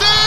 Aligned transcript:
Yeah. 0.00 0.25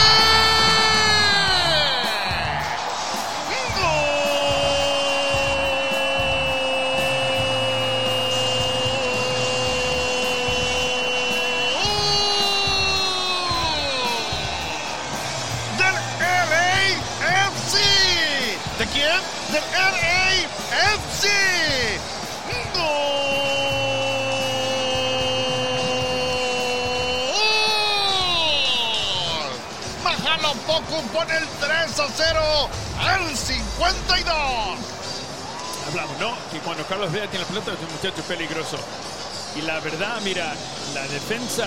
Y 39.56 39.62
la 39.62 39.80
verdad, 39.80 40.20
mira, 40.24 40.54
la 40.94 41.02
defensa, 41.08 41.66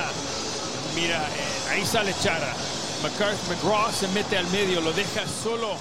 mira, 0.96 1.18
eh, 1.18 1.72
ahí 1.72 1.86
sale 1.86 2.14
Chara. 2.22 2.54
McGraw 3.04 3.92
se 3.92 4.08
mete 4.10 4.38
al 4.38 4.48
medio, 4.48 4.80
lo 4.80 4.94
deja 4.94 5.28
solo. 5.28 5.76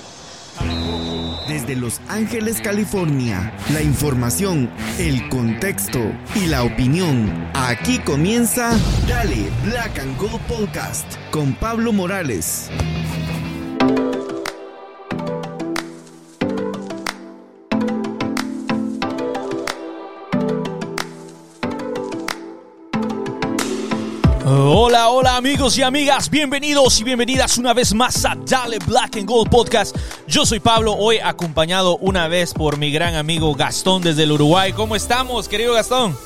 Desde 1.49 1.77
Los 1.77 2.01
Ángeles, 2.09 2.61
California, 2.61 3.55
la 3.73 3.83
información, 3.83 4.71
el 4.99 5.29
contexto 5.29 6.01
y 6.35 6.47
la 6.47 6.65
opinión. 6.65 7.49
Aquí 7.55 7.99
comienza 8.01 8.77
Dale 9.07 9.51
Black 9.65 9.99
and 9.99 10.19
Gold 10.19 10.41
Podcast 10.49 11.07
con 11.31 11.55
Pablo 11.55 11.93
Morales. 11.93 12.71
Hola, 24.85 25.11
hola 25.11 25.37
amigos 25.37 25.79
y 25.79 25.83
amigas, 25.83 26.29
bienvenidos 26.29 27.01
y 27.01 27.05
bienvenidas 27.05 27.57
una 27.57 27.73
vez 27.73 27.95
más 27.95 28.25
a 28.25 28.35
Dale 28.35 28.79
Black 28.85 29.17
and 29.17 29.29
Gold 29.29 29.49
Podcast. 29.49 29.97
Yo 30.27 30.45
soy 30.45 30.59
Pablo, 30.59 30.95
hoy 30.95 31.19
acompañado 31.23 31.99
una 31.99 32.27
vez 32.27 32.53
por 32.53 32.79
mi 32.79 32.91
gran 32.91 33.15
amigo 33.15 33.55
Gastón 33.55 34.03
desde 34.03 34.25
el 34.25 34.33
Uruguay. 34.33 34.73
¿Cómo 34.73 34.97
estamos, 34.97 35.49
querido 35.49 35.75
Gastón? 35.75 36.17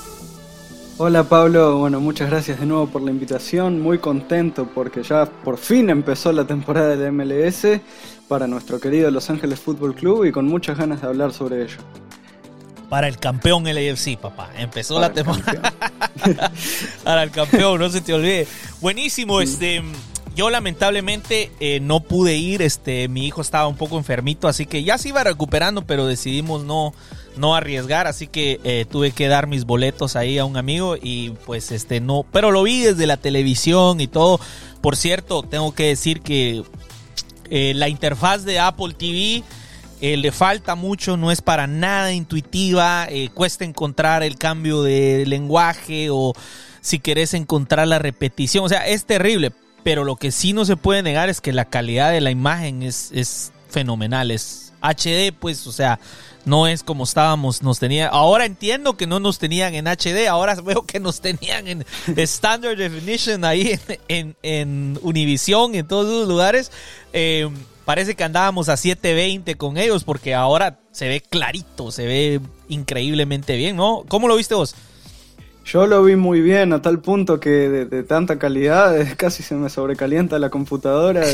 Hola 0.96 1.24
Pablo, 1.24 1.76
bueno, 1.76 2.00
muchas 2.00 2.30
gracias 2.30 2.58
de 2.58 2.64
nuevo 2.64 2.86
por 2.86 3.02
la 3.02 3.10
invitación, 3.10 3.82
muy 3.82 3.98
contento 3.98 4.66
porque 4.74 5.02
ya 5.02 5.26
por 5.26 5.58
fin 5.58 5.90
empezó 5.90 6.32
la 6.32 6.46
temporada 6.46 6.96
de 6.96 7.10
MLS 7.10 7.78
para 8.26 8.46
nuestro 8.46 8.80
querido 8.80 9.10
Los 9.10 9.28
Ángeles 9.28 9.60
Fútbol 9.60 9.94
Club 9.94 10.24
y 10.24 10.32
con 10.32 10.46
muchas 10.46 10.78
ganas 10.78 11.02
de 11.02 11.08
hablar 11.08 11.34
sobre 11.34 11.64
ello 11.64 11.76
para 12.88 13.08
el 13.08 13.18
campeón 13.18 13.64
LAFC, 13.64 14.16
papá. 14.16 14.50
Empezó 14.56 14.98
la 15.00 15.12
temporada. 15.12 15.72
para 17.04 17.22
el 17.22 17.30
campeón, 17.30 17.80
no 17.80 17.90
se 17.90 18.00
te 18.00 18.14
olvide. 18.14 18.46
Buenísimo, 18.80 19.40
este. 19.40 19.82
Yo 20.36 20.50
lamentablemente 20.50 21.50
eh, 21.60 21.80
no 21.80 22.00
pude 22.00 22.36
ir, 22.36 22.60
este, 22.60 23.08
mi 23.08 23.26
hijo 23.26 23.40
estaba 23.40 23.66
un 23.68 23.76
poco 23.76 23.96
enfermito, 23.96 24.48
así 24.48 24.66
que 24.66 24.84
ya 24.84 24.98
se 24.98 25.08
iba 25.08 25.24
recuperando, 25.24 25.86
pero 25.86 26.06
decidimos 26.06 26.62
no, 26.62 26.92
no 27.38 27.54
arriesgar, 27.54 28.06
así 28.06 28.26
que 28.26 28.60
eh, 28.62 28.84
tuve 28.90 29.12
que 29.12 29.28
dar 29.28 29.46
mis 29.46 29.64
boletos 29.64 30.14
ahí 30.14 30.36
a 30.36 30.44
un 30.44 30.58
amigo 30.58 30.96
y 31.00 31.30
pues 31.46 31.72
este 31.72 32.00
no, 32.00 32.26
pero 32.32 32.50
lo 32.50 32.62
vi 32.64 32.82
desde 32.82 33.06
la 33.06 33.16
televisión 33.16 33.98
y 33.98 34.08
todo. 34.08 34.38
Por 34.82 34.96
cierto, 34.96 35.42
tengo 35.42 35.74
que 35.74 35.84
decir 35.84 36.20
que 36.20 36.62
eh, 37.48 37.72
la 37.74 37.88
interfaz 37.88 38.44
de 38.44 38.58
Apple 38.58 38.92
TV 38.92 39.42
eh, 40.00 40.16
le 40.16 40.32
falta 40.32 40.74
mucho, 40.74 41.16
no 41.16 41.30
es 41.30 41.40
para 41.40 41.66
nada 41.66 42.12
intuitiva, 42.12 43.06
eh, 43.08 43.30
cuesta 43.32 43.64
encontrar 43.64 44.22
el 44.22 44.36
cambio 44.36 44.82
de 44.82 45.24
lenguaje 45.26 46.08
o 46.10 46.34
si 46.80 46.98
querés 46.98 47.34
encontrar 47.34 47.88
la 47.88 47.98
repetición, 47.98 48.64
o 48.64 48.68
sea, 48.68 48.86
es 48.86 49.06
terrible, 49.06 49.52
pero 49.82 50.04
lo 50.04 50.16
que 50.16 50.30
sí 50.32 50.52
no 50.52 50.64
se 50.64 50.76
puede 50.76 51.02
negar 51.02 51.28
es 51.28 51.40
que 51.40 51.52
la 51.52 51.64
calidad 51.64 52.12
de 52.12 52.20
la 52.20 52.30
imagen 52.30 52.82
es, 52.82 53.10
es 53.12 53.52
fenomenal, 53.70 54.30
es 54.30 54.72
HD, 54.82 55.32
pues, 55.32 55.66
o 55.66 55.72
sea, 55.72 55.98
no 56.44 56.66
es 56.66 56.82
como 56.82 57.04
estábamos, 57.04 57.62
nos 57.62 57.78
tenía, 57.80 58.08
ahora 58.08 58.44
entiendo 58.44 58.96
que 58.96 59.06
no 59.06 59.18
nos 59.18 59.38
tenían 59.38 59.74
en 59.74 59.86
HD, 59.86 60.28
ahora 60.28 60.54
veo 60.64 60.86
que 60.86 61.00
nos 61.00 61.20
tenían 61.20 61.66
en 61.66 61.84
Standard 62.16 62.76
Definition 62.76 63.44
ahí 63.44 63.78
en, 64.08 64.36
en, 64.42 64.98
Univision, 65.02 65.74
en 65.74 65.88
todos 65.88 66.06
los 66.06 66.28
lugares. 66.28 66.70
Eh, 67.12 67.48
parece 67.86 68.16
que 68.16 68.24
andábamos 68.24 68.68
a 68.68 68.76
720 68.76 69.54
con 69.54 69.78
ellos 69.78 70.04
porque 70.04 70.34
ahora 70.34 70.80
se 70.90 71.08
ve 71.08 71.22
clarito, 71.22 71.90
se 71.90 72.04
ve 72.04 72.40
increíblemente 72.68 73.56
bien, 73.56 73.76
¿no? 73.76 74.04
¿Cómo 74.08 74.28
lo 74.28 74.36
viste 74.36 74.54
vos? 74.54 74.74
Yo 75.64 75.86
lo 75.86 76.02
vi 76.02 76.16
muy 76.16 76.40
bien, 76.40 76.72
a 76.72 76.82
tal 76.82 77.00
punto 77.00 77.40
que 77.40 77.50
de, 77.68 78.02
tanta 78.02 78.38
calidad 78.38 78.94
casi 79.16 79.42
se 79.42 79.54
me 79.54 79.70
sobrecalienta 79.70 80.38
la 80.38 80.50
computadora. 80.50 81.24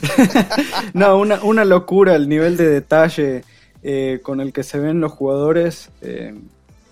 no, 0.94 1.18
una, 1.18 1.64
locura 1.64 2.14
el 2.14 2.28
nivel 2.28 2.56
de 2.56 2.68
detalle 2.68 3.42
eh, 3.82 4.20
con 4.22 4.40
el 4.40 4.52
que 4.52 4.62
se 4.62 4.78
ven 4.78 5.00
los 5.00 5.12
jugadores. 5.12 5.88
Eh, 6.02 6.34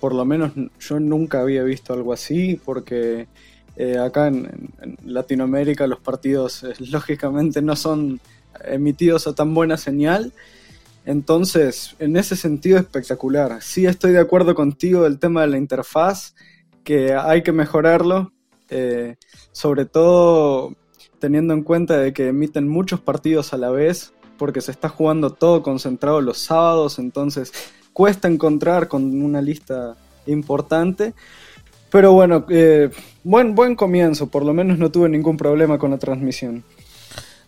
por 0.01 0.15
lo 0.15 0.25
menos 0.25 0.53
yo 0.81 0.99
nunca 0.99 1.41
había 1.41 1.63
visto 1.63 1.93
algo 1.93 2.15
así, 2.15 2.59
porque 2.65 3.29
eh, 3.77 3.99
acá 3.99 4.29
en, 4.29 4.71
Latinoamérica 5.05 5.87
los 5.87 6.01
partidos 6.01 6.65
lógicamente 6.91 7.61
no 7.61 7.77
son 7.77 8.19
emitidos 8.65 9.27
a 9.27 9.35
tan 9.35 9.55
buena 9.55 9.77
señal. 9.77 10.33
Entonces, 11.05 11.97
en 11.99 12.17
ese 12.17 12.37
sentido 12.37 12.79
espectacular. 12.79 13.63
Sí 13.63 13.87
estoy 13.87 14.13
de 14.13 14.21
acuerdo 14.21 14.55
contigo 14.55 15.03
del 15.03 15.19
tema 15.19 15.43
de 15.43 15.49
la 15.49 15.59
interfaz, 15.59 16.35
que 16.85 17.15
hay 17.15 17.43
que 17.43 17.53
mejorarlo, 17.53 18.33
eh, 18.69 19.17
sobre 19.53 19.87
todo 19.87 20.75
teniendo 21.19 21.55
en 21.55 21.63
cuenta 21.63 21.99
de 21.99 22.13
que 22.13 22.29
emiten 22.29 22.69
muchos 22.69 23.01
partidos 23.01 23.53
a 23.53 23.59
la 23.59 23.71
vez, 23.71 24.13
porque 24.39 24.61
se 24.61 24.71
está 24.71 24.89
jugando 24.89 25.31
todo 25.31 25.63
concentrado 25.63 26.21
los 26.21 26.39
sábados, 26.39 26.99
entonces 26.99 27.53
cuesta 27.93 28.27
encontrar 28.27 28.89
con 28.89 29.23
una 29.23 29.43
lista 29.43 29.97
importante. 30.27 31.13
Pero 31.91 32.13
bueno, 32.13 32.47
eh, 32.49 32.91
buen, 33.25 33.55
buen 33.55 33.75
comienzo, 33.75 34.29
por 34.29 34.45
lo 34.45 34.55
menos 34.55 34.79
no 34.79 34.91
tuve 34.91 35.09
ningún 35.09 35.37
problema 35.37 35.79
con 35.79 35.91
la 35.91 35.99
transmisión. 35.99 36.65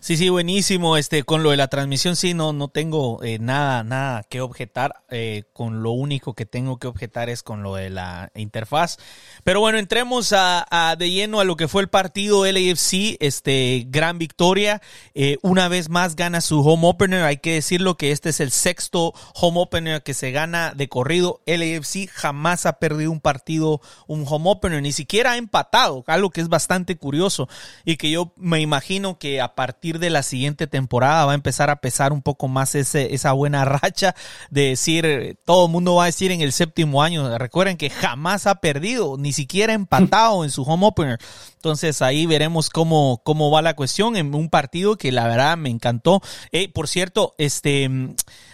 Sí, 0.03 0.17
sí, 0.17 0.27
buenísimo. 0.27 0.97
Este, 0.97 1.23
con 1.23 1.43
lo 1.43 1.51
de 1.51 1.55
la 1.55 1.69
transmisión, 1.69 2.17
sí, 2.17 2.33
no, 2.33 2.51
no 2.51 2.67
tengo 2.67 3.23
eh, 3.23 3.39
nada, 3.39 3.85
nada 3.85 4.23
que 4.23 4.41
objetar. 4.41 5.01
Eh, 5.09 5.43
con 5.53 5.81
lo 5.81 5.91
único 5.91 6.33
que 6.33 6.45
tengo 6.45 6.77
que 6.77 6.87
objetar 6.87 7.29
es 7.29 7.41
con 7.41 7.63
lo 7.63 7.75
de 7.75 7.89
la 7.89 8.29
interfaz. 8.35 8.97
Pero 9.45 9.61
bueno, 9.61 9.77
entremos 9.77 10.33
a, 10.35 10.97
de 10.99 11.09
lleno 11.09 11.39
a 11.39 11.45
lo 11.45 11.55
que 11.55 11.69
fue 11.69 11.83
el 11.83 11.87
partido 11.87 12.43
LAFC. 12.43 13.15
Este, 13.21 13.85
gran 13.87 14.17
victoria. 14.17 14.81
Eh, 15.13 15.37
una 15.41 15.69
vez 15.69 15.87
más 15.87 16.17
gana 16.17 16.41
su 16.41 16.59
home 16.59 16.85
opener. 16.85 17.23
Hay 17.23 17.37
que 17.37 17.53
decirlo 17.53 17.95
que 17.95 18.11
este 18.11 18.31
es 18.31 18.41
el 18.41 18.51
sexto 18.51 19.13
home 19.35 19.61
opener 19.61 20.03
que 20.03 20.13
se 20.13 20.31
gana 20.31 20.73
de 20.75 20.89
corrido. 20.89 21.39
LAFC 21.45 22.09
jamás 22.11 22.65
ha 22.65 22.73
perdido 22.73 23.09
un 23.09 23.21
partido, 23.21 23.79
un 24.07 24.25
home 24.27 24.49
opener, 24.51 24.81
ni 24.81 24.91
siquiera 24.91 25.31
ha 25.31 25.37
empatado. 25.37 26.03
Algo 26.07 26.29
que 26.29 26.41
es 26.41 26.49
bastante 26.49 26.97
curioso 26.97 27.47
y 27.85 27.95
que 27.95 28.11
yo 28.11 28.33
me 28.35 28.59
imagino 28.59 29.17
que 29.17 29.39
a 29.39 29.55
partir 29.55 29.92
de 29.99 30.09
la 30.09 30.23
siguiente 30.23 30.67
temporada 30.67 31.25
va 31.25 31.31
a 31.31 31.35
empezar 31.35 31.69
a 31.69 31.77
pesar 31.77 32.13
un 32.13 32.21
poco 32.21 32.47
más 32.47 32.75
ese, 32.75 33.13
esa 33.13 33.31
buena 33.33 33.65
racha 33.65 34.15
de 34.49 34.69
decir, 34.69 35.37
todo 35.45 35.65
el 35.65 35.71
mundo 35.71 35.95
va 35.95 36.03
a 36.03 36.07
decir 36.07 36.31
en 36.31 36.41
el 36.41 36.51
séptimo 36.51 37.03
año, 37.03 37.37
recuerden 37.37 37.77
que 37.77 37.89
jamás 37.89 38.47
ha 38.47 38.55
perdido, 38.55 39.17
ni 39.17 39.33
siquiera 39.33 39.73
empatado 39.73 40.43
en 40.43 40.51
su 40.51 40.63
home 40.63 40.87
opener. 40.87 41.19
Entonces 41.55 42.01
ahí 42.01 42.25
veremos 42.25 42.69
cómo, 42.69 43.21
cómo 43.23 43.49
va 43.49 43.61
la 43.61 43.75
cuestión 43.75 44.17
en 44.17 44.35
un 44.35 44.49
partido 44.49 44.97
que 44.97 45.11
la 45.11 45.27
verdad 45.27 45.55
me 45.57 45.69
encantó. 45.69 46.21
Eh, 46.51 46.67
por 46.67 46.87
cierto, 46.87 47.35
este 47.37 47.89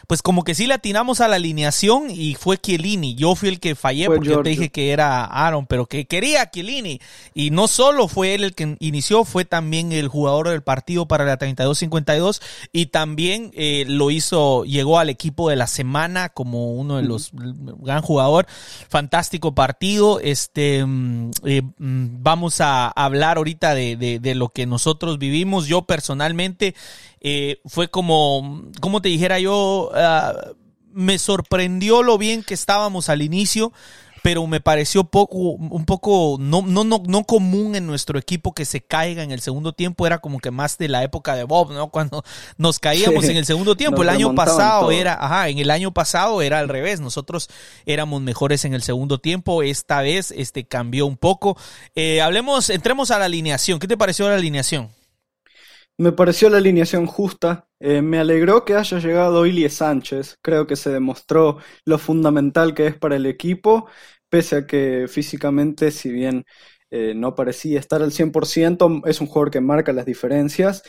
pues 0.09 0.23
como 0.23 0.43
que 0.43 0.55
sí 0.55 0.65
le 0.65 0.73
atinamos 0.73 1.21
a 1.21 1.27
la 1.27 1.35
alineación 1.35 2.09
y 2.09 2.33
fue 2.33 2.57
Chiellini. 2.57 3.13
Yo 3.13 3.35
fui 3.35 3.47
el 3.47 3.59
que 3.59 3.75
fallé 3.75 4.07
porque 4.07 4.29
yo 4.29 4.41
te 4.41 4.49
dije 4.49 4.71
que 4.71 4.89
era 4.89 5.23
Aaron, 5.23 5.67
pero 5.67 5.85
que 5.85 6.07
quería 6.07 6.49
Chiellini. 6.49 6.99
Y 7.35 7.51
no 7.51 7.67
solo 7.67 8.07
fue 8.07 8.33
él 8.33 8.43
el 8.43 8.55
que 8.55 8.75
inició, 8.79 9.23
fue 9.23 9.45
también 9.45 9.91
el 9.91 10.07
jugador 10.07 10.49
del 10.49 10.63
partido 10.63 11.07
para 11.07 11.25
la 11.25 11.37
32-52 11.37 12.41
y 12.71 12.87
también 12.87 13.51
eh, 13.53 13.85
lo 13.87 14.09
hizo, 14.09 14.65
llegó 14.65 14.97
al 14.97 15.11
equipo 15.11 15.47
de 15.47 15.57
la 15.57 15.67
semana 15.67 16.29
como 16.29 16.73
uno 16.73 16.97
de 16.97 17.03
los 17.03 17.29
gran 17.31 18.01
jugador. 18.01 18.47
Fantástico 18.89 19.53
partido. 19.53 20.19
Este, 20.21 20.83
mm, 20.87 21.29
eh, 21.45 21.61
mm, 21.61 22.23
vamos 22.23 22.61
a 22.61 22.87
hablar 22.87 23.37
ahorita 23.37 23.75
de, 23.75 23.95
de, 23.95 24.17
de 24.17 24.33
lo 24.33 24.49
que 24.49 24.65
nosotros 24.65 25.19
vivimos. 25.19 25.67
Yo 25.67 25.83
personalmente 25.83 26.73
eh, 27.21 27.61
fue 27.65 27.89
como, 27.89 28.63
como 28.79 29.01
te 29.01 29.09
dijera 29.09 29.39
yo, 29.39 29.91
ah, 29.93 30.33
me 30.91 31.19
sorprendió 31.19 32.03
lo 32.03 32.17
bien 32.17 32.43
que 32.43 32.53
estábamos 32.53 33.09
al 33.09 33.21
inicio, 33.21 33.71
pero 34.21 34.45
me 34.47 34.59
pareció 34.59 35.05
poco, 35.05 35.37
un 35.37 35.85
poco 35.85 36.37
no, 36.39 36.61
no, 36.61 36.83
no, 36.83 37.01
no 37.05 37.23
común 37.23 37.75
en 37.75 37.87
nuestro 37.87 38.19
equipo 38.19 38.53
que 38.53 38.65
se 38.65 38.81
caiga 38.81 39.23
en 39.23 39.31
el 39.31 39.41
segundo 39.41 39.73
tiempo. 39.73 40.05
Era 40.05 40.19
como 40.19 40.39
que 40.39 40.51
más 40.51 40.77
de 40.77 40.87
la 40.87 41.03
época 41.03 41.35
de 41.35 41.43
Bob, 41.43 41.71
¿no? 41.71 41.89
Cuando 41.89 42.23
nos 42.57 42.79
caíamos 42.79 43.25
en 43.25 43.37
el 43.37 43.45
segundo 43.45 43.75
tiempo. 43.75 44.01
El 44.01 44.09
año 44.09 44.35
pasado 44.35 44.91
era, 44.91 45.13
ajá, 45.13 45.49
en 45.49 45.59
el 45.59 45.71
año 45.71 45.93
pasado 45.93 46.41
era 46.41 46.59
al 46.59 46.69
revés. 46.69 46.99
Nosotros 46.99 47.49
éramos 47.85 48.21
mejores 48.21 48.65
en 48.65 48.73
el 48.73 48.83
segundo 48.83 49.19
tiempo. 49.19 49.63
Esta 49.63 50.01
vez, 50.01 50.31
este 50.35 50.65
cambió 50.65 51.05
un 51.05 51.17
poco. 51.17 51.57
Eh, 51.95 52.21
hablemos, 52.21 52.69
entremos 52.69 53.11
a 53.11 53.19
la 53.19 53.25
alineación. 53.25 53.79
¿Qué 53.79 53.87
te 53.87 53.97
pareció 53.97 54.27
la 54.27 54.35
alineación? 54.35 54.89
Me 55.99 56.13
pareció 56.13 56.49
la 56.49 56.59
alineación 56.59 57.05
justa. 57.07 57.67
Eh, 57.81 58.01
me 58.01 58.19
alegró 58.19 58.63
que 58.63 58.75
haya 58.75 58.99
llegado 58.99 59.45
Ilie 59.45 59.69
Sánchez. 59.69 60.37
Creo 60.41 60.65
que 60.65 60.77
se 60.77 60.91
demostró 60.91 61.57
lo 61.83 61.97
fundamental 61.97 62.73
que 62.73 62.87
es 62.87 62.97
para 62.97 63.17
el 63.17 63.25
equipo, 63.25 63.89
pese 64.29 64.55
a 64.57 64.65
que 64.65 65.07
físicamente, 65.09 65.91
si 65.91 66.09
bien 66.09 66.45
eh, 66.89 67.13
no 67.15 67.35
parecía 67.35 67.79
estar 67.79 68.01
al 68.01 68.13
100%, 68.13 69.01
es 69.07 69.19
un 69.19 69.27
jugador 69.27 69.51
que 69.51 69.59
marca 69.61 69.91
las 69.93 70.05
diferencias. 70.05 70.83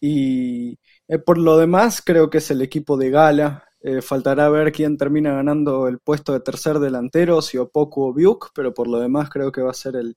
Y 0.00 0.78
Eh, 1.08 1.18
por 1.18 1.38
lo 1.38 1.56
demás, 1.58 2.00
creo 2.00 2.30
que 2.30 2.38
es 2.38 2.50
el 2.52 2.62
equipo 2.62 2.96
de 2.96 3.10
gala. 3.10 3.64
Faltará 4.02 4.48
ver 4.48 4.72
quién 4.72 4.96
termina 4.96 5.32
ganando 5.34 5.88
el 5.88 5.98
puesto 5.98 6.32
de 6.32 6.40
tercer 6.40 6.78
delantero, 6.78 7.42
si 7.42 7.58
Opoku 7.58 8.04
o 8.04 8.14
Biuk, 8.14 8.50
pero 8.54 8.72
por 8.72 8.86
lo 8.88 9.00
demás 9.00 9.28
creo 9.30 9.50
que 9.52 9.62
va 9.62 9.72
a 9.72 9.74
ser 9.74 9.96
el, 9.96 10.16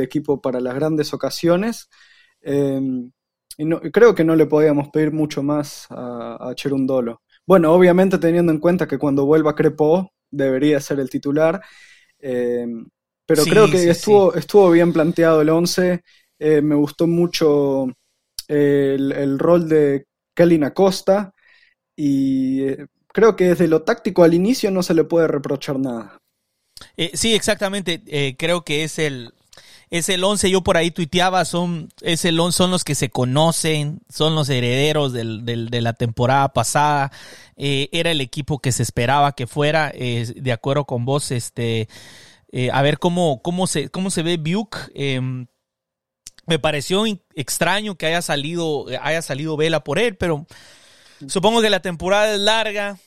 equipo 0.00 0.40
para 0.40 0.60
las 0.60 0.74
grandes 0.74 1.12
ocasiones. 1.14 1.88
Y 3.58 3.68
creo 3.90 4.14
que 4.14 4.24
no 4.24 4.34
le 4.34 4.46
podíamos 4.46 4.88
pedir 4.88 5.12
mucho 5.12 5.42
más 5.42 5.86
a, 5.90 6.48
a, 6.48 6.54
Cherundolo. 6.54 7.22
Bueno, 7.46 7.72
obviamente 7.72 8.18
teniendo 8.18 8.52
en 8.52 8.58
cuenta 8.58 8.86
que 8.86 8.98
cuando 8.98 9.26
vuelva 9.26 9.54
Crepo 9.54 10.10
debería 10.30 10.80
ser 10.80 11.00
el 11.00 11.10
titular, 11.10 11.60
em, 12.18 12.86
pero 13.26 13.44
creo 13.44 13.70
que 13.70 13.90
estuvo, 13.90 14.34
estuvo 14.34 14.70
bien 14.70 14.92
planteado 14.92 15.42
el 15.42 15.50
11. 15.50 16.02
Eh, 16.38 16.62
me 16.62 16.74
gustó 16.74 17.06
mucho 17.06 17.86
el, 18.48 19.12
el, 19.12 19.38
rol 19.38 19.68
de 19.68 20.06
Kelly 20.34 20.62
Acosta 20.64 21.32
y 21.96 22.62
eh, 22.62 22.86
creo 23.08 23.36
que 23.36 23.48
desde 23.48 23.68
lo 23.68 23.82
táctico 23.82 24.24
al 24.24 24.34
inicio 24.34 24.70
no 24.70 24.82
se 24.82 24.94
le 24.94 25.04
puede 25.04 25.28
reprochar 25.28 25.78
nada. 25.78 26.18
Eh, 26.96 27.10
sí, 27.14 27.34
exactamente. 27.34 28.02
Eh, 28.06 28.36
creo 28.36 28.64
que 28.64 28.84
es 28.84 28.98
el, 28.98 29.32
es 29.92 30.08
el 30.08 30.24
11, 30.24 30.50
yo 30.50 30.62
por 30.62 30.76
ahí 30.76 30.90
tuiteaba, 30.90 31.44
son, 31.44 31.88
es 32.00 32.24
el 32.24 32.40
son 32.50 32.70
los 32.72 32.82
que 32.82 32.94
se 32.94 33.10
conocen, 33.10 34.00
son 34.08 34.34
los 34.34 34.48
herederos 34.48 35.12
del, 35.12 35.44
de 35.44 35.80
la 35.80 35.92
temporada 35.92 36.52
pasada. 36.52 37.12
Eh, 37.56 37.88
era 37.92 38.10
el 38.10 38.20
equipo 38.20 38.58
que 38.58 38.72
se 38.72 38.82
esperaba 38.82 39.32
que 39.32 39.46
fuera, 39.46 39.92
de 39.92 40.52
acuerdo 40.52 40.84
con 40.84 41.04
vos, 41.04 41.30
este, 41.30 41.88
a 42.72 42.82
ver 42.82 42.98
cómo, 42.98 43.42
cómo, 43.42 43.66
se, 43.66 43.88
cómo 43.90 44.10
se 44.10 44.22
ve 44.22 44.38
Buke. 44.38 44.78
Em, 44.94 45.46
me 46.46 46.58
pareció 46.58 47.04
extraño 47.34 47.94
que 47.96 48.06
haya 48.06 48.22
salido, 48.22 48.86
haya 49.00 49.22
salido 49.22 49.56
Vela 49.56 49.84
por 49.84 49.98
él, 49.98 50.16
pero 50.16 50.46
Supongo 51.28 51.62
que 51.62 51.70
la 51.70 51.80
temporada 51.80 52.34
es 52.34 52.40
larga. 52.40 52.98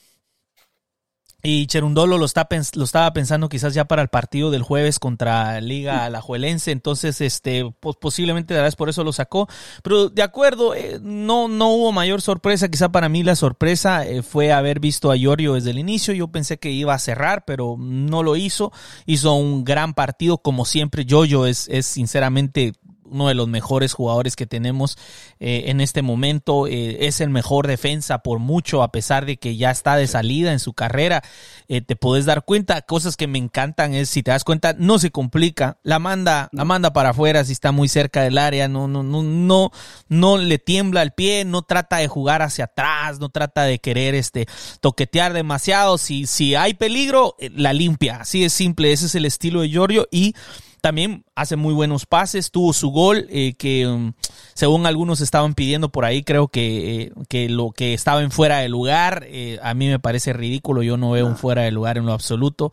Y 1.47 1.67
Cherundolo 1.67 2.17
lo, 2.17 2.25
está, 2.25 2.47
lo 2.73 2.83
estaba 2.83 3.13
pensando 3.13 3.49
quizás 3.49 3.75
ya 3.75 3.85
para 3.85 4.01
el 4.01 4.07
partido 4.07 4.49
del 4.49 4.63
jueves 4.63 4.97
contra 4.97 5.61
Liga 5.61 6.05
Alajuelense. 6.05 6.71
Entonces, 6.71 7.21
este, 7.21 7.71
pues 7.79 7.95
posiblemente 7.97 8.53
vez 8.63 8.75
por 8.75 8.89
eso 8.89 9.03
lo 9.03 9.13
sacó. 9.13 9.47
Pero 9.83 10.09
de 10.09 10.23
acuerdo, 10.23 10.73
eh, 10.73 10.99
no, 11.01 11.47
no 11.47 11.69
hubo 11.69 11.91
mayor 11.91 12.21
sorpresa. 12.21 12.69
Quizá 12.69 12.89
para 12.91 13.09
mí 13.09 13.21
la 13.21 13.35
sorpresa 13.35 14.05
eh, 14.07 14.23
fue 14.23 14.51
haber 14.51 14.79
visto 14.79 15.11
a 15.11 15.17
Iorio 15.17 15.53
desde 15.53 15.69
el 15.69 15.77
inicio. 15.77 16.13
Yo 16.13 16.29
pensé 16.29 16.57
que 16.57 16.71
iba 16.71 16.93
a 16.93 16.99
cerrar, 16.99 17.45
pero 17.45 17.75
no 17.77 18.23
lo 18.23 18.35
hizo. 18.35 18.71
Hizo 19.05 19.33
un 19.35 19.63
gran 19.63 19.93
partido. 19.93 20.39
Como 20.39 20.65
siempre, 20.65 21.05
Yoyo 21.05 21.45
es, 21.45 21.67
es 21.69 21.85
sinceramente 21.85 22.73
uno 23.09 23.27
de 23.27 23.33
los 23.33 23.47
mejores 23.47 23.93
jugadores 23.93 24.35
que 24.35 24.45
tenemos 24.45 24.97
eh, 25.39 25.65
en 25.67 25.81
este 25.81 26.01
momento. 26.01 26.67
Eh, 26.67 27.07
es 27.07 27.21
el 27.21 27.29
mejor 27.29 27.67
defensa 27.67 28.19
por 28.19 28.39
mucho, 28.39 28.83
a 28.83 28.91
pesar 28.91 29.25
de 29.25 29.37
que 29.37 29.57
ya 29.57 29.71
está 29.71 29.95
de 29.95 30.07
salida 30.07 30.51
en 30.51 30.59
su 30.59 30.73
carrera. 30.73 31.23
Eh, 31.67 31.81
te 31.81 31.95
puedes 31.95 32.25
dar 32.25 32.45
cuenta, 32.45 32.81
cosas 32.81 33.17
que 33.17 33.27
me 33.27 33.37
encantan 33.37 33.93
es, 33.93 34.09
si 34.09 34.23
te 34.23 34.31
das 34.31 34.43
cuenta, 34.43 34.75
no 34.77 34.99
se 34.99 35.11
complica. 35.11 35.77
La 35.83 35.99
manda, 35.99 36.49
la 36.51 36.65
manda 36.65 36.93
para 36.93 37.09
afuera 37.09 37.43
si 37.43 37.51
está 37.51 37.71
muy 37.71 37.87
cerca 37.87 38.21
del 38.21 38.37
área, 38.37 38.67
no, 38.67 38.87
no, 38.87 39.03
no, 39.03 39.23
no, 39.23 39.71
no 40.07 40.37
le 40.37 40.59
tiembla 40.59 41.01
el 41.01 41.11
pie, 41.11 41.45
no 41.45 41.61
trata 41.61 41.97
de 41.97 42.07
jugar 42.07 42.41
hacia 42.41 42.65
atrás, 42.65 43.19
no 43.19 43.29
trata 43.29 43.63
de 43.63 43.79
querer 43.79 44.15
este, 44.15 44.47
toquetear 44.79 45.33
demasiado. 45.33 45.97
Si, 45.97 46.27
si 46.27 46.55
hay 46.55 46.73
peligro, 46.73 47.35
la 47.55 47.73
limpia. 47.73 48.17
Así 48.21 48.43
es 48.43 48.53
simple, 48.53 48.91
ese 48.91 49.07
es 49.07 49.15
el 49.15 49.25
estilo 49.25 49.61
de 49.61 49.69
Giorgio 49.69 50.07
y 50.11 50.35
también 50.81 51.24
hace 51.35 51.57
muy 51.57 51.73
buenos 51.73 52.05
pases, 52.05 52.49
tuvo 52.49 52.71
su 52.71 52.89
gol 52.89 53.27
eh, 53.29 53.53
que 53.57 53.85
um, 53.85 54.13
según 54.53 54.85
algunos 54.85 55.19
estaban 55.19 55.53
pidiendo 55.53 55.89
por 55.89 56.05
ahí, 56.05 56.23
creo 56.23 56.47
que, 56.47 57.01
eh, 57.01 57.11
que 57.27 57.49
lo 57.49 57.71
que 57.71 57.93
estaba 57.93 58.23
en 58.23 58.31
fuera 58.31 58.59
de 58.59 58.69
lugar, 58.69 59.25
eh, 59.27 59.59
a 59.61 59.73
mí 59.73 59.87
me 59.87 59.99
parece 59.99 60.31
ridículo, 60.31 60.81
yo 60.81 60.95
no 60.95 61.11
veo 61.11 61.27
un 61.27 61.35
fuera 61.35 61.63
de 61.63 61.71
lugar 61.71 61.97
en 61.97 62.05
lo 62.05 62.13
absoluto 62.13 62.71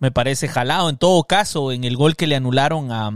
me 0.00 0.10
parece 0.10 0.48
jalado. 0.48 0.88
En 0.88 0.96
todo 0.96 1.22
caso, 1.24 1.72
en 1.72 1.84
el 1.84 1.96
gol 1.96 2.16
que 2.16 2.26
le 2.26 2.34
anularon 2.34 2.90
a, 2.90 3.12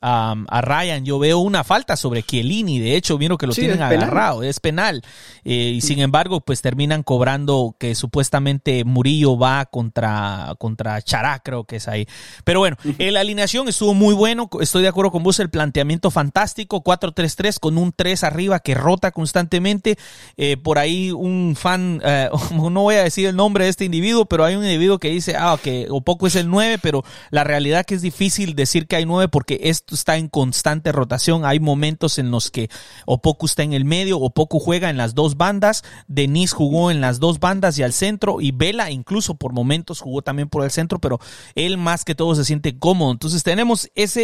a, 0.00 0.60
Ryan, 0.60 1.04
yo 1.04 1.18
veo 1.18 1.38
una 1.38 1.62
falta 1.62 1.96
sobre 1.96 2.24
Chiellini. 2.24 2.80
De 2.80 2.96
hecho, 2.96 3.16
miro 3.18 3.38
que 3.38 3.46
lo 3.46 3.54
tienen 3.54 3.80
agarrado, 3.80 4.42
es 4.42 4.58
penal. 4.60 5.02
Y 5.44 5.80
sin 5.80 6.00
embargo, 6.00 6.40
pues 6.40 6.60
terminan 6.60 7.04
cobrando 7.04 7.76
que 7.78 7.94
supuestamente 7.94 8.84
Murillo 8.84 9.38
va 9.38 9.64
contra, 9.66 10.54
contra 10.58 11.00
Chará, 11.02 11.38
creo 11.38 11.64
que 11.64 11.76
es 11.76 11.86
ahí. 11.86 12.06
Pero 12.42 12.58
bueno, 12.58 12.76
la 12.98 13.20
alineación 13.20 13.68
estuvo 13.68 13.94
muy 13.94 14.12
Estoy 14.60 14.82
de 14.82 14.88
acuerdo 14.88 15.10
con 15.10 15.22
vos, 15.22 15.40
el 15.40 15.50
planteamiento 15.50 16.10
fantástico. 16.10 16.82
4-3-3 16.82 17.58
con 17.58 17.78
un 17.78 17.92
3 17.92 18.24
arriba 18.24 18.60
que 18.60 18.74
rota 18.74 19.10
constantemente. 19.10 19.96
Eh, 20.36 20.56
por 20.56 20.78
ahí 20.78 21.10
un 21.10 21.54
fan, 21.56 22.00
eh, 22.04 22.28
no 22.52 22.82
voy 22.82 22.96
a 22.96 23.04
decir 23.04 23.26
el 23.26 23.36
nombre 23.36 23.64
de 23.64 23.70
este 23.70 23.84
individuo, 23.84 24.26
pero 24.26 24.44
hay 24.44 24.56
un 24.56 24.64
individuo 24.64 24.98
que 24.98 25.10
dice, 25.10 25.34
ah, 25.36 25.58
que 25.62 25.86
o 25.90 26.00
poco 26.00 26.26
es 26.26 26.36
el 26.36 26.48
9, 26.48 26.78
pero 26.82 27.04
la 27.30 27.44
realidad 27.44 27.84
que 27.84 27.94
es 27.94 28.02
difícil 28.02 28.54
decir 28.54 28.86
que 28.86 28.96
hay 28.96 29.06
9 29.06 29.28
porque 29.28 29.60
esto 29.64 29.94
está 29.94 30.16
en 30.16 30.28
constante 30.28 30.92
rotación. 30.92 31.44
Hay 31.44 31.60
momentos 31.60 32.18
en 32.18 32.30
los 32.30 32.50
que 32.50 32.68
Opoku 33.06 33.46
está 33.46 33.62
en 33.62 33.72
el 33.72 33.84
medio, 33.84 34.18
Opoku 34.18 34.58
juega 34.58 34.90
en 34.90 34.96
las 34.96 35.14
dos 35.14 35.36
bandas, 35.36 35.84
Denis 36.06 36.52
jugó 36.52 36.90
en 36.90 37.00
las 37.00 37.20
dos 37.20 37.40
bandas 37.40 37.78
y 37.78 37.82
al 37.82 37.92
centro, 37.92 38.40
y 38.40 38.52
Vela 38.52 38.90
incluso 38.90 39.34
por 39.34 39.52
momentos 39.52 40.00
jugó 40.00 40.22
también 40.22 40.48
por 40.48 40.64
el 40.64 40.70
centro, 40.70 40.98
pero 40.98 41.20
él 41.54 41.78
más 41.78 42.04
que 42.04 42.14
todo 42.14 42.34
se 42.34 42.44
siente 42.44 42.78
cómodo. 42.78 43.12
Entonces 43.12 43.42
tenemos 43.42 43.90
ese 43.94 44.23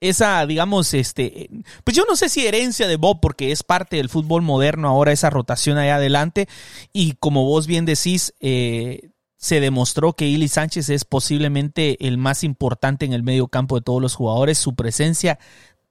esa, 0.00 0.44
digamos, 0.46 0.92
este, 0.94 1.48
pues 1.82 1.96
yo 1.96 2.04
no 2.06 2.16
sé 2.16 2.28
si 2.28 2.46
herencia 2.46 2.86
de 2.86 2.96
Bob, 2.96 3.20
porque 3.20 3.52
es 3.52 3.62
parte 3.62 3.96
del 3.96 4.08
fútbol 4.08 4.42
moderno 4.42 4.88
ahora 4.88 5.12
esa 5.12 5.30
rotación 5.30 5.78
allá 5.78 5.96
adelante, 5.96 6.48
y 6.92 7.14
como 7.14 7.44
vos 7.44 7.66
bien 7.66 7.86
decís, 7.86 8.34
eh, 8.40 9.10
se 9.44 9.60
demostró 9.60 10.14
que 10.14 10.26
Ili 10.26 10.48
Sánchez 10.48 10.88
es 10.88 11.04
posiblemente 11.04 12.06
el 12.06 12.16
más 12.16 12.44
importante 12.44 13.04
en 13.04 13.12
el 13.12 13.22
medio 13.22 13.48
campo 13.48 13.76
de 13.76 13.82
todos 13.82 14.00
los 14.00 14.14
jugadores. 14.14 14.56
Su 14.56 14.74
presencia 14.74 15.38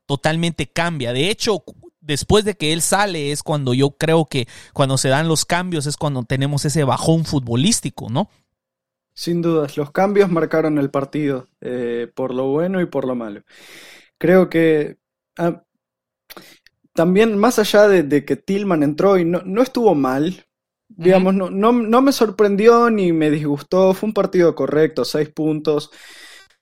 totalmente 0.08 0.66
cambia. 0.66 1.14
De 1.14 1.30
hecho, 1.30 1.64
después 2.02 2.46
de 2.46 2.56
que 2.56 2.74
él 2.74 2.82
sale 2.82 3.32
es 3.32 3.44
cuando 3.44 3.76
yo 3.76 3.92
creo 3.92 4.26
que 4.26 4.48
cuando 4.74 4.98
se 4.98 5.10
dan 5.10 5.28
los 5.28 5.46
cambios 5.46 5.86
es 5.86 5.98
cuando 5.98 6.24
tenemos 6.24 6.66
ese 6.66 6.84
bajón 6.84 7.26
futbolístico, 7.26 8.10
¿no? 8.10 8.28
Sin 9.14 9.42
dudas, 9.42 9.78
los 9.78 9.92
cambios 9.92 10.30
marcaron 10.32 10.78
el 10.78 10.90
partido, 10.90 11.48
eh, 11.62 12.12
por 12.16 12.34
lo 12.34 12.48
bueno 12.48 12.82
y 12.82 12.86
por 12.88 13.06
lo 13.06 13.16
malo. 13.16 13.44
Creo 14.18 14.50
que 14.50 14.98
ah, 15.38 15.64
también, 16.94 17.38
más 17.38 17.60
allá 17.60 17.88
de, 17.88 18.26
que 18.26 18.36
Tillman 18.36 18.84
entró 18.84 19.18
y 19.18 19.26
no, 19.26 19.42
no 19.46 19.62
estuvo 19.62 19.96
mal, 19.96 20.46
Digamos, 20.96 21.34
no, 21.34 21.50
no, 21.50 22.02
me 22.02 22.12
sorprendió 22.12 22.90
ni 22.92 23.12
me 23.14 23.32
disgustó, 23.32 23.94
fue 23.94 24.08
un 24.08 24.14
partido 24.14 24.54
correcto, 24.54 25.04
seis 25.04 25.30
puntos. 25.30 25.90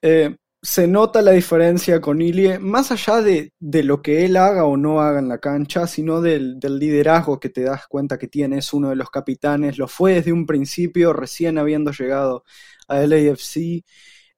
Eh, 0.00 0.36
se 0.62 0.86
nota 0.86 1.22
la 1.22 1.32
diferencia 1.32 2.00
con 2.00 2.22
Ilie, 2.22 2.58
más 2.60 2.92
allá 2.92 3.20
de, 3.20 3.52
lo 3.60 4.00
que 4.00 4.24
él 4.24 4.36
haga 4.36 4.64
o 4.64 4.76
no 4.76 5.00
haga 5.00 5.18
en 5.18 5.28
la 5.28 5.38
cancha, 5.38 5.88
sino 5.88 6.20
del, 6.20 6.60
liderazgo 6.60 7.40
que 7.40 7.48
te 7.48 7.62
das 7.62 7.88
cuenta 7.88 8.18
que 8.18 8.28
tiene, 8.28 8.58
es 8.58 8.72
uno 8.72 8.90
de 8.90 8.96
los 8.96 9.10
capitanes, 9.10 9.78
lo 9.78 9.88
fue 9.88 10.14
desde 10.14 10.32
un 10.32 10.46
principio, 10.46 11.12
recién 11.12 11.58
habiendo 11.58 11.90
llegado 11.90 12.44
a 12.88 13.00
LAFC. 13.00 13.84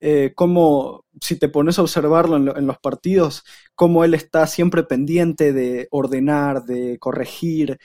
Eh, 0.00 0.32
como 0.34 1.04
si 1.20 1.36
te 1.36 1.48
pones 1.48 1.78
a 1.78 1.82
observarlo 1.82 2.36
en, 2.36 2.48
en, 2.48 2.66
los 2.66 2.78
partidos, 2.78 3.44
cómo 3.74 4.04
él 4.04 4.12
está 4.14 4.46
siempre 4.46 4.82
pendiente 4.82 5.52
de 5.52 5.88
ordenar, 5.90 6.64
de 6.64 6.98
corregir, 6.98 7.78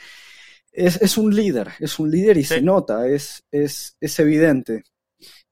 es, 0.71 1.17
un 1.17 1.35
líder, 1.35 1.69
es 1.79 1.99
un 1.99 2.11
líder 2.11 2.37
y 2.37 2.43
se 2.43 2.61
nota, 2.61 3.07
es, 3.07 3.43
es, 3.51 3.97
es 3.99 4.19
evidente. 4.19 4.83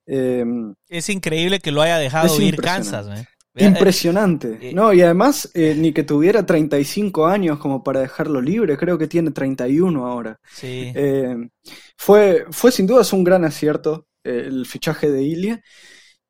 Em, 0.08 0.74
es 0.88 1.10
increíble 1.10 1.60
que 1.60 1.72
lo 1.72 1.82
haya 1.82 1.98
dejado 1.98 2.42
ir 2.42 2.56
Kansas. 2.56 3.08
¿eh? 3.10 3.28
Impresionante, 3.66 4.58
eh, 4.62 4.74
¿no? 4.74 4.94
Y 4.94 5.02
además, 5.02 5.52
eh, 5.54 5.76
ni 5.78 5.92
que 5.92 6.04
tuviera 6.04 6.46
35 6.46 7.28
años 7.28 7.60
como 7.60 7.84
para 7.84 8.00
dejarlo 8.00 8.40
libre, 8.40 8.78
creo 8.78 8.98
que 8.98 9.08
tiene 9.08 9.32
31 9.32 10.06
ahora. 10.06 10.40
Sí. 10.50 10.92
Em, 10.96 11.50
fue, 11.98 12.46
fue 12.52 12.72
sin 12.72 12.88
duda 12.88 13.04
un 13.12 13.24
gran 13.24 13.44
acierto 13.44 14.08
el 14.24 14.66
fichaje 14.66 15.12
de 15.12 15.24
Ilia. 15.24 15.62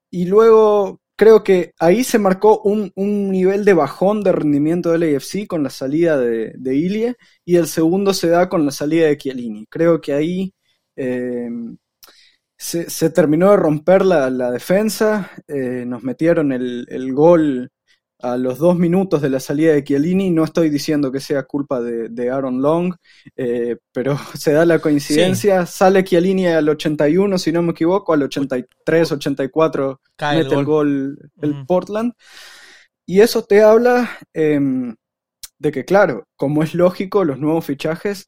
Y 0.09 0.25
luego 0.25 1.01
creo 1.15 1.43
que 1.43 1.73
ahí 1.79 2.03
se 2.03 2.19
marcó 2.19 2.61
un, 2.61 2.91
nivel 2.95 3.65
de 3.65 3.73
bajón 3.73 4.23
de 4.23 4.31
rendimiento 4.31 4.91
del 4.91 5.15
AFC 5.15 5.47
con 5.47 5.63
la 5.63 5.69
salida 5.69 6.17
de, 6.17 6.53
de 6.55 6.75
Ilie 6.75 7.15
y 7.43 7.55
el 7.57 7.67
segundo 7.67 8.13
se 8.13 8.29
da 8.29 8.47
con 8.49 8.65
la 8.65 8.71
salida 8.71 9.07
de 9.07 9.17
Chiellini. 9.17 9.65
Creo 9.67 9.99
que 9.99 10.13
ahí 10.13 10.53
eh, 10.95 11.49
se, 12.57 13.09
terminó 13.11 13.51
de 13.51 13.57
romper 13.57 14.03
la, 14.03 14.51
defensa, 14.51 15.31
eh, 15.47 15.83
nos 15.85 16.03
metieron 16.03 16.51
el, 16.51 16.87
el, 16.89 17.13
gol 17.13 17.71
a 18.19 18.35
los 18.35 18.57
dos 18.57 18.77
minutos 18.77 19.21
de 19.21 19.29
la 19.29 19.39
salida 19.39 19.73
de 19.73 19.83
Chiellini. 19.83 20.31
No 20.31 20.43
estoy 20.43 20.69
diciendo 20.69 21.11
que 21.11 21.19
sea 21.19 21.43
culpa 21.43 21.81
de, 21.81 22.29
Aaron 22.29 22.61
Long, 22.61 22.95
eh, 23.35 23.77
pero 23.91 24.17
se 24.33 24.53
da 24.53 24.65
la 24.65 24.79
coincidencia. 24.79 25.65
Sale 25.65 26.03
Chiellini 26.03 26.47
al 26.47 26.67
81, 26.69 27.37
si 27.37 27.51
no 27.51 27.61
me 27.61 27.71
equivoco, 27.71 28.13
al 28.13 28.23
83, 28.23 29.11
84 29.11 30.01
mete 30.33 30.55
el 30.55 30.65
gol, 30.65 31.31
el, 31.41 31.65
Portland. 31.65 32.13
Y 33.05 33.21
eso 33.21 33.43
te 33.43 33.61
habla 33.61 34.09
em, 34.33 34.95
de 35.59 35.71
que, 35.71 35.85
claro, 35.85 36.27
como 36.35 36.63
es 36.63 36.73
lógico, 36.73 37.23
los 37.23 37.39
nuevos 37.39 37.65
fichajes 37.65 38.27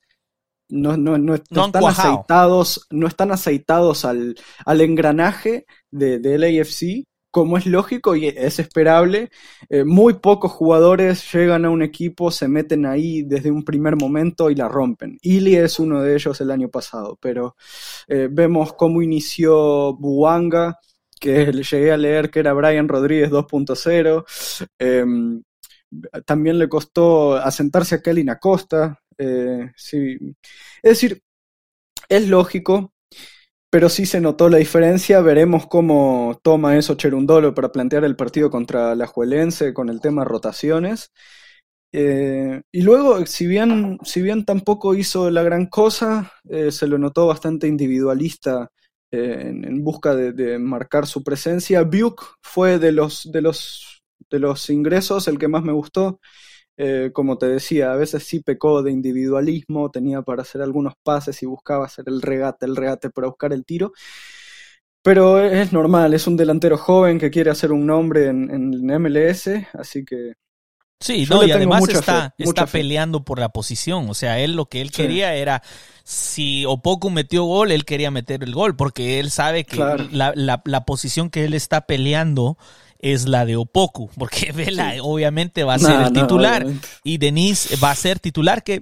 no, 0.70 0.98
no, 0.98 1.18
no, 1.18 1.36
están 1.36 1.72
aceitados, 1.86 2.88
no 2.90 3.08
están 3.08 3.32
aceitados 3.32 4.06
al, 4.06 4.36
al 4.66 4.82
engranaje 4.82 5.66
de, 5.92 6.20
del 6.20 6.44
AFC, 6.44 7.06
como 7.32 7.58
es 7.58 7.66
lógico 7.66 8.16
y 8.16 8.28
es 8.28 8.60
esperable. 8.60 9.30
Eh, 9.70 9.84
muy 9.84 10.16
pocos 10.16 10.52
jugadores 10.52 11.32
llegan 11.32 11.66
a 11.66 11.70
un 11.70 11.82
equipo, 11.82 12.32
se 12.32 12.48
meten 12.48 12.86
ahí 12.86 13.24
desde 13.24 13.52
un 13.52 13.64
primer 13.64 13.96
momento 13.96 14.50
y 14.50 14.56
la 14.56 14.68
rompen. 14.68 15.18
Ili 15.22 15.56
es 15.56 15.80
uno 15.80 16.02
de 16.02 16.16
ellos 16.16 16.40
el 16.42 16.52
año 16.52 16.70
pasado, 16.70 17.18
pero 17.22 17.56
eh, 18.08 18.28
vemos 18.32 18.74
cómo 18.74 19.02
inició 19.02 19.94
Buanga, 19.94 20.80
que 21.20 21.52
le 21.52 21.64
llegué 21.64 21.92
a 21.92 21.98
leer 21.98 22.30
que 22.32 22.40
era 22.40 22.54
Brian 22.54 22.88
Rodríguez 22.88 23.30
2.0. 23.30 24.68
Em, 24.80 25.44
también 26.26 26.60
le 26.60 26.70
costó 26.70 27.36
asentarse 27.36 27.96
a 27.96 28.02
Kelly 28.02 28.28
Acosta. 28.30 29.00
Eh, 29.20 29.72
sí. 29.76 30.18
Es 30.82 30.92
decir, 30.92 31.22
es 32.10 32.28
lógico, 32.30 32.94
pero 33.70 33.90
sí 33.90 34.06
se 34.06 34.22
notó 34.22 34.50
la 34.50 34.58
diferencia. 34.58 35.22
Veremos 35.22 35.68
cómo 35.68 36.40
toma 36.44 36.78
eso 36.78 36.96
Cherundolo 36.96 37.54
para 37.56 37.72
plantear 37.72 38.06
el 38.06 38.16
partido 38.16 38.50
contra 38.50 38.96
la 38.96 39.08
Juelense 39.08 39.74
con 39.74 39.90
el 39.90 40.02
tema 40.02 40.26
rotaciones. 40.26 41.12
Eh, 41.92 42.62
y 42.72 42.82
luego, 42.84 43.26
si 43.26 43.48
bien, 43.48 44.00
si 44.04 44.22
bien 44.22 44.46
tampoco 44.46 44.96
hizo 44.96 45.30
la 45.32 45.44
gran 45.44 45.68
cosa, 45.68 46.32
eh, 46.50 46.72
se 46.72 46.88
lo 46.88 46.98
notó 47.00 47.28
bastante 47.28 47.68
individualista 47.68 48.72
en, 49.12 49.84
busca 49.84 50.16
de, 50.16 50.60
marcar 50.60 51.08
su 51.08 51.24
presencia. 51.24 51.84
Buke 51.84 52.24
fue 52.42 52.80
de 52.80 52.92
los, 52.92 53.32
de 53.32 53.42
los, 53.42 54.02
de 54.30 54.40
los 54.40 54.70
ingresos 54.70 55.28
el 55.28 55.40
que 55.40 55.48
más 55.48 55.64
me 55.64 55.74
gustó. 55.74 56.20
Eh, 56.82 57.12
como 57.14 57.38
te 57.38 57.48
decía, 57.48 57.92
a 57.92 57.96
veces 57.98 58.24
sí 58.24 58.40
pecó 58.40 58.82
de 58.84 58.92
individualismo, 58.92 59.92
tenía 59.92 60.22
para 60.22 60.44
hacer 60.44 60.62
algunos 60.62 60.94
pases 61.04 61.44
y 61.44 61.46
buscaba 61.46 61.86
hacer 61.86 62.06
el 62.08 62.22
regate, 62.22 62.66
el 62.66 62.76
regate 62.78 63.10
para 63.10 63.28
buscar 63.28 63.52
el 63.52 63.66
tiro. 63.66 63.92
Pero 65.02 65.40
es 65.44 65.72
normal, 65.74 66.14
es 66.14 66.28
un 66.28 66.38
delantero 66.38 66.78
joven 66.78 67.20
que 67.20 67.32
quiere 67.32 67.50
hacer 67.50 67.72
un 67.72 67.86
nombre 67.86 68.28
en, 68.28 68.50
en 68.52 68.90
MLS, 68.90 69.68
así 69.74 70.04
que 70.06 70.34
Sí, 71.02 71.26
no, 71.30 71.46
y 71.46 71.52
además 71.52 71.88
está, 71.88 72.34
fe, 72.38 72.44
está 72.44 72.66
peleando 72.66 73.24
por 73.24 73.40
la 73.40 73.50
posición. 73.50 74.10
O 74.10 74.14
sea, 74.14 74.38
él 74.40 74.56
lo 74.58 74.66
que 74.68 74.82
él 74.82 74.92
Sí. 74.92 74.98
quería 74.98 75.34
era, 75.34 75.62
si 76.04 76.66
Opoku 76.66 77.10
metió 77.10 77.46
gol, 77.46 77.72
él 77.72 77.86
quería 77.86 78.12
meter 78.12 78.44
el 78.44 78.54
gol, 78.54 78.76
porque 78.76 79.20
él 79.22 79.32
sabe 79.32 79.64
que 79.64 79.78
Claro. 79.78 80.10
la, 80.12 80.34
la- 80.36 80.62
la 80.66 80.84
posición 80.86 81.30
que 81.30 81.46
él 81.46 81.54
está 81.54 81.82
peleando 81.88 82.58
es 83.00 83.28
la 83.28 83.46
de 83.46 83.56
Opoku, 83.56 84.10
porque 84.18 84.52
Vela 84.56 84.92
Sí. 84.94 85.00
obviamente 85.02 85.64
va 85.64 85.76
a 85.76 85.78
No, 85.78 85.88
ser 85.88 86.02
el 86.02 86.14
titular 86.14 86.66
y 87.04 87.18
Denise 87.18 87.76
va 87.78 87.92
a 87.92 87.96
ser 87.96 88.20
titular 88.20 88.64
que 88.64 88.82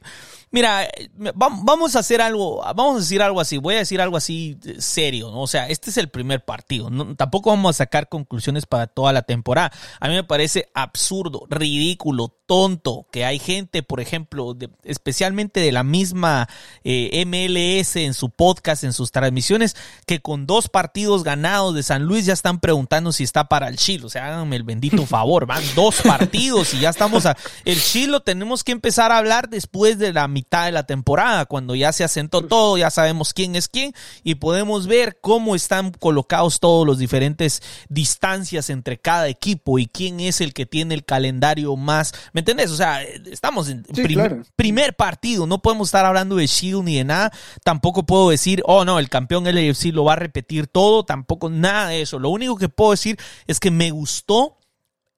mira 0.52 0.86
eh, 0.86 1.10
vam- 1.16 1.62
vamos 1.64 1.96
a 1.96 2.00
hacer 2.00 2.22
algo 2.22 2.62
vamos 2.76 2.96
a 2.96 3.00
decir 3.00 3.22
algo 3.22 3.42
así 3.42 3.58
voy 3.58 3.76
a 3.76 3.80
decir 3.80 4.00
algo 4.02 4.16
así 4.18 4.58
eh, 4.66 4.76
serio 4.80 5.30
¿no? 5.32 5.42
o 5.42 5.48
sea 5.48 5.68
este 5.68 5.90
es 5.90 5.98
el 5.98 6.10
primer 6.10 6.46
partido 6.46 6.90
¿no? 6.90 7.16
tampoco 7.16 7.50
vamos 7.50 7.76
a 7.76 7.78
sacar 7.80 8.08
conclusiones 8.10 8.66
para 8.66 8.88
toda 8.88 9.12
la 9.14 9.24
temporada 9.24 9.72
a 10.00 10.08
mí 10.08 10.16
me 10.16 10.24
parece 10.24 10.70
absurdo 10.74 11.44
ridículo 11.50 12.34
tonto 12.46 13.08
que 13.12 13.26
hay 13.26 13.40
gente 13.40 13.84
por 13.84 14.00
ejemplo 14.00 14.54
de- 14.54 14.70
especialmente 14.84 15.60
de 15.60 15.72
la 15.74 15.84
misma 15.84 16.48
eh, 16.86 17.26
MLS 17.26 17.98
en 17.98 18.14
su 18.14 18.30
podcast 18.30 18.86
en 18.86 18.94
sus 18.94 19.12
transmisiones 19.12 19.76
que 20.06 20.22
con 20.22 20.48
dos 20.48 20.70
partidos 20.70 21.24
ganados 21.26 21.76
de 21.76 21.84
San 21.84 22.04
Luis 22.04 22.26
ya 22.26 22.32
están 22.34 22.62
preguntando 22.62 23.12
si 23.12 23.24
está 23.24 23.50
para 23.50 23.68
el 23.68 23.76
Chile 23.76 24.06
o 24.06 24.10
sea 24.10 24.28
háganme 24.28 24.56
el 24.56 24.64
bendito 24.64 25.06
favor 25.08 25.46
van 25.46 25.64
dos 25.76 26.02
partidos 26.02 26.74
y 26.74 26.80
ya 26.80 26.90
estamos 26.90 27.26
a 27.26 27.36
el 27.66 27.82
Chile 27.82 28.08
lo 28.14 28.22
tenemos 28.22 28.64
que 28.64 28.72
empezar 28.72 29.12
a 29.12 29.18
hablar 29.18 29.50
después 29.50 30.00
de 30.00 30.14
la 30.14 30.28
mitad 30.38 30.66
de 30.66 30.72
la 30.72 30.84
temporada 30.86 31.46
cuando 31.46 31.74
ya 31.76 31.92
se 31.92 32.04
asentó 32.04 32.42
todo 32.44 32.78
ya 32.78 32.90
sabemos 32.92 33.34
quién 33.34 33.56
es 33.56 33.68
quién 33.68 33.94
y 34.24 34.36
podemos 34.36 34.86
ver 34.88 35.20
cómo 35.22 35.56
están 35.56 35.92
colocados 35.92 36.60
todos 36.60 36.86
los 36.86 36.98
diferentes 37.00 37.62
distancias 37.90 38.70
entre 38.70 39.00
cada 39.00 39.28
equipo 39.28 39.80
y 39.80 39.88
quién 39.88 40.20
es 40.20 40.40
el 40.42 40.54
que 40.54 40.66
tiene 40.66 40.94
el 40.94 41.04
calendario 41.04 41.76
más 41.76 42.14
¿me 42.34 42.42
entendés? 42.42 42.70
o 42.72 42.76
sea 42.78 43.02
estamos 43.04 43.70
en 43.70 43.84
Sí, 43.94 44.04
prim- 44.04 44.20
claro. 44.20 44.44
primer 44.56 44.96
partido 44.96 45.48
no 45.48 45.60
podemos 45.62 45.88
estar 45.88 46.06
hablando 46.06 46.36
de 46.36 46.46
Shield 46.48 46.84
ni 46.84 46.96
de 46.98 47.04
nada 47.04 47.32
tampoco 47.64 48.06
puedo 48.06 48.30
decir 48.30 48.62
oh 48.66 48.86
no 48.86 49.00
el 49.00 49.10
campeón 49.10 49.46
LAFC 49.46 49.86
lo 49.94 50.04
va 50.04 50.14
a 50.14 50.18
repetir 50.18 50.68
todo 50.68 51.04
tampoco 51.04 51.50
nada 51.50 51.90
de 51.90 52.02
eso 52.02 52.20
lo 52.20 52.30
único 52.30 52.56
que 52.58 52.70
puedo 52.70 52.92
decir 52.92 53.18
es 53.48 53.60
que 53.60 53.72
me 53.72 53.90
gustó 53.92 54.54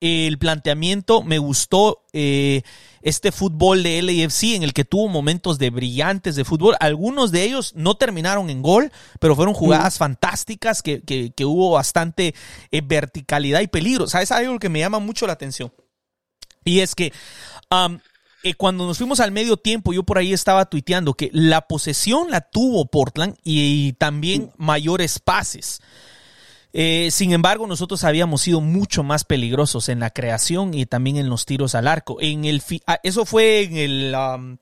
el 0.02 0.38
planteamiento, 0.38 1.22
me 1.22 1.36
gustó 1.38 2.04
eh, 2.14 2.62
este 3.02 3.32
fútbol 3.32 3.82
de 3.82 4.02
LAFC 4.02 4.54
en 4.54 4.62
el 4.62 4.72
que 4.74 4.84
tuvo 4.84 5.08
momentos 5.08 5.58
de 5.58 5.70
brillantes 5.70 6.36
de 6.36 6.44
fútbol. 6.44 6.76
Algunos 6.80 7.32
de 7.32 7.44
ellos 7.44 7.72
no 7.74 7.94
terminaron 7.96 8.50
en 8.50 8.60
gol, 8.62 8.92
pero 9.20 9.34
fueron 9.36 9.54
jugadas 9.54 9.96
fantásticas 9.98 10.82
que, 10.82 11.00
que- 11.02 11.32
que 11.34 11.44
hubo 11.44 11.70
bastante 11.72 12.34
eh, 12.70 12.82
verticalidad 12.84 13.60
y 13.60 13.68
peligro. 13.68 14.06
¿Sabes 14.06 14.30
algo 14.32 14.58
que 14.58 14.68
me 14.68 14.80
llama 14.80 14.98
mucho 14.98 15.26
la 15.26 15.32
atención? 15.32 15.72
Y 16.64 16.80
es 16.80 16.94
que 16.94 17.12
eh, 18.42 18.54
cuando 18.54 18.86
nos 18.86 18.98
fuimos 18.98 19.20
al 19.20 19.32
medio 19.32 19.56
tiempo, 19.56 19.92
yo 19.92 20.02
por 20.02 20.18
ahí 20.18 20.32
estaba 20.32 20.64
tuiteando 20.66 21.14
que 21.14 21.30
la 21.32 21.62
posesión 21.62 22.30
la 22.30 22.40
tuvo 22.42 22.86
Portland 22.86 23.36
y, 23.44 23.88
y 23.88 23.92
también 23.94 24.50
mayores 24.56 25.18
pases. 25.18 25.80
Eh, 26.72 27.08
sin 27.10 27.32
embargo, 27.32 27.66
nosotros 27.66 28.04
habíamos 28.04 28.42
sido 28.42 28.60
mucho 28.60 29.02
más 29.02 29.24
peligrosos 29.24 29.88
en 29.88 30.00
la 30.00 30.10
creación 30.10 30.74
y 30.74 30.86
también 30.86 31.16
en 31.16 31.28
los 31.28 31.46
tiros 31.46 31.74
al 31.74 31.88
arco. 31.88 32.18
En 32.20 32.44
el 32.44 32.62
ah, 32.86 33.00
eso 33.02 33.24
fue 33.24 33.62
en 33.62 33.76
el 33.76 34.14
um, 34.14 34.56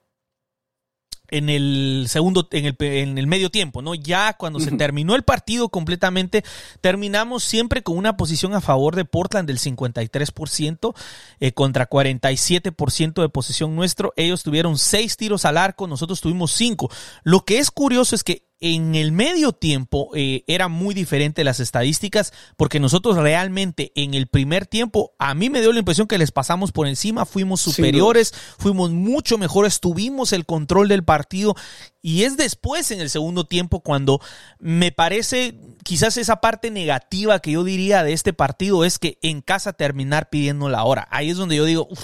en 1.31 1.49
el 1.49 2.07
segundo, 2.09 2.49
en 2.53 2.65
el, 2.65 2.77
en 2.81 3.19
el 3.19 3.27
medio 3.27 3.51
tiempo, 3.51 3.83
¿no? 3.83 3.95
Ya 3.95 4.33
cuando 4.35 4.61
se 4.61 4.71
terminó 4.73 5.15
el 5.15 5.23
partido 5.23 5.69
completamente, 5.69 6.43
terminamos 6.81 7.45
siempre 7.45 7.83
con 7.83 7.99
una 7.99 8.17
posición 8.17 8.55
a 8.55 8.61
favor 8.61 8.97
de 8.97 9.05
Portland 9.05 9.47
del 9.47 9.59
53% 9.59 10.95
eh, 11.41 11.53
contra 11.53 11.89
47% 11.89 13.21
de 13.21 13.29
posesión 13.29 13.77
nuestro. 13.77 14.13
Ellos 14.17 14.43
tuvieron 14.43 14.79
seis 14.79 15.17
tiros 15.17 15.45
al 15.45 15.59
arco, 15.59 15.87
nosotros 15.87 16.21
tuvimos 16.21 16.53
cinco. 16.53 16.91
Lo 17.25 17.45
que 17.45 17.59
es 17.59 17.71
curioso 17.71 18.15
es 18.15 18.25
que 18.25 18.48
en 18.61 18.95
el 18.95 19.13
medio 19.13 19.53
tiempo 19.53 20.11
eh, 20.15 20.43
era 20.49 20.69
muy 20.69 20.95
diferente 20.95 21.45
las 21.45 21.61
estadísticas 21.61 22.33
porque 22.57 22.81
nosotros 22.81 23.17
realmente 23.17 23.93
en 23.95 24.15
el 24.15 24.27
primer 24.27 24.67
tiempo 24.67 25.13
a 25.19 25.35
mí 25.35 25.49
me 25.49 25.61
dio 25.61 25.73
la 25.73 25.79
impresión 25.79 26.09
que 26.09 26.19
les 26.19 26.33
pasamos 26.33 26.73
por 26.73 26.89
encima, 26.89 27.25
fuimos 27.25 27.61
superiores, 27.61 28.35
fuimos 28.59 28.91
mucho 28.91 29.39
mejores, 29.39 29.81
tuvimos 29.81 30.33
el 30.33 30.45
control 30.45 30.89
del 30.89 31.05
partido 31.05 31.55
y 32.03 32.25
es 32.25 32.37
después 32.37 32.91
en 32.91 33.01
el 33.01 33.11
segundo 33.11 33.45
tiempo 33.45 33.81
cuando 33.81 34.21
me 34.59 34.91
parece 34.93 35.55
quizás 35.85 36.17
esa 36.17 36.37
parte 36.41 36.71
negativa 36.71 37.39
que 37.39 37.53
yo 37.53 37.65
diría 37.65 38.03
de 38.03 38.13
este 38.13 38.33
partido 38.33 38.85
es 38.85 38.99
que 38.99 39.19
en 39.23 39.41
casa 39.41 39.73
terminar 39.73 40.31
pidiendo 40.31 40.69
la 40.69 40.85
hora. 40.85 41.07
Ahí 41.11 41.31
es 41.31 41.37
donde 41.37 41.57
yo 41.57 41.65
digo, 41.65 41.87
"Uf, 41.91 42.01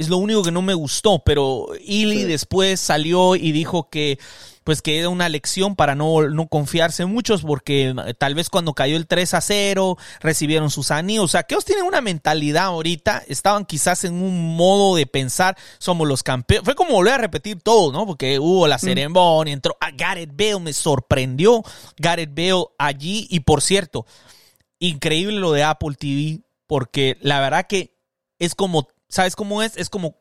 es 0.00 0.08
lo 0.08 0.16
único 0.16 0.42
que 0.42 0.50
no 0.50 0.62
me 0.62 0.72
gustó, 0.74 1.18
pero 1.24 1.68
Sí. 1.86 2.24
después 2.24 2.80
salió 2.80 3.36
y 3.36 3.52
dijo 3.52 3.90
que 3.90 4.18
pues 4.64 4.82
que 4.82 4.98
era 4.98 5.08
una 5.08 5.28
lección 5.28 5.74
para 5.74 5.94
no, 5.94 6.28
no 6.28 6.46
confiarse 6.46 7.02
en 7.02 7.10
muchos 7.12 7.42
porque 7.42 7.94
eh, 8.06 8.14
tal 8.14 8.34
vez 8.34 8.50
cuando 8.50 8.72
cayó 8.74 8.96
el 8.96 9.06
3 9.06 9.34
a 9.34 9.40
0 9.40 9.96
recibieron 10.20 10.70
sus 10.70 10.90
anillos. 10.90 11.24
O 11.24 11.28
sea, 11.28 11.42
que 11.42 11.54
ellos 11.54 11.64
tienen 11.64 11.84
una 11.84 12.00
mentalidad 12.00 12.64
ahorita, 12.66 13.22
estaban 13.26 13.64
quizás 13.64 14.04
en 14.04 14.14
un 14.14 14.56
modo 14.56 14.96
de 14.96 15.06
pensar, 15.06 15.56
somos 15.78 16.06
los 16.06 16.22
campeones. 16.22 16.64
Fue 16.64 16.74
como 16.74 16.92
volver 16.92 17.14
a 17.14 17.18
repetir 17.18 17.60
todo, 17.60 17.90
¿no? 17.90 18.06
Porque 18.06 18.38
hubo 18.38 18.68
la 18.68 18.78
ceremonia, 18.78 19.52
entró 19.52 19.76
a 19.80 19.90
Gareth 19.90 20.30
Bale, 20.36 20.60
me 20.60 20.72
sorprendió 20.72 21.62
Gareth 21.96 22.34
Bale 22.34 22.66
allí 22.78 23.26
y 23.30 23.40
por 23.40 23.62
cierto, 23.62 24.06
increíble 24.78 25.38
lo 25.40 25.52
de 25.52 25.64
Apple 25.64 25.94
TV 25.98 26.40
porque 26.66 27.16
la 27.22 27.40
verdad 27.40 27.66
que 27.68 27.96
es 28.38 28.54
como, 28.54 28.86
¿sabes 29.10 29.36
cómo 29.36 29.62
es? 29.62 29.76
Es 29.76 29.90
como 29.90 30.16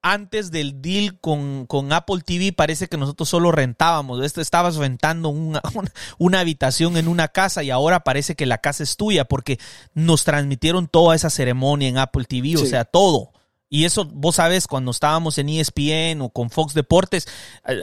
antes 0.00 0.50
del 0.52 0.80
deal 0.80 1.18
con, 1.20 1.66
con 1.66 1.92
Apple 1.92 2.20
TV 2.24 2.52
parece 2.52 2.86
que 2.86 2.96
nosotros 2.96 3.28
solo 3.28 3.50
rentábamos. 3.50 4.24
Esto 4.24 4.40
estabas 4.40 4.76
rentando 4.76 5.28
una, 5.28 5.60
una, 5.74 5.92
una 6.18 6.40
habitación 6.40 6.96
en 6.96 7.08
una 7.08 7.28
casa 7.28 7.62
y 7.62 7.70
ahora 7.70 8.00
parece 8.00 8.36
que 8.36 8.46
la 8.46 8.58
casa 8.58 8.84
es 8.84 8.96
tuya 8.96 9.24
porque 9.24 9.58
nos 9.94 10.24
transmitieron 10.24 10.86
toda 10.86 11.16
esa 11.16 11.30
ceremonia 11.30 11.88
en 11.88 11.98
Apple 11.98 12.24
TV, 12.24 12.56
o 12.56 12.64
sea, 12.64 12.84
todo. 12.84 13.32
Y 13.70 13.84
eso, 13.84 14.06
vos 14.06 14.36
sabes, 14.36 14.66
cuando 14.66 14.92
estábamos 14.92 15.36
en 15.36 15.50
ESPN 15.50 16.22
o 16.22 16.30
con 16.30 16.48
Fox 16.48 16.72
Deportes, 16.72 17.26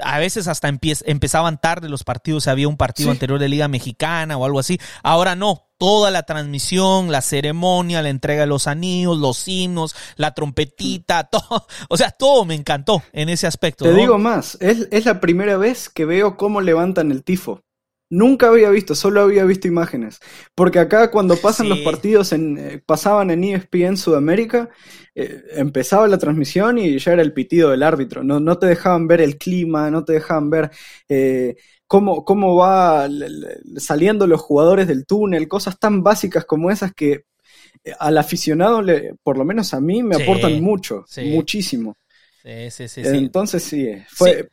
a 0.01 0.17
veces 0.17 0.47
hasta 0.47 0.67
empezaban 0.67 1.61
tarde 1.61 1.89
los 1.89 2.03
partidos, 2.03 2.47
había 2.47 2.67
un 2.67 2.77
partido 2.77 3.09
Sí. 3.09 3.11
anterior 3.11 3.37
de 3.39 3.49
Liga 3.49 3.67
Mexicana 3.67 4.35
o 4.35 4.45
algo 4.45 4.57
así. 4.59 4.79
Ahora 5.03 5.35
no, 5.35 5.64
toda 5.77 6.11
la 6.11 6.23
transmisión, 6.23 7.11
la 7.11 7.21
ceremonia, 7.21 8.01
la 8.01 8.09
entrega 8.09 8.41
de 8.41 8.47
los 8.47 8.67
anillos, 8.67 9.17
los 9.17 9.47
himnos, 9.47 9.95
la 10.15 10.33
trompetita, 10.33 11.23
todo. 11.31 11.67
O 11.89 11.97
sea, 11.97 12.11
todo 12.11 12.45
me 12.45 12.55
encantó 12.55 13.03
en 13.13 13.29
ese 13.29 13.47
aspecto. 13.47 13.85
Te 13.85 13.91
¿no? 13.91 13.97
digo 13.97 14.17
más, 14.17 14.57
es, 14.61 14.87
es 14.91 15.05
la 15.05 15.19
primera 15.19 15.57
vez 15.57 15.89
que 15.89 16.05
veo 16.05 16.37
cómo 16.37 16.61
levantan 16.61 17.11
el 17.11 17.23
tifo. 17.23 17.61
Nunca 18.07 18.49
había 18.49 18.69
visto, 18.69 18.93
solo 18.93 19.21
había 19.21 19.45
visto 19.45 19.67
imágenes. 19.67 20.19
Porque 20.53 20.79
acá 20.79 21.09
cuando 21.09 21.35
pasan 21.37 21.69
los 21.69 21.79
partidos, 21.79 22.33
en, 22.33 22.57
eh, 22.57 22.83
pasaban 22.85 23.31
en 23.31 23.43
ESPN 23.43 23.97
Sudamérica, 23.97 24.69
eh, 25.15 25.41
empezaba 25.53 26.07
la 26.07 26.19
transmisión 26.19 26.77
y 26.77 26.99
ya 26.99 27.13
era 27.13 27.23
el 27.23 27.33
pitido 27.33 27.71
del 27.71 27.81
árbitro. 27.81 28.23
No, 28.23 28.39
no 28.39 28.59
te 28.59 28.67
dejaban 28.67 29.07
ver 29.07 29.21
el 29.21 29.37
clima, 29.37 29.89
no 29.89 30.05
te 30.05 30.13
dejaban 30.13 30.51
ver 30.51 30.69
eh, 31.09 31.55
cómo, 31.87 32.25
cómo 32.25 32.55
va 32.55 33.07
saliendo 33.77 34.27
los 34.27 34.41
jugadores 34.41 34.87
del 34.87 35.05
túnel, 35.05 35.47
cosas 35.47 35.79
tan 35.79 36.03
básicas 36.03 36.45
como 36.45 36.71
esas 36.71 36.93
que 36.93 37.25
al 37.99 38.17
aficionado, 38.17 38.81
le, 38.81 39.13
por 39.23 39.37
lo 39.37 39.45
menos 39.45 39.73
a 39.73 39.81
mí, 39.81 40.01
me 40.01 40.15
aportan 40.15 40.61
mucho, 40.61 41.05
muchísimo. 41.23 41.95
Sí, 42.43 42.69
sí, 42.71 42.87
sí, 42.87 43.01
Entonces 43.03 43.63
sí, 43.63 43.89
fue, 44.07 44.49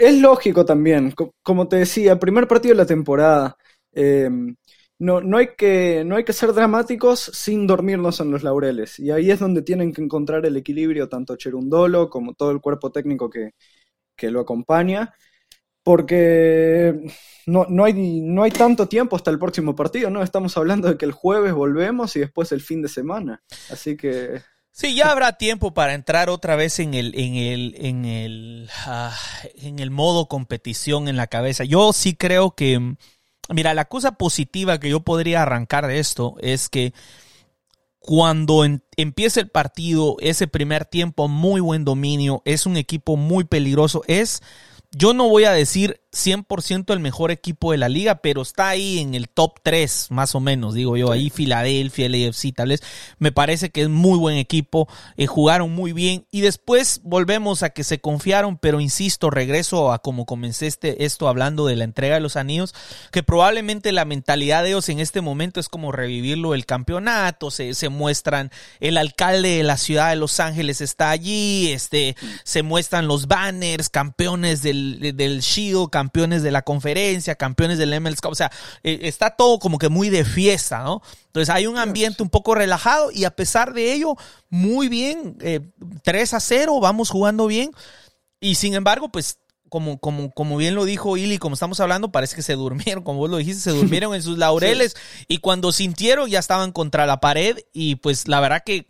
es 0.00 0.18
lógico 0.18 0.64
también, 0.64 1.14
como 1.42 1.68
te 1.68 1.76
decía, 1.76 2.18
primer 2.18 2.46
partido 2.48 2.74
de 2.74 2.82
la 2.82 2.86
temporada. 2.86 3.56
Em, 3.92 4.56
no, 4.98 5.20
no, 5.20 5.38
hay 5.38 5.48
que, 5.56 6.04
no 6.06 6.16
hay 6.16 6.24
que 6.24 6.32
ser 6.32 6.52
dramáticos 6.52 7.20
sin 7.20 7.66
dormirnos 7.66 8.20
en 8.20 8.30
los 8.30 8.42
laureles. 8.42 8.98
Y 8.98 9.10
ahí 9.10 9.30
es 9.30 9.40
donde 9.40 9.62
tienen 9.62 9.92
que 9.92 10.02
encontrar 10.02 10.46
el 10.46 10.56
equilibrio 10.56 11.08
tanto 11.08 11.36
Cherundolo 11.36 12.08
como 12.08 12.34
todo 12.34 12.50
el 12.50 12.60
cuerpo 12.60 12.92
técnico 12.92 13.28
que, 13.28 13.52
lo 14.30 14.40
acompaña. 14.40 15.12
Porque 15.82 17.10
no, 17.46 17.66
no, 17.68 17.84
hay, 17.84 18.20
no 18.20 18.42
hay 18.42 18.50
tanto 18.50 18.86
tiempo 18.88 19.16
hasta 19.16 19.30
el 19.30 19.38
próximo 19.38 19.74
partido, 19.74 20.10
¿no? 20.10 20.22
Estamos 20.22 20.56
hablando 20.56 20.88
de 20.88 20.96
que 20.96 21.04
el 21.04 21.12
jueves 21.12 21.52
volvemos 21.52 22.14
y 22.16 22.20
después 22.20 22.52
el 22.52 22.60
fin 22.60 22.82
de 22.82 22.88
semana. 22.88 23.42
Así 23.70 23.96
que 23.96 24.42
Sí, 24.74 24.94
ya 24.94 25.10
habrá 25.10 25.34
tiempo 25.34 25.74
para 25.74 25.92
entrar 25.92 26.30
otra 26.30 26.56
vez 26.56 26.78
en 26.78 26.94
el, 26.94 27.14
en 27.14 27.34
el, 27.34 27.74
en 27.76 28.04
el, 28.06 28.70
ah, 28.86 29.14
en 29.56 29.78
el 29.78 29.90
modo 29.90 30.28
competición 30.28 31.08
en 31.08 31.16
la 31.16 31.26
cabeza. 31.26 31.64
Yo 31.64 31.92
sí 31.92 32.14
creo 32.14 32.52
que, 32.52 32.96
mira, 33.50 33.74
la 33.74 33.84
cosa 33.84 34.12
positiva 34.12 34.80
que 34.80 34.88
yo 34.88 35.00
podría 35.00 35.42
arrancar 35.42 35.86
de 35.86 35.98
esto 35.98 36.36
es 36.40 36.70
que 36.70 36.94
cuando 37.98 38.64
empieza 38.96 39.40
el 39.40 39.50
partido, 39.50 40.16
ese 40.20 40.48
primer 40.48 40.86
tiempo, 40.86 41.28
muy 41.28 41.60
buen 41.60 41.84
dominio, 41.84 42.40
es 42.46 42.64
un 42.64 42.78
equipo 42.78 43.16
muy 43.18 43.44
peligroso, 43.44 44.02
es, 44.06 44.42
yo 44.96 45.14
no 45.14 45.28
voy 45.28 45.44
a 45.44 45.52
decir 45.52 46.01
100% 46.12 46.92
el 46.92 47.00
mejor 47.00 47.30
equipo 47.30 47.72
de 47.72 47.78
la 47.78 47.88
liga, 47.88 48.16
pero 48.16 48.42
está 48.42 48.68
ahí 48.68 48.98
en 48.98 49.14
el 49.14 49.30
top 49.30 49.60
3, 49.62 50.08
más 50.10 50.34
o 50.34 50.40
menos, 50.40 50.74
digo 50.74 50.98
yo, 50.98 51.10
ahí 51.10 51.30
Filadelfia, 51.30 52.06
el 52.06 52.28
AFC, 52.28 52.54
tal 52.54 52.68
vez, 52.68 52.82
me 53.18 53.32
parece 53.32 53.70
que 53.70 53.82
es 53.82 53.88
muy 53.88 54.18
buen 54.18 54.36
equipo, 54.36 54.88
eh, 55.16 55.26
jugaron 55.26 55.72
muy 55.72 55.94
bien. 55.94 56.26
Y 56.30 56.42
después 56.42 57.00
volvemos 57.02 57.62
a 57.62 57.70
que 57.70 57.82
se 57.82 57.98
confiaron, 57.98 58.58
pero 58.58 58.80
insisto, 58.80 59.30
regreso 59.30 59.90
a 59.90 60.00
como 60.00 60.26
comencé 60.26 60.66
este, 60.66 61.06
esto 61.06 61.28
hablando 61.28 61.66
de 61.66 61.76
la 61.76 61.84
entrega 61.84 62.16
de 62.16 62.20
los 62.20 62.36
anillos, 62.36 62.74
que 63.10 63.22
probablemente 63.22 63.90
la 63.92 64.04
mentalidad 64.04 64.62
de 64.62 64.70
ellos 64.70 64.90
en 64.90 65.00
este 65.00 65.22
momento 65.22 65.60
es 65.60 65.70
como 65.70 65.92
revivirlo 65.92 66.52
el 66.52 66.66
campeonato, 66.66 67.50
se, 67.50 67.72
se 67.72 67.88
muestran, 67.88 68.50
el 68.80 68.98
alcalde 68.98 69.56
de 69.56 69.62
la 69.62 69.78
ciudad 69.78 70.10
de 70.10 70.16
Los 70.16 70.40
Ángeles 70.40 70.82
está 70.82 71.08
allí, 71.08 71.72
este, 71.72 72.16
se 72.44 72.62
muestran 72.62 73.08
los 73.08 73.28
banners, 73.28 73.88
campeones 73.88 74.62
del, 74.62 75.16
del 75.16 75.40
Shield, 75.40 75.88
campeones 75.88 76.01
de 76.42 76.50
la 76.50 76.62
conferencia, 76.62 77.34
campeones 77.34 77.78
del 77.78 78.00
MLS 78.00 78.18
o 78.24 78.34
sea, 78.34 78.50
eh, 78.82 79.00
está 79.02 79.30
todo 79.30 79.58
como 79.58 79.78
que 79.78 79.88
muy 79.88 80.10
de 80.10 80.24
fiesta, 80.24 80.82
¿no? 80.82 81.02
Entonces 81.26 81.54
hay 81.54 81.66
un 81.66 81.78
ambiente 81.78 82.22
un 82.22 82.30
poco 82.30 82.54
relajado 82.54 83.10
y 83.10 83.24
a 83.24 83.30
pesar 83.30 83.72
de 83.72 83.92
ello, 83.92 84.16
muy 84.48 84.88
bien, 84.88 85.36
3 86.02 86.32
eh, 86.32 86.36
a 86.36 86.40
0, 86.40 86.80
vamos 86.80 87.10
jugando 87.10 87.46
bien 87.46 87.72
y 88.40 88.56
sin 88.56 88.74
embargo, 88.74 89.08
pues 89.08 89.38
como, 89.68 89.98
como, 89.98 90.30
como 90.32 90.58
bien 90.58 90.74
lo 90.74 90.84
dijo 90.84 91.16
Ili, 91.16 91.38
como 91.38 91.54
estamos 91.54 91.80
hablando, 91.80 92.12
parece 92.12 92.36
que 92.36 92.42
se 92.42 92.54
durmieron, 92.54 93.02
como 93.02 93.20
vos 93.20 93.30
lo 93.30 93.38
dijiste, 93.38 93.62
se 93.62 93.70
durmieron 93.70 94.14
en 94.14 94.22
sus 94.22 94.36
laureles 94.38 94.94
y 95.28 95.38
cuando 95.38 95.72
sintieron 95.72 96.28
ya 96.28 96.40
estaban 96.40 96.72
contra 96.72 97.06
la 97.06 97.20
pared 97.20 97.56
y 97.72 97.94
pues 97.96 98.28
la 98.28 98.40
verdad 98.40 98.62
que 98.66 98.86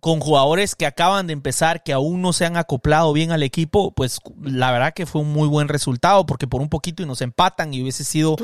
con 0.00 0.20
jugadores 0.20 0.74
que 0.74 0.86
acaban 0.86 1.26
de 1.26 1.32
empezar, 1.32 1.82
que 1.82 1.92
aún 1.92 2.22
no 2.22 2.32
se 2.32 2.44
han 2.44 2.56
acoplado 2.56 3.12
bien 3.12 3.32
al 3.32 3.42
equipo, 3.42 3.92
pues 3.92 4.20
la 4.40 4.70
verdad 4.70 4.94
que 4.94 5.06
fue 5.06 5.22
un 5.22 5.32
muy 5.32 5.48
buen 5.48 5.68
resultado, 5.68 6.24
porque 6.24 6.46
por 6.46 6.60
un 6.60 6.68
poquito 6.68 7.02
y 7.02 7.06
nos 7.06 7.20
empatan 7.20 7.74
y 7.74 7.82
hubiese 7.82 8.04
sido, 8.04 8.36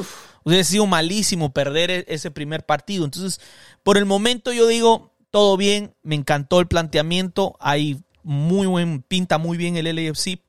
hubiese 0.45 0.73
sido 0.73 0.87
malísimo 0.87 1.53
perder 1.53 1.91
e-, 1.91 2.05
ese 2.09 2.31
primer 2.31 2.67
partido. 2.67 3.05
Entonces, 3.05 3.41
por 3.83 3.99
el 3.99 4.05
momento 4.05 4.53
yo 4.53 4.67
digo, 4.67 5.13
todo 5.31 5.57
bien, 5.57 5.95
me 6.03 6.17
encantó 6.17 6.61
el 6.61 6.67
planteamiento, 6.67 7.57
hay 7.61 8.03
muy 8.25 8.67
buen, 8.67 9.03
pinta 9.03 9.39
muy 9.39 9.57
bien 9.57 9.77
el 9.77 9.95
LAFC, 9.95 10.41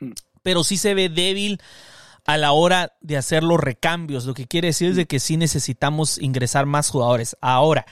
mm. 0.00 0.10
pero 0.42 0.64
sí 0.64 0.76
se 0.76 0.94
ve 0.94 1.08
débil 1.08 1.60
a 2.26 2.36
la 2.36 2.52
hora 2.52 2.96
de 3.00 3.16
hacer 3.16 3.42
los 3.42 3.60
recambios, 3.60 4.26
lo 4.26 4.34
que 4.34 4.46
quiere 4.46 4.68
decir 4.68 4.90
es 4.90 4.96
de 4.96 5.06
que 5.06 5.20
sí 5.20 5.36
necesitamos 5.36 6.18
ingresar 6.18 6.66
más 6.66 6.90
jugadores. 6.90 7.36
Ahora, 7.40 7.86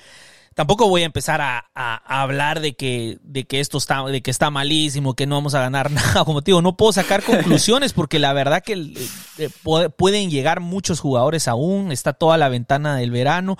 tampoco 0.54 0.88
voy 0.88 1.02
a 1.02 1.06
empezar 1.06 1.40
a, 1.40 1.64
hablar 2.06 2.60
de 2.60 2.74
que, 2.74 3.18
de 3.22 3.44
que 3.44 3.60
esto 3.60 3.78
está, 3.78 4.04
de 4.04 4.22
que 4.22 4.30
está 4.30 4.50
malísimo, 4.50 5.14
que 5.14 5.26
no 5.26 5.34
vamos 5.34 5.54
a 5.54 5.60
ganar 5.60 5.90
nada. 5.90 6.24
Como 6.24 6.42
te 6.42 6.50
digo, 6.50 6.62
no 6.62 6.76
puedo 6.76 6.92
sacar 6.92 7.22
conclusiones 7.24 7.92
porque 7.92 8.18
la 8.18 8.32
verdad 8.32 8.62
que 8.62 8.74
eh, 8.74 9.08
eh, 9.38 9.50
pueden 9.96 10.30
llegar 10.30 10.60
muchos 10.60 11.00
jugadores 11.00 11.48
aún, 11.48 11.92
está 11.92 12.12
toda 12.12 12.36
la 12.38 12.48
ventana 12.48 12.96
del 12.96 13.10
verano. 13.10 13.56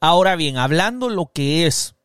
Ahora 0.00 0.36
bien, 0.36 0.56
hablando 0.56 1.08
lo 1.10 1.30
que 1.32 1.66
es 1.66 1.96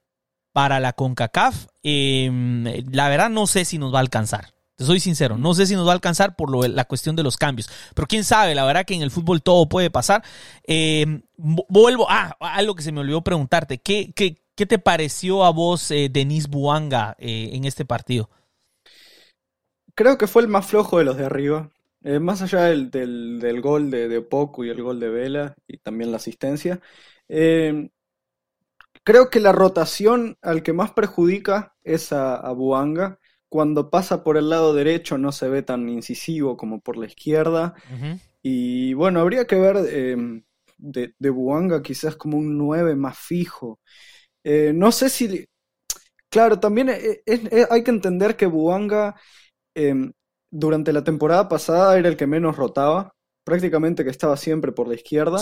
para 0.52 0.80
la 0.80 0.94
CONCACAF, 0.94 1.68
em, 1.84 2.64
la 2.92 3.10
verdad 3.10 3.30
no 3.30 3.48
sé 3.48 3.66
si 3.66 3.78
nos 3.78 3.94
va 3.94 4.00
a 4.00 4.02
alcanzar. 4.02 4.53
Soy 4.84 5.00
sincero, 5.00 5.38
no 5.38 5.54
sé 5.54 5.66
si 5.66 5.76
nos 5.76 5.86
va 5.88 5.92
a 5.92 5.96
alcanzar 5.96 6.36
por 6.36 6.50
lo, 6.52 6.64
la 6.68 6.86
cuestión 6.86 7.16
de 7.16 7.24
los 7.24 7.38
cambios. 7.38 7.70
Pero 7.94 8.08
quién 8.08 8.24
sabe, 8.24 8.56
la 8.56 8.66
verdad 8.66 8.86
que 8.86 8.94
en 8.96 9.02
el 9.02 9.12
fútbol 9.12 9.42
todo 9.42 9.68
puede 9.68 9.90
pasar. 9.90 10.24
Eh, 10.68 11.22
vuelvo, 11.38 12.06
ah, 12.10 12.36
algo 12.40 12.76
que 12.76 12.84
se 12.84 12.92
me 12.92 13.02
olvidó 13.02 13.22
preguntarte. 13.24 13.80
¿Qué, 13.80 14.12
qué, 14.16 14.42
qué 14.56 14.66
te 14.66 14.80
pareció 14.80 15.44
a 15.44 15.52
vos, 15.52 15.90
eh, 15.92 16.10
Denis 16.12 16.48
Buanga, 16.48 17.16
eh, 17.20 17.52
en 17.54 17.66
este 17.66 17.86
partido? 17.86 18.30
Creo 19.96 20.18
que 20.18 20.28
fue 20.28 20.42
el 20.42 20.48
más 20.48 20.66
flojo 20.68 20.98
de 20.98 21.06
los 21.06 21.18
de 21.18 21.26
arriba. 21.26 21.70
más 22.22 22.42
allá 22.42 22.64
del, 22.64 22.90
del, 22.92 23.62
gol 23.62 23.92
de, 23.92 24.08
de 24.08 24.22
Poco 24.22 24.64
y 24.64 24.70
el 24.70 24.82
gol 24.82 25.00
de 25.00 25.10
Vela 25.10 25.56
y 25.68 25.78
también 25.78 26.12
la 26.12 26.18
asistencia. 26.18 26.82
creo 29.04 29.30
que 29.30 29.40
la 29.40 29.52
rotación 29.52 30.38
al 30.42 30.64
que 30.64 30.74
más 30.74 30.92
perjudica 30.92 31.76
es 31.84 32.12
a, 32.14 32.36
a 32.36 32.52
Buanga 32.52 33.20
cuando 33.54 33.92
pasa 33.92 34.24
por 34.24 34.36
el 34.36 34.50
lado 34.50 34.74
derecho 34.74 35.20
no 35.20 35.32
se 35.32 35.48
ve 35.48 35.62
tan 35.62 35.88
incisivo 35.88 36.58
como 36.58 36.80
por 36.80 36.98
la 36.98 37.06
izquierda. 37.06 37.76
Y 38.42 38.96
bueno, 38.96 39.20
habría 39.20 39.46
que 39.46 39.58
ver 39.58 39.78
em, 39.94 40.44
de, 40.80 41.14
de, 41.20 41.30
Buanga 41.30 41.84
quizás 41.84 42.16
como 42.16 42.40
un 42.40 42.58
9 42.58 42.96
más 42.96 43.16
fijo. 43.16 43.80
Eh, 44.44 44.72
no 44.74 44.92
sé 44.92 45.08
si... 45.08 45.46
Claro, 46.32 46.60
también 46.60 46.90
eh, 46.90 47.22
hay 47.70 47.84
que 47.84 47.92
entender 47.92 48.36
que 48.36 48.48
Buanga 48.48 49.16
em, 49.76 50.12
durante 50.50 50.92
la 50.92 51.04
temporada 51.04 51.48
pasada 51.48 52.00
era 52.00 52.10
el 52.10 52.18
que 52.18 52.26
menos 52.26 52.56
rotaba, 52.56 53.14
prácticamente 53.46 54.04
que 54.04 54.10
estaba 54.10 54.36
siempre 54.36 54.72
por 54.72 54.88
la 54.88 54.96
izquierda. 54.96 55.40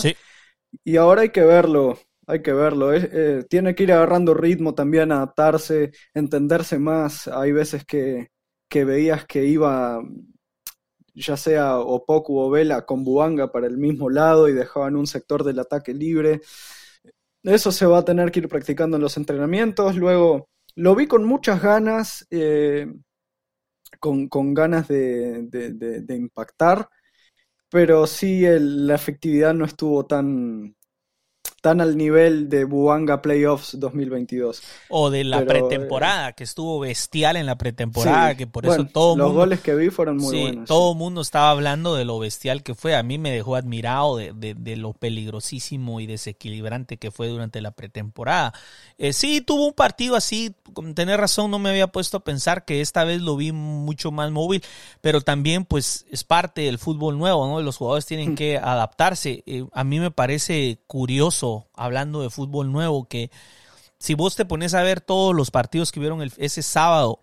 Y 0.84 0.97
ahora 0.97 1.21
hay 1.21 1.30
que 1.30 1.45
verlo 1.45 1.97
hay 2.32 2.41
que 2.41 2.54
verlo. 2.54 2.94
Eh, 2.94 3.46
tiene 3.50 3.76
que 3.76 3.84
ir 3.84 3.91
agarrando 3.91 4.34
ritmo 4.34 4.74
también, 4.74 5.12
adaptarse, 5.12 5.91
entenderse 6.13 6.80
más. 6.80 7.28
Hay 7.28 7.52
veces 7.52 7.86
que, 7.86 8.30
que 8.70 8.86
veías 8.86 9.26
que 9.26 9.46
iba, 9.46 10.02
ya 11.13 11.36
sea 11.36 11.80
Opoku 11.80 12.39
o 12.39 12.50
Vela, 12.50 12.86
con 12.86 13.04
Buanga 13.04 13.52
para 13.52 13.67
el 13.67 13.78
mismo 13.78 14.10
lado 14.10 14.48
y 14.48 14.54
dejaban 14.54 14.96
un 14.96 15.08
sector 15.08 15.44
del 15.44 15.60
ataque 15.60 15.94
libre. 15.94 16.41
Eso 17.44 17.72
se 17.72 17.86
va 17.86 18.00
a 18.00 18.06
tener 18.06 18.32
que 18.32 18.39
ir 18.39 18.48
practicando 18.48 18.96
en 18.96 19.04
los 19.04 19.17
entrenamientos. 19.17 19.98
Luego, 19.98 20.50
lo 20.76 20.96
vi 20.96 21.08
con 21.08 21.26
muchas 21.26 21.62
ganas, 21.62 22.26
eh, 22.30 22.88
con, 24.00 24.30
con, 24.30 24.54
ganas 24.54 24.88
de, 24.88 25.48
de, 25.50 26.15
impactar, 26.15 26.88
pero 27.70 28.08
sí 28.08 28.44
la 28.48 28.96
efectividad 28.96 29.54
no 29.54 29.65
estuvo 29.65 30.06
tan, 30.06 30.76
están 31.62 31.80
al 31.80 31.95
nivel 31.95 32.50
de 32.50 32.63
Buanga 32.63 33.21
Playoffs 33.21 33.80
2022. 33.80 34.63
O 34.89 35.12
de 35.12 35.24
la 35.24 35.45
pretemporada, 35.45 36.34
que 36.34 36.43
estuvo 36.43 36.80
bestial 36.80 37.36
en 37.36 37.45
la 37.45 37.56
pretemporada, 37.56 38.34
que 38.34 38.47
por 38.47 38.65
eso 38.65 38.86
todo 38.86 39.15
Los 39.15 39.32
goles 39.32 39.60
que 39.60 39.76
vi 39.76 39.91
fueron 39.91 40.17
muy 40.17 40.36
sí, 40.36 40.41
buenos. 40.41 40.67
Todo 40.67 40.93
el 40.93 40.97
mundo 40.97 41.21
estaba 41.21 41.52
hablando 41.52 41.93
de 41.93 42.04
lo 42.04 42.17
bestial 42.17 42.63
que 42.63 42.74
fue. 42.74 42.95
A 42.95 43.04
mí 43.04 43.19
me 43.19 43.30
dejó 43.30 43.56
admirado 43.56 44.17
de, 44.17 44.76
lo 44.76 44.93
peligrosísimo 44.93 46.00
y 46.00 46.08
desequilibrante 46.08 46.97
que 46.97 47.12
fue 47.12 47.28
durante 47.28 47.62
la 47.62 47.69
pretemporada. 47.69 48.54
Eh, 48.97 49.13
sí, 49.13 49.41
tuvo 49.41 49.67
un 49.67 49.74
partido 49.74 50.15
así, 50.15 50.56
tener 50.95 51.19
razón, 51.19 51.52
no 51.52 51.60
me 51.60 51.69
había 51.69 51.86
puesto 51.86 52.17
a 52.17 52.24
pensar 52.24 52.65
que 52.65 52.82
esta 52.82 53.04
vez 53.04 53.21
lo 53.21 53.36
vi 53.36 53.52
mucho 53.52 54.10
más 54.10 54.32
móvil, 54.32 54.63
pero 55.02 55.21
también 55.21 55.65
pues 55.65 56.08
es 56.10 56.24
parte 56.24 56.62
del 56.62 56.80
fútbol 56.80 57.19
nuevo, 57.19 57.45
¿no? 57.45 57.62
Los 57.62 57.78
jugadores 57.78 58.08
tienen 58.08 58.34
que 58.34 58.58
adaptarse. 58.58 59.43
Eh, 59.45 59.63
a 59.71 59.84
mí 59.84 60.00
me 60.00 60.10
parece 60.10 60.80
curioso 60.88 61.51
hablando 61.74 62.22
de 62.22 62.30
fútbol 62.30 62.72
nuevo, 62.72 63.06
que 63.06 63.32
si 63.98 64.14
vos 64.14 64.36
te 64.36 64.46
pones 64.46 64.74
a 64.74 64.84
ver 64.84 65.02
todos 65.02 65.36
los 65.36 65.52
partidos 65.52 65.92
que 65.92 66.00
vieron 66.00 66.22
ese 66.38 66.62
sábado, 66.62 67.20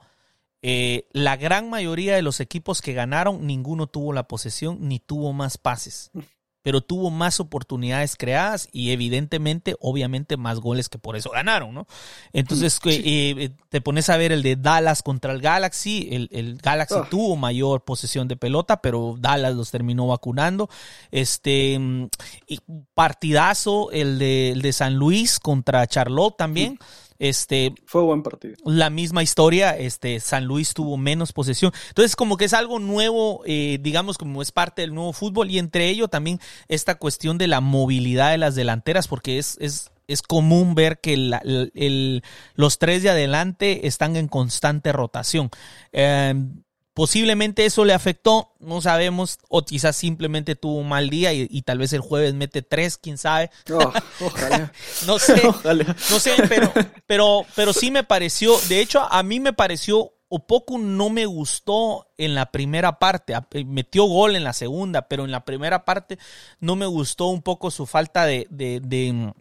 eh, 0.62 1.06
la 1.12 1.36
gran 1.36 1.70
mayoría 1.70 2.14
de 2.14 2.22
los 2.22 2.40
equipos 2.40 2.82
que 2.82 2.92
ganaron, 2.92 3.46
ninguno 3.46 3.86
tuvo 3.86 4.12
la 4.12 4.28
posesión 4.28 4.78
ni 4.88 4.98
tuvo 4.98 5.32
más 5.32 5.58
pases. 5.58 6.10
Pero 6.68 6.82
tuvo 6.82 7.10
más 7.10 7.40
oportunidades 7.40 8.14
creadas 8.14 8.68
y 8.72 8.90
evidentemente, 8.90 9.74
obviamente, 9.80 10.36
más 10.36 10.60
goles 10.60 10.90
que 10.90 10.98
por 10.98 11.16
eso 11.16 11.30
ganaron, 11.30 11.72
¿no? 11.72 11.86
Entonces, 12.34 12.78
eh, 12.84 13.00
eh, 13.38 13.50
te 13.70 13.80
pones 13.80 14.10
a 14.10 14.18
ver 14.18 14.32
el 14.32 14.42
de 14.42 14.56
Dallas 14.56 15.02
contra 15.02 15.32
el 15.32 15.40
Galaxy, 15.40 16.10
el, 16.30 16.58
Galaxy 16.62 16.96
ah. 16.98 17.08
tuvo 17.10 17.36
mayor 17.36 17.86
posesión 17.86 18.28
de 18.28 18.36
pelota, 18.36 18.82
pero 18.82 19.16
Dallas 19.18 19.54
los 19.54 19.70
terminó 19.70 20.08
vacunando. 20.08 20.68
Este, 21.10 21.80
y 22.46 22.60
partidazo 22.92 23.90
el 23.90 24.18
de, 24.18 24.50
el 24.50 24.60
de 24.60 24.74
San 24.74 24.96
Luis 24.96 25.40
contra 25.40 25.86
Charlotte 25.86 26.36
también. 26.36 26.78
Este, 27.18 27.74
Fue 27.84 28.02
buen 28.02 28.22
partido. 28.22 28.54
La 28.64 28.90
misma 28.90 29.22
historia, 29.22 29.76
este, 29.76 30.20
San 30.20 30.44
Luis 30.44 30.74
tuvo 30.74 30.96
menos 30.96 31.32
posesión. 31.32 31.72
Entonces, 31.88 32.14
como 32.14 32.36
que 32.36 32.44
es 32.44 32.54
algo 32.54 32.78
nuevo, 32.78 33.42
eh, 33.44 33.78
digamos, 33.80 34.18
como 34.18 34.40
es 34.42 34.52
parte 34.52 34.82
del 34.82 34.94
nuevo 34.94 35.12
fútbol, 35.12 35.50
y 35.50 35.58
entre 35.58 35.88
ello 35.88 36.08
también 36.08 36.40
esta 36.68 36.96
cuestión 36.96 37.38
de 37.38 37.48
la 37.48 37.60
movilidad 37.60 38.30
de 38.30 38.38
las 38.38 38.54
delanteras, 38.54 39.08
porque 39.08 39.38
es, 39.38 39.56
es, 39.60 39.90
es 40.06 40.22
común 40.22 40.74
ver 40.74 41.00
que 41.00 41.14
el, 41.14 42.22
los 42.54 42.78
tres 42.78 43.02
de 43.02 43.10
adelante 43.10 43.86
están 43.86 44.16
en 44.16 44.28
constante 44.28 44.92
rotación. 44.92 45.50
Eh, 45.92 46.34
Posiblemente 46.98 47.64
eso 47.64 47.84
le 47.84 47.92
afectó, 47.92 48.56
no 48.58 48.80
sabemos, 48.80 49.38
o 49.48 49.64
quizás 49.64 49.94
simplemente 49.94 50.56
tuvo 50.56 50.78
un 50.78 50.88
mal 50.88 51.10
día 51.10 51.32
y, 51.32 51.62
tal 51.62 51.78
vez 51.78 51.92
el 51.92 52.00
jueves 52.00 52.34
mete 52.34 52.60
tres, 52.60 52.98
quién 52.98 53.18
sabe. 53.18 53.52
Oh, 53.72 53.92
ojalá. 54.18 54.72
no 55.06 55.20
sé, 55.20 55.40
no 55.44 56.18
sé, 56.18 56.32
pero, 56.48 56.72
pero, 57.06 57.46
pero 57.54 57.72
sí 57.72 57.92
me 57.92 58.02
pareció, 58.02 58.58
de 58.68 58.80
hecho 58.80 59.00
a 59.00 59.22
mí 59.22 59.38
me 59.38 59.52
pareció, 59.52 60.12
o 60.28 60.44
poco 60.48 60.76
no 60.76 61.08
me 61.08 61.24
gustó 61.24 62.08
en 62.18 62.34
la 62.34 62.50
primera 62.50 62.98
parte, 62.98 63.32
eh, 63.52 63.64
metió 63.64 64.02
gol 64.06 64.34
en 64.34 64.42
la 64.42 64.52
segunda, 64.52 65.02
pero 65.02 65.24
en 65.24 65.30
la 65.30 65.44
primera 65.44 65.84
parte 65.84 66.18
no 66.58 66.74
me 66.74 66.86
gustó 66.86 67.28
un 67.28 67.42
poco 67.42 67.70
su 67.70 67.86
falta 67.86 68.26
de, 68.26 68.48
de 68.50 69.32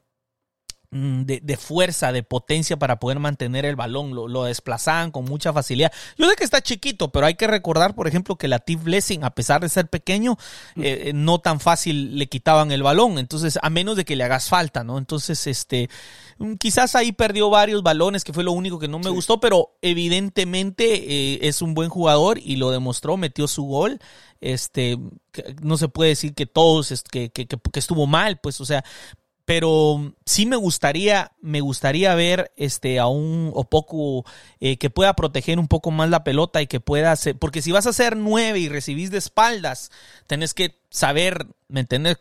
de, 0.89 1.57
fuerza, 1.57 2.13
de 2.13 2.23
potencia 2.23 2.77
para 2.77 2.99
poder 2.99 3.19
mantener 3.19 3.65
el 3.65 3.75
balón. 3.75 4.15
Lo, 4.15 4.27
lo, 4.27 4.45
desplazaban 4.45 5.11
con 5.11 5.25
mucha 5.25 5.51
facilidad. 5.51 5.91
Yo 6.17 6.29
sé 6.29 6.35
que 6.35 6.43
está 6.43 6.61
chiquito, 6.61 7.09
pero 7.11 7.25
hay 7.25 7.35
que 7.35 7.47
recordar, 7.47 7.93
por 7.93 8.07
ejemplo, 8.07 8.37
que 8.37 8.47
la 8.47 8.59
Tiff 8.59 8.83
Blessing, 8.83 9.23
a 9.23 9.31
pesar 9.31 9.61
de 9.61 9.69
ser 9.69 9.89
pequeño, 9.89 10.37
mm. 10.75 10.81
eh, 10.83 11.11
no 11.13 11.39
tan 11.39 11.59
fácil 11.59 12.17
le 12.17 12.27
quitaban 12.27 12.71
el 12.71 12.83
balón. 12.83 13.17
Entonces, 13.19 13.59
a 13.61 13.69
menos 13.69 13.97
de 13.97 14.05
que 14.05 14.15
le 14.15 14.23
hagas 14.23 14.47
falta, 14.47 14.83
¿no? 14.83 14.97
Entonces, 14.97 15.45
este, 15.47 15.89
mm, 16.37 16.53
quizás 16.53 16.95
ahí 16.95 17.11
perdió 17.11 17.49
varios 17.49 17.83
balones, 17.83 18.23
que 18.23 18.33
fue 18.33 18.43
lo 18.43 18.53
único 18.53 18.79
que 18.79 18.87
no 18.87 18.99
me 18.99 19.09
gustó, 19.09 19.39
pero 19.39 19.77
evidentemente 19.81 20.85
eh, 20.85 21.39
es 21.41 21.61
un 21.61 21.73
buen 21.73 21.89
jugador 21.89 22.39
y 22.39 22.55
lo 22.55 22.71
demostró, 22.71 23.17
metió 23.17 23.47
su 23.47 23.63
gol 23.63 23.99
este 24.39 24.97
no 25.63 25.77
se 25.77 25.87
puede 25.87 26.11
decir 26.11 26.35
que 26.35 26.45
todos 26.45 27.03
que, 27.09 27.29
que, 27.29 27.47
que, 27.47 27.57
estuvo 27.73 28.05
mal 28.05 28.39
pues 28.39 28.61
o 28.61 28.65
sea 28.65 28.83
pero 29.47 30.13
sí 30.25 30.45
me 30.45 30.57
gustaría, 30.57 31.31
me 31.39 31.61
gustaría 31.61 32.13
ver 32.15 32.51
este 32.57 32.99
a 32.99 33.07
un 33.07 33.51
o 33.53 33.63
poco 33.63 34.25
eh, 34.59 34.75
que 34.75 34.89
pueda 34.89 35.13
proteger 35.13 35.57
un 35.57 35.69
poco 35.69 35.89
más 35.89 36.09
la 36.09 36.25
pelota 36.25 36.61
y 36.61 36.67
que 36.67 36.81
pueda 36.81 37.13
hacer, 37.13 37.37
porque 37.37 37.61
si 37.61 37.71
vas 37.71 37.87
a 37.87 37.91
hacer 37.91 38.17
nueve 38.17 38.59
y 38.59 38.67
recibís 38.67 39.09
de 39.09 39.19
espaldas, 39.19 39.89
tenés 40.27 40.53
que 40.53 40.81
saber, 40.89 41.47
¿me 41.69 41.81
entiendes? 41.81 42.17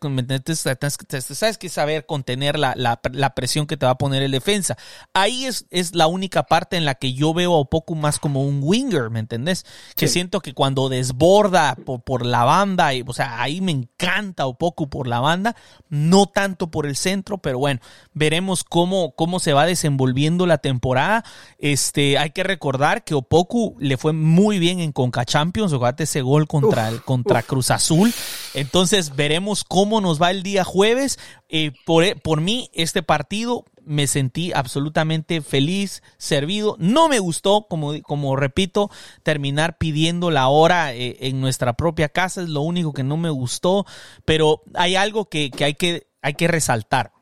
Sabes 1.21 1.59
que 1.59 1.69
saber 1.69 2.05
contener 2.05 2.59
la, 2.59 2.75
la, 2.77 3.01
la, 3.13 3.35
presión 3.35 3.67
que 3.67 3.77
te 3.77 3.87
va 3.87 3.93
a 3.93 3.99
poner 3.99 4.23
el 4.23 4.33
defensa. 4.33 4.77
Ahí 5.15 5.45
es, 5.45 5.67
es 5.71 5.95
la 5.95 6.09
única 6.09 6.45
parte 6.45 6.77
en 6.77 6.85
la 6.85 6.97
que 6.97 7.13
yo 7.13 7.33
veo 7.33 7.59
un 7.59 7.69
poco 7.69 7.95
más 7.95 8.19
como 8.19 8.43
un 8.43 8.61
winger, 8.63 9.11
¿me 9.11 9.21
entendés? 9.21 9.65
Que 9.95 10.09
siento 10.09 10.41
que 10.41 10.53
cuando 10.53 10.89
desborda 10.89 11.77
por, 11.77 12.03
por 12.03 12.27
la 12.27 12.45
banda, 12.45 12.93
y, 12.95 13.05
o 13.07 13.13
sea, 13.13 13.41
ahí 13.41 13.61
me 13.61 13.73
encanta 13.73 14.47
poco 14.57 14.89
por 14.89 15.07
la 15.07 15.21
banda, 15.21 15.55
no 15.89 16.27
tanto 16.27 16.71
por 16.71 16.87
el 16.87 16.97
centro, 16.97 17.39
pero 17.39 17.59
bueno, 17.59 17.81
veremos 18.15 18.65
cómo, 18.65 19.13
cómo 19.15 19.39
se 19.39 19.53
va 19.53 19.67
desenvolviendo 19.67 20.47
la 20.47 20.59
temporada. 20.59 21.25
Este, 21.59 22.19
hay 22.19 22.31
que 22.31 22.43
recordar 22.43 23.05
que 23.05 23.15
Opoku 23.15 23.77
le 23.79 23.97
fue 23.97 24.13
muy 24.13 24.59
bien 24.59 24.81
en 24.81 24.93
Conca 24.93 25.25
Champions, 25.25 25.73
jugate 25.73 26.05
ese 26.05 26.23
gol 26.23 26.49
contra, 26.49 26.89
el, 26.89 27.03
contra 27.03 27.43
Cruz 27.43 27.71
Azul. 27.71 28.13
Entonces 28.55 29.15
veremos 29.15 29.36
cómo 29.65 30.01
nos 30.01 30.21
va 30.21 30.31
el 30.31 30.43
día 30.43 30.65
jueves. 30.65 31.19
Eh, 31.49 31.73
por, 31.85 32.21
por 32.21 32.41
mí, 32.41 32.71
este 32.75 33.03
partido 33.03 33.65
me 33.85 34.07
sentí 34.07 34.53
absolutamente 34.53 35.41
feliz, 35.41 36.03
servido. 36.19 36.77
No 36.79 37.09
me 37.09 37.21
gustó, 37.21 37.67
como, 37.69 38.01
como 38.03 38.37
repito, 38.37 38.91
terminar 39.23 39.79
pidiendo 39.79 40.31
la 40.31 40.49
hora 40.49 40.93
eh, 40.93 41.17
en 41.21 41.41
nuestra 41.41 41.75
propia 41.75 42.09
casa. 42.09 42.43
Es 42.43 42.49
lo 42.49 42.63
único 42.63 42.93
que 42.93 43.05
no 43.05 43.17
me 43.17 43.31
gustó. 43.31 43.87
Pero 44.25 44.63
hay 44.75 44.97
algo 44.97 45.29
que, 45.29 45.51
que, 45.51 45.65
hay, 45.65 45.75
que 45.75 46.09
hay 46.21 46.35
que 46.35 46.49
resaltar. 46.49 47.13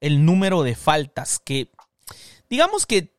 El 0.00 0.24
número 0.24 0.62
de 0.62 0.74
faltas 0.74 1.38
que, 1.38 1.70
digamos 2.48 2.86
que 2.86 3.13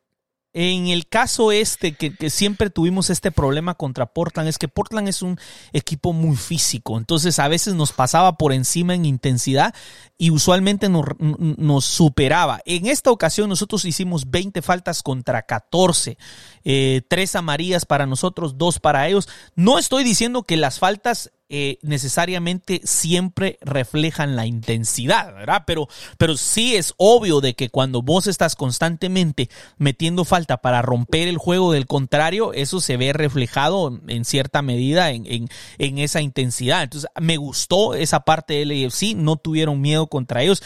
en 0.57 0.87
el 0.87 1.05
caso 1.09 1.51
este, 1.51 1.95
que, 1.95 2.29
siempre 2.29 2.69
tuvimos 2.69 3.09
este 3.09 3.29
problema 3.29 3.73
contra 3.73 4.05
Portland, 4.05 4.47
es 4.47 4.57
que 4.57 4.69
Portland 4.69 5.09
es 5.09 5.21
un 5.21 5.37
equipo 5.73 6.13
muy 6.13 6.37
físico, 6.37 6.97
entonces 6.97 7.39
a 7.39 7.49
veces 7.49 7.73
nos 7.73 7.91
pasaba 7.91 8.37
por 8.37 8.53
encima 8.53 8.95
en 8.95 9.03
intensidad 9.03 9.75
y 10.17 10.29
usualmente 10.29 10.87
nos, 10.87 11.83
superaba. 11.83 12.61
En 12.65 12.85
esta 12.85 13.11
ocasión 13.11 13.49
nosotros 13.49 13.83
hicimos 13.83 14.31
20 14.31 14.61
faltas 14.61 15.03
contra 15.03 15.41
14, 15.41 16.17
eh, 16.63 17.01
tres 17.09 17.35
amarillas 17.35 17.85
para 17.85 18.05
nosotros, 18.05 18.57
dos 18.57 18.79
para 18.79 19.09
ellos. 19.09 19.27
No 19.55 19.77
estoy 19.77 20.05
diciendo 20.05 20.43
que 20.43 20.55
las 20.55 20.79
faltas 20.79 21.31
eh, 21.57 21.79
necesariamente 21.83 22.81
siempre 22.83 23.59
reflejan 23.61 24.35
la 24.35 24.45
intensidad, 24.45 25.33
¿verdad? 25.33 25.63
Pero, 25.65 25.87
pero 26.17 26.35
sí 26.35 26.75
es 26.75 26.93
obvio 26.97 27.39
de 27.39 27.53
que 27.53 27.69
cuando 27.69 28.01
vos 28.01 28.27
estás 28.27 28.57
constantemente 28.57 29.49
metiendo 29.77 30.25
falta 30.25 30.57
para 30.57 30.81
romper 30.81 31.29
el 31.29 31.37
juego 31.37 31.71
del 31.71 31.85
contrario, 31.85 32.51
eso 32.51 32.81
se 32.81 32.97
ve 32.97 33.13
reflejado 33.13 33.97
en 34.05 34.25
cierta 34.25 34.61
medida 34.61 35.11
en, 35.11 35.47
en, 35.77 35.97
esa 35.97 36.19
intensidad. 36.19 36.83
Entonces, 36.83 37.09
me 37.21 37.37
gustó 37.37 37.93
esa 37.93 38.19
parte 38.19 38.55
del 38.55 38.71
AFC, 38.71 39.15
no 39.15 39.37
tuvieron 39.37 39.79
miedo 39.79 40.07
contra 40.07 40.43
ellos. 40.43 40.61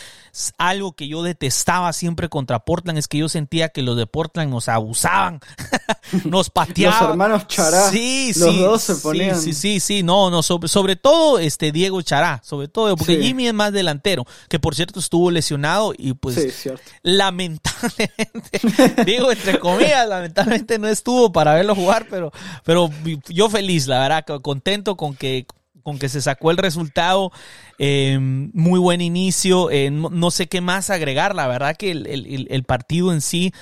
Algo 0.58 0.93
que 0.93 1.08
yo 1.08 1.21
detestaba 1.21 1.93
siempre 1.93 2.30
contra 2.30 2.65
Portland 2.65 2.97
es 2.97 3.08
que 3.08 3.19
yo 3.19 3.30
sentía 3.30 3.69
que 3.69 3.84
los 3.84 3.95
de 3.95 4.08
Portland 4.08 4.49
nos 4.49 4.69
abusaban, 4.69 5.39
nos 6.25 6.49
pateaban. 6.49 6.99
Los 6.99 7.10
hermanos 7.12 7.47
Chará, 7.47 7.91
sí, 7.91 8.32
los 8.38 8.58
dos 8.58 8.82
se 8.82 8.95
ponían. 8.95 9.39
Sí, 9.39 9.54
sí, 9.54 9.73
sí, 9.73 9.80
sí, 9.80 10.04
no, 10.04 10.32
no, 10.32 10.41
sobre, 10.41 10.67
sobre 10.67 10.78
todo 10.95 11.39
este 11.39 11.71
Diego 11.71 12.01
Chará, 12.01 12.41
sobre 12.43 12.67
todo, 12.67 12.95
porque 12.95 13.21
Jimmy 13.21 13.47
es 13.47 13.53
más 13.53 13.71
delantero, 13.71 14.25
que 14.47 14.59
por 14.59 14.75
cierto 14.75 14.99
estuvo 14.99 15.31
lesionado 15.31 15.93
y 15.97 16.13
pues 16.13 16.67
lamentablemente, 17.01 18.61
digo 19.05 19.31
entre 19.31 19.59
comillas, 19.59 20.07
lamentablemente 20.07 20.79
no 20.79 20.87
estuvo 20.87 21.31
para 21.31 21.53
verlo 21.53 21.75
jugar, 21.75 22.07
pero, 22.09 22.31
pero 22.63 22.89
yo 23.27 23.49
feliz, 23.49 23.87
la 23.87 23.99
verdad, 23.99 24.25
contento 24.41 24.95
con 24.95 25.15
que 25.15 25.45
con 25.81 25.97
que 25.97 26.09
se 26.09 26.21
sacó 26.21 26.51
el 26.51 26.57
resultado, 26.57 27.31
eh, 27.79 28.19
muy 28.19 28.79
buen 28.79 29.01
inicio, 29.01 29.71
eh, 29.71 29.89
no, 29.89 30.29
sé 30.29 30.47
qué 30.47 30.61
más 30.61 30.89
agregar, 30.89 31.33
la 31.33 31.47
verdad 31.47 31.77
que 31.77 31.91
el, 31.91 32.47
el 32.49 32.63
partido 32.63 33.11
en 33.11 33.21
sí 33.21 33.53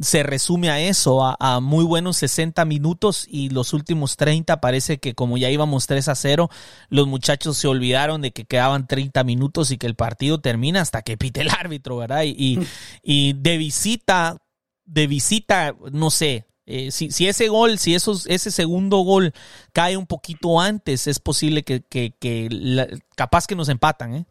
se 0.00 0.22
resume 0.22 0.70
a 0.70 0.80
eso, 0.80 1.22
a, 1.22 1.60
muy 1.60 1.84
buenos 1.84 2.16
60 2.18 2.64
minutos 2.64 3.26
y 3.28 3.50
los 3.50 3.72
últimos 3.72 4.16
30 4.16 4.60
parece 4.60 4.98
que 4.98 5.14
como 5.14 5.36
ya 5.36 5.50
íbamos 5.50 5.86
3 5.86 6.08
a 6.08 6.14
0, 6.14 6.50
los 6.88 7.06
muchachos 7.06 7.56
se 7.56 7.68
olvidaron 7.68 8.20
de 8.20 8.32
que 8.32 8.44
quedaban 8.44 8.86
30 8.86 9.24
minutos 9.24 9.70
y 9.70 9.78
que 9.78 9.86
el 9.86 9.94
partido 9.94 10.40
termina 10.40 10.80
hasta 10.80 11.02
que 11.02 11.16
pite 11.16 11.42
el 11.42 11.50
árbitro, 11.50 11.96
¿verdad? 11.96 12.22
Y, 12.24 12.58
y, 13.02 13.32
de 13.34 13.58
visita, 13.58 14.38
de 14.84 15.06
visita, 15.06 15.74
no 15.92 16.10
sé, 16.10 16.46
eh, 16.66 16.90
si, 16.90 17.10
si, 17.10 17.28
ese 17.28 17.48
gol, 17.48 17.78
si 17.78 17.94
esos, 17.94 18.26
ese 18.26 18.50
segundo 18.50 18.98
gol 18.98 19.32
cae 19.72 19.96
un 19.96 20.06
poquito 20.06 20.60
antes, 20.60 21.06
es 21.06 21.18
posible 21.18 21.62
que, 21.62 21.82
que, 21.82 22.14
que 22.20 23.00
capaz 23.16 23.46
que 23.46 23.56
nos 23.56 23.68
empatan, 23.68 24.14
¿eh? 24.14 24.26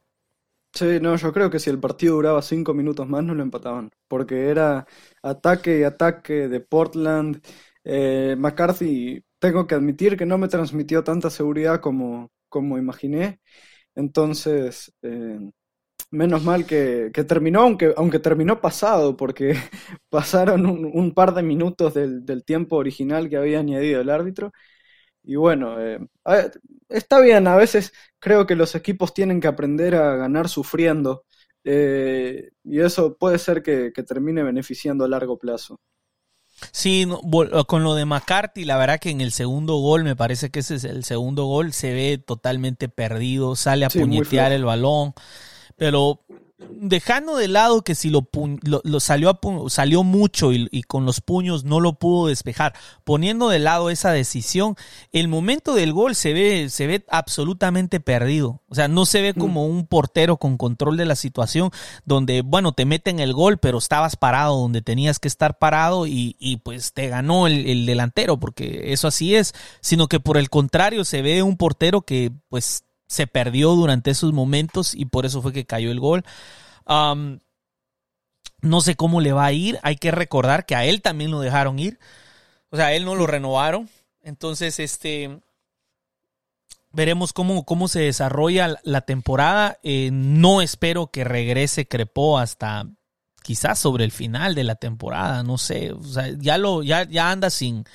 Sí, 0.73 0.99
no, 1.01 1.15
yo 1.15 1.33
creo 1.33 1.49
que 1.49 1.59
si 1.59 1.69
el 1.71 1.79
partido 1.79 2.15
duraba 2.15 2.41
cinco 2.43 2.73
minutos 2.73 3.07
más 3.07 3.23
no 3.23 3.33
lo 3.33 3.41
empataban, 3.41 3.89
porque 4.07 4.49
era 4.49 4.85
ataque 5.23 5.79
y 5.79 5.83
ataque 5.83 6.47
de 6.47 6.59
Portland. 6.59 7.41
Eh, 7.83 8.35
McCarthy, 8.37 9.23
tengo 9.39 9.65
que 9.65 9.73
admitir 9.75 10.17
que 10.17 10.25
no 10.27 10.37
me 10.37 10.47
transmitió 10.49 11.03
tanta 11.03 11.29
seguridad 11.31 11.79
como, 11.81 12.29
como 12.49 12.77
imaginé, 12.77 13.39
entonces 13.95 14.93
eh, 15.03 15.39
menos 16.11 16.43
mal 16.43 16.65
que, 16.65 17.11
terminó, 17.27 17.61
aunque, 17.61 17.93
aunque 17.97 18.19
terminó 18.19 18.61
pasado, 18.61 19.17
porque 19.17 19.55
pasaron 20.09 20.65
un, 20.67 21.13
par 21.13 21.33
de 21.33 21.43
minutos 21.43 21.93
del, 21.95 22.25
del 22.25 22.43
tiempo 22.45 22.77
original 22.77 23.29
que 23.29 23.37
había 23.37 23.59
añadido 23.59 24.01
el 24.01 24.09
árbitro. 24.09 24.51
Y 25.27 25.35
bueno, 25.35 25.77
eh, 25.81 25.99
está 26.87 27.19
bien, 27.19 27.47
a 27.47 27.57
veces 27.57 27.91
creo 28.17 28.47
que 28.47 28.55
los 28.55 28.75
equipos 28.75 29.13
tienen 29.13 29.41
que 29.41 29.49
aprender 29.49 29.93
a 29.95 30.15
ganar 30.15 30.47
sufriendo 30.47 31.25
eh, 31.65 32.51
y 32.63 32.79
eso 32.79 33.17
puede 33.17 33.37
ser 33.37 33.61
que, 33.61 33.91
termine 34.07 34.41
beneficiando 34.41 35.03
a 35.03 35.09
largo 35.09 35.37
plazo. 35.37 35.81
Sí, 36.71 37.05
con 37.67 37.83
lo 37.83 37.93
de 37.93 38.05
McCarthy, 38.05 38.63
la 38.63 38.77
verdad 38.77 39.01
que 39.01 39.09
en 39.09 39.19
el 39.19 39.33
segundo 39.33 39.75
gol, 39.79 40.05
me 40.05 40.15
parece 40.15 40.49
que 40.49 40.59
ese 40.59 40.75
es 40.75 40.85
el 40.85 41.03
segundo 41.03 41.43
gol, 41.43 41.73
se 41.73 41.93
ve 41.93 42.23
totalmente 42.25 42.87
perdido, 42.87 43.57
sale 43.57 43.83
a 43.83 43.89
puñetear 43.89 44.53
el 44.53 44.63
balón, 44.63 45.13
pero 45.75 46.21
dejando 46.59 47.37
de 47.37 47.47
lado 47.47 47.83
que 47.83 47.93
si 47.93 48.09
lo, 48.09 48.27
lo, 48.63 48.99
salió, 48.99 49.39
salió 49.69 50.03
mucho 50.03 50.51
y, 50.51 50.83
con 50.83 51.05
los 51.05 51.21
puños 51.21 51.63
no 51.63 51.79
lo 51.79 51.93
pudo 51.93 52.27
despejar, 52.27 52.73
poniendo 53.03 53.49
de 53.49 53.59
lado 53.59 53.89
esa 53.89 54.11
decisión, 54.11 54.75
el 55.11 55.27
momento 55.27 55.75
del 55.75 55.93
gol 55.93 56.15
se 56.15 56.33
ve, 56.33 56.69
se 56.69 56.87
ve 56.87 57.05
absolutamente 57.09 57.99
perdido. 57.99 58.61
O 58.69 58.75
sea, 58.75 58.87
no 58.87 59.05
se 59.05 59.21
ve 59.21 59.33
mm. 59.35 59.39
como 59.39 59.67
un 59.67 59.85
portero 59.85 60.37
con 60.37 60.57
control 60.57 60.97
de 60.97 61.05
la 61.05 61.15
situación, 61.15 61.69
donde, 62.05 62.41
bueno, 62.41 62.71
te 62.71 62.85
meten 62.85 63.19
el 63.19 63.33
gol, 63.33 63.59
pero 63.59 63.77
estabas 63.77 64.15
parado 64.15 64.57
donde 64.59 64.81
tenías 64.81 65.19
que 65.19 65.27
estar 65.27 65.59
parado 65.59 66.07
y, 66.07 66.35
y 66.39 66.57
pues 66.57 66.93
te 66.93 67.07
ganó 67.07 67.45
el, 67.45 67.67
el 67.67 67.85
delantero, 67.85 68.39
porque 68.39 68.93
eso 68.93 69.07
así 69.07 69.35
es, 69.35 69.53
sino 69.81 70.07
que 70.07 70.19
por 70.19 70.37
el 70.37 70.49
contrario 70.49 71.05
se 71.05 71.21
ve 71.21 71.43
un 71.43 71.57
portero 71.57 72.01
que 72.01 72.31
pues 72.49 72.86
se 73.07 73.25
perdió 73.25 73.71
durante 73.71 74.11
esos 74.11 74.33
momentos 74.33 74.93
y 74.93 75.05
por 75.05 75.25
eso 75.25 75.41
fue 75.41 75.53
que 75.53 75.65
cayó 75.65 75.91
el 75.91 75.99
gol. 75.99 76.23
no 78.61 78.81
sé 78.81 78.95
cómo 78.95 79.21
le 79.21 79.31
va 79.31 79.45
a 79.45 79.53
ir. 79.53 79.79
Hay 79.83 79.95
que 79.95 80.11
recordar 80.11 80.65
que 80.65 80.75
a 80.75 80.85
él 80.85 81.01
también 81.01 81.31
lo 81.31 81.39
dejaron 81.39 81.79
ir. 81.79 81.99
O 82.69 82.77
sea, 82.77 82.87
a 82.87 82.93
él 82.93 83.05
no 83.05 83.15
lo 83.15 83.27
renovaron. 83.27 83.89
Entonces, 84.21 84.79
este. 84.79 85.39
Veremos 86.91 87.31
cómo, 87.33 87.63
cómo 87.65 87.87
se 87.87 88.01
desarrolla 88.01 88.77
la 88.83 89.01
temporada. 89.01 89.77
Eh, 89.83 90.09
no 90.11 90.61
espero 90.61 91.07
que 91.07 91.23
regrese 91.23 91.87
Crepó 91.87 92.39
hasta 92.39 92.87
quizás 93.43 93.77
sobre 93.79 94.03
el 94.03 94.11
final 94.11 94.55
de 94.55 94.63
la 94.63 94.75
temporada. 94.75 95.43
No 95.43 95.57
sé. 95.57 95.93
O 95.93 96.03
sea, 96.03 96.29
ya 96.37 96.57
lo, 96.57 96.83
ya, 96.83 97.03
ya 97.03 97.31
anda 97.31 97.49
sin, 97.49 97.85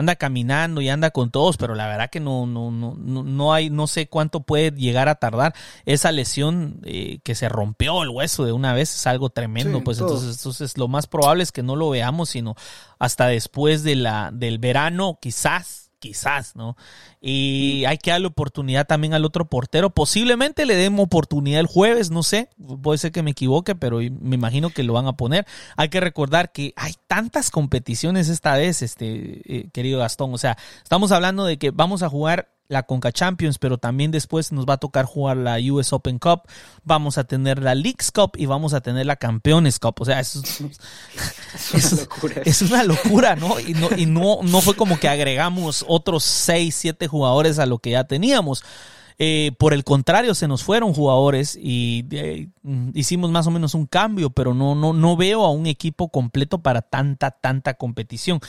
anda 0.00 0.16
caminando 0.16 0.80
y 0.80 0.88
anda 0.88 1.10
con 1.10 1.30
todos, 1.30 1.56
pero 1.56 1.74
la 1.74 1.86
verdad 1.86 2.10
que 2.10 2.20
no, 2.20 2.46
no, 2.46 2.70
no, 2.70 2.94
no 2.96 3.54
hay, 3.54 3.70
no 3.70 3.86
sé 3.86 4.08
cuánto 4.08 4.40
puede 4.40 4.72
llegar 4.72 5.08
a 5.08 5.14
tardar. 5.14 5.54
Esa 5.86 6.10
lesión 6.10 6.80
eh, 6.84 7.20
que 7.22 7.34
se 7.34 7.48
rompió 7.48 8.02
el 8.02 8.08
hueso 8.08 8.44
de 8.44 8.52
una 8.52 8.74
vez 8.74 8.94
es 8.94 9.06
algo 9.06 9.30
tremendo, 9.30 9.82
pues 9.82 10.00
entonces, 10.00 10.36
entonces 10.36 10.76
lo 10.76 10.88
más 10.88 11.06
probable 11.06 11.42
es 11.42 11.52
que 11.52 11.62
no 11.62 11.76
lo 11.76 11.90
veamos, 11.90 12.30
sino 12.30 12.56
hasta 12.98 13.28
después 13.28 13.82
de 13.82 13.96
la, 13.96 14.30
del 14.32 14.58
verano, 14.58 15.18
quizás 15.20 15.79
quizás, 16.00 16.56
¿no? 16.56 16.76
Y 17.20 17.84
hay 17.84 17.98
que 17.98 18.10
darle 18.10 18.26
oportunidad 18.26 18.86
también 18.86 19.14
al 19.14 19.24
otro 19.24 19.48
portero. 19.48 19.90
Posiblemente 19.90 20.66
le 20.66 20.74
demos 20.74 21.04
oportunidad 21.04 21.60
el 21.60 21.66
jueves, 21.66 22.10
no 22.10 22.22
sé, 22.22 22.48
puede 22.82 22.98
ser 22.98 23.12
que 23.12 23.22
me 23.22 23.30
equivoque, 23.30 23.76
pero 23.76 23.98
me 23.98 24.34
imagino 24.34 24.70
que 24.70 24.82
lo 24.82 24.94
van 24.94 25.06
a 25.06 25.12
poner. 25.12 25.46
Hay 25.76 25.90
que 25.90 26.00
recordar 26.00 26.50
que 26.50 26.72
hay 26.76 26.94
tantas 27.06 27.50
competiciones 27.50 28.28
esta 28.28 28.56
vez, 28.56 28.82
este 28.82 29.42
eh, 29.44 29.68
querido 29.72 30.00
Gastón. 30.00 30.34
O 30.34 30.38
sea, 30.38 30.56
estamos 30.82 31.12
hablando 31.12 31.44
de 31.44 31.58
que 31.58 31.70
vamos 31.70 32.02
a 32.02 32.08
jugar 32.08 32.48
la 32.70 32.84
Conca 32.84 33.10
Champions, 33.10 33.58
pero 33.58 33.78
también 33.78 34.12
después 34.12 34.52
nos 34.52 34.64
va 34.64 34.74
a 34.74 34.78
tocar 34.78 35.04
jugar 35.04 35.36
la 35.36 35.58
US 35.72 35.92
Open 35.92 36.18
Cup, 36.18 36.42
vamos 36.84 37.18
a 37.18 37.24
tener 37.24 37.60
la 37.60 37.74
Leagues 37.74 38.12
Cup 38.12 38.32
y 38.36 38.46
vamos 38.46 38.74
a 38.74 38.80
tener 38.80 39.06
la 39.06 39.16
Campeones 39.16 39.80
Cup. 39.80 39.96
O 39.98 40.04
sea, 40.04 40.20
es, 40.20 40.36
es, 42.44 42.62
una, 42.62 42.84
locura. 42.84 43.34
¿no? 43.34 43.58
Y, 43.58 43.74
no, 43.74 43.88
y 43.96 44.06
no, 44.06 44.38
no 44.42 44.60
fue 44.60 44.76
como 44.76 45.00
que 45.00 45.08
agregamos 45.08 45.84
otros 45.88 46.22
6, 46.22 46.74
7 46.74 47.08
jugadores 47.08 47.58
a 47.58 47.66
lo 47.66 47.78
que 47.78 47.90
ya 47.90 48.04
teníamos. 48.04 48.62
Eh, 49.18 49.52
por 49.58 49.74
el 49.74 49.84
contrario, 49.84 50.34
se 50.34 50.48
nos 50.48 50.62
fueron 50.62 50.94
jugadores 50.94 51.58
y 51.60 52.06
eh, 52.12 52.48
hicimos 52.94 53.30
más 53.30 53.46
o 53.46 53.50
menos 53.50 53.74
un 53.74 53.86
cambio, 53.86 54.30
pero 54.30 54.54
no, 54.54 54.74
no, 54.74 54.94
no 54.94 55.16
veo 55.16 55.44
a 55.44 55.50
un 55.50 55.66
equipo 55.66 56.08
completo 56.08 56.62
para 56.62 56.82
tanta, 56.82 57.32
tanta 57.32 57.74
competición. 57.74 58.40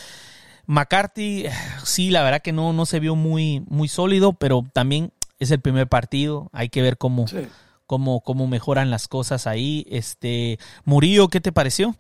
McCarthy, 0.66 1.46
sí, 1.84 2.10
la 2.12 2.24
verdad 2.24 2.42
que 2.42 2.52
no, 2.52 2.74
no 2.74 2.86
se 2.86 3.00
vio 3.00 3.16
muy, 3.16 3.64
muy 3.68 3.88
sólido, 3.88 4.34
pero 4.34 4.66
también 4.74 5.12
es 5.40 5.52
el 5.52 5.60
primer 5.60 5.88
partido. 5.88 6.50
Hay 6.54 6.70
que 6.70 6.82
ver 6.82 6.98
cómo, 6.98 7.26
cómo, 7.88 8.22
cómo 8.22 8.48
mejoran 8.48 8.92
las 8.92 9.08
cosas 9.08 9.48
ahí. 9.48 9.86
Este, 9.90 10.60
Murillo, 10.86 11.28
¿qué 11.28 11.42
te 11.42 11.52
pareció? 11.52 11.96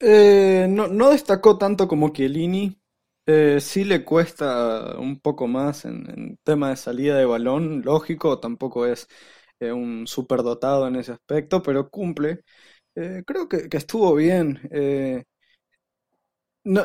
Eh, 0.00 0.66
no, 0.68 1.10
destacó 1.10 1.58
tanto 1.58 1.86
como 1.86 2.08
Chiellini. 2.10 2.78
Eh, 3.26 3.58
sí 3.60 3.84
le 3.84 4.04
cuesta 4.04 4.98
un 4.98 5.20
poco 5.20 5.46
más 5.46 5.84
en, 5.84 6.38
tema 6.44 6.70
de 6.70 6.76
salida 6.76 7.16
de 7.16 7.24
balón, 7.24 7.82
lógico, 7.84 8.38
tampoco 8.38 8.86
es 8.86 9.08
eh, 9.58 9.72
un 9.72 10.06
superdotado 10.06 10.86
en 10.86 10.96
ese 10.96 11.12
aspecto, 11.12 11.62
pero 11.62 11.90
cumple. 11.90 12.42
Eh, 12.94 13.22
creo 13.26 13.48
que, 13.48 13.68
que, 13.68 13.76
estuvo 13.76 14.14
bien 14.14 14.60
no, 16.66 16.84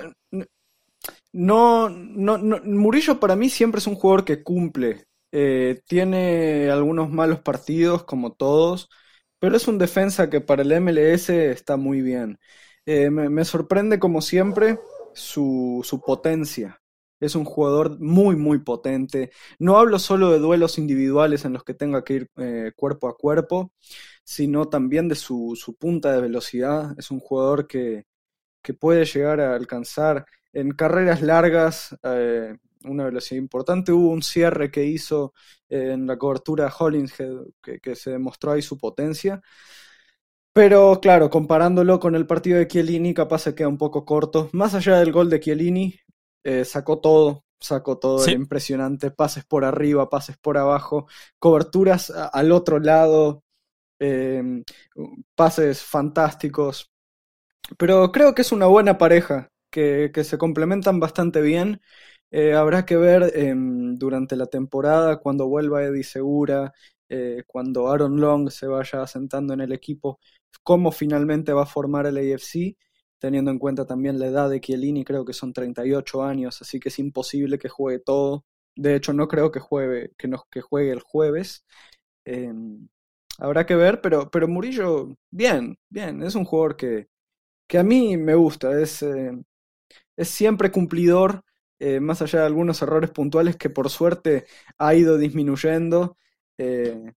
no, 1.33 1.89
no, 2.37 2.61
Murillo 2.63 3.19
para 3.19 3.35
mí 3.35 3.49
siempre 3.49 3.79
es 3.79 3.87
un 3.87 3.95
jugador 3.95 4.25
que 4.25 4.43
cumple. 4.43 5.05
Eh, 5.31 5.81
tiene 5.87 6.69
algunos 6.69 7.09
malos 7.09 7.39
partidos, 7.41 8.03
como 8.03 8.33
todos, 8.33 8.89
pero 9.39 9.55
es 9.57 9.67
un 9.67 9.77
defensa 9.77 10.29
que 10.29 10.41
para 10.41 10.61
el 10.63 10.71
MLS 10.73 11.29
está 11.29 11.77
muy 11.77 12.01
bien. 12.01 12.39
Eh, 12.85 13.09
me, 13.09 13.45
sorprende, 13.45 13.99
como 13.99 14.21
siempre, 14.21 14.79
su, 15.13 15.81
su 15.83 16.01
potencia. 16.01 16.81
Es 17.19 17.35
un 17.35 17.45
jugador 17.45 17.99
muy, 17.99 18.35
muy 18.35 18.59
potente. 18.59 19.31
No 19.59 19.77
hablo 19.77 19.99
solo 19.99 20.31
de 20.31 20.39
duelos 20.39 20.77
individuales 20.77 21.45
en 21.45 21.53
los 21.53 21.63
que 21.63 21.75
tenga 21.75 22.03
que 22.03 22.13
ir 22.15 22.29
eh, 22.37 22.71
cuerpo 22.75 23.07
a 23.07 23.17
cuerpo, 23.17 23.71
sino 24.23 24.69
también 24.69 25.07
de 25.07 25.15
su, 25.15 25.55
su 25.55 25.75
punta 25.75 26.13
de 26.13 26.21
velocidad. 26.21 26.95
Es 26.97 27.11
un 27.11 27.19
jugador 27.19 27.67
que, 27.67 28.05
que 28.61 28.73
puede 28.73 29.05
llegar 29.05 29.39
a 29.41 29.55
alcanzar 29.55 30.25
en 30.53 30.71
carreras 30.71 31.21
largas 31.21 31.95
eh, 32.03 32.55
una 32.83 33.05
velocidad 33.05 33.39
importante. 33.39 33.91
Hubo 33.91 34.09
un 34.09 34.23
cierre 34.23 34.71
que 34.71 34.85
hizo 34.85 35.33
eh, 35.69 35.91
en 35.93 36.07
la 36.07 36.17
cobertura 36.17 36.73
Hollins 36.77 37.13
que, 37.61 37.79
que, 37.79 37.95
se 37.95 38.11
demostró 38.11 38.51
ahí 38.51 38.61
su 38.61 38.77
potencia. 38.77 39.41
Pero 40.53 40.99
claro, 41.01 41.29
comparándolo 41.29 41.99
con 41.99 42.15
el 42.15 42.27
partido 42.27 42.57
de 42.57 42.67
Chiellini, 42.67 43.13
capaz 43.13 43.39
se 43.39 43.55
queda 43.55 43.69
un 43.69 43.77
poco 43.77 44.03
corto. 44.03 44.49
Más 44.51 44.73
allá 44.73 44.99
del 44.99 45.11
gol 45.11 45.29
de 45.29 45.39
Chiellini, 45.39 45.95
eh, 46.43 46.65
sacó 46.65 46.99
todo, 46.99 47.45
sacó 47.57 47.97
todo, 47.97 48.29
impresionante. 48.29 49.11
Pases 49.11 49.45
por 49.45 49.63
arriba, 49.63 50.09
pases 50.09 50.37
por 50.37 50.57
abajo, 50.57 51.07
coberturas 51.39 52.09
al 52.11 52.51
otro 52.51 52.79
lado, 52.79 53.43
pases 55.35 55.81
fantásticos. 55.83 56.90
Pero 57.77 58.11
creo 58.11 58.33
que 58.35 58.41
es 58.41 58.51
una 58.51 58.67
buena 58.67 58.97
pareja, 58.97 59.49
que, 59.71 60.11
que 60.13 60.23
se 60.23 60.37
complementan 60.37 60.99
bastante 60.99 61.41
bien. 61.41 61.81
Eh, 62.31 62.53
habrá 62.53 62.85
que 62.85 62.97
ver 62.97 63.31
em, 63.35 63.97
durante 63.97 64.35
la 64.35 64.47
temporada, 64.47 65.17
cuando 65.17 65.47
vuelva 65.47 65.83
Eddie 65.83 66.03
Segura, 66.03 66.73
eh, 67.09 67.43
cuando 67.47 67.89
Aaron 67.89 68.19
Long 68.21 68.49
se 68.49 68.67
vaya 68.67 69.01
asentando 69.03 69.53
en 69.53 69.61
el 69.61 69.73
equipo, 69.73 70.19
cómo 70.63 70.91
finalmente 70.91 71.53
va 71.53 71.63
a 71.63 71.65
formar 71.65 72.05
el 72.07 72.17
AFC, 72.17 72.77
teniendo 73.19 73.51
en 73.51 73.59
cuenta 73.59 73.85
también 73.85 74.19
la 74.19 74.27
edad 74.27 74.49
de 74.49 74.61
Chiellini, 74.61 75.03
creo 75.05 75.25
que 75.25 75.33
son 75.33 75.53
38 75.53 76.23
años, 76.23 76.61
así 76.61 76.79
que 76.79 76.89
es 76.89 76.99
imposible 76.99 77.59
que 77.59 77.69
juegue 77.69 77.99
todo. 77.99 78.45
De 78.75 78.95
hecho, 78.95 79.13
no 79.13 79.27
creo 79.27 79.51
que 79.51 79.59
juegue, 79.59 80.11
que, 80.17 80.27
no, 80.27 80.45
que 80.51 80.61
juegue 80.61 80.91
el 80.91 81.01
jueves. 81.01 81.65
Em, 82.25 82.87
habrá 83.39 83.65
que 83.65 83.75
ver, 83.75 84.01
pero, 84.01 84.31
pero 84.31 84.47
Murillo, 84.47 85.17
bien, 85.31 85.77
bien, 85.89 86.23
es 86.23 86.35
un 86.35 86.45
jugador 86.45 86.77
que, 86.77 87.10
que 87.71 87.79
a 87.79 87.83
mí 87.83 88.17
me 88.17 88.35
gusta, 88.35 88.77
es, 88.81 89.01
eh, 89.01 89.31
es 90.17 90.27
siempre 90.27 90.71
cumplidor, 90.71 91.45
eh, 91.79 92.01
más 92.01 92.21
allá 92.21 92.41
de 92.41 92.45
algunos 92.45 92.81
errores 92.81 93.11
puntuales 93.11 93.55
que 93.55 93.69
por 93.69 93.89
suerte 93.89 94.45
ha 94.77 94.93
ido 94.93 95.17
disminuyendo. 95.17 96.17
Eh, 96.57 97.13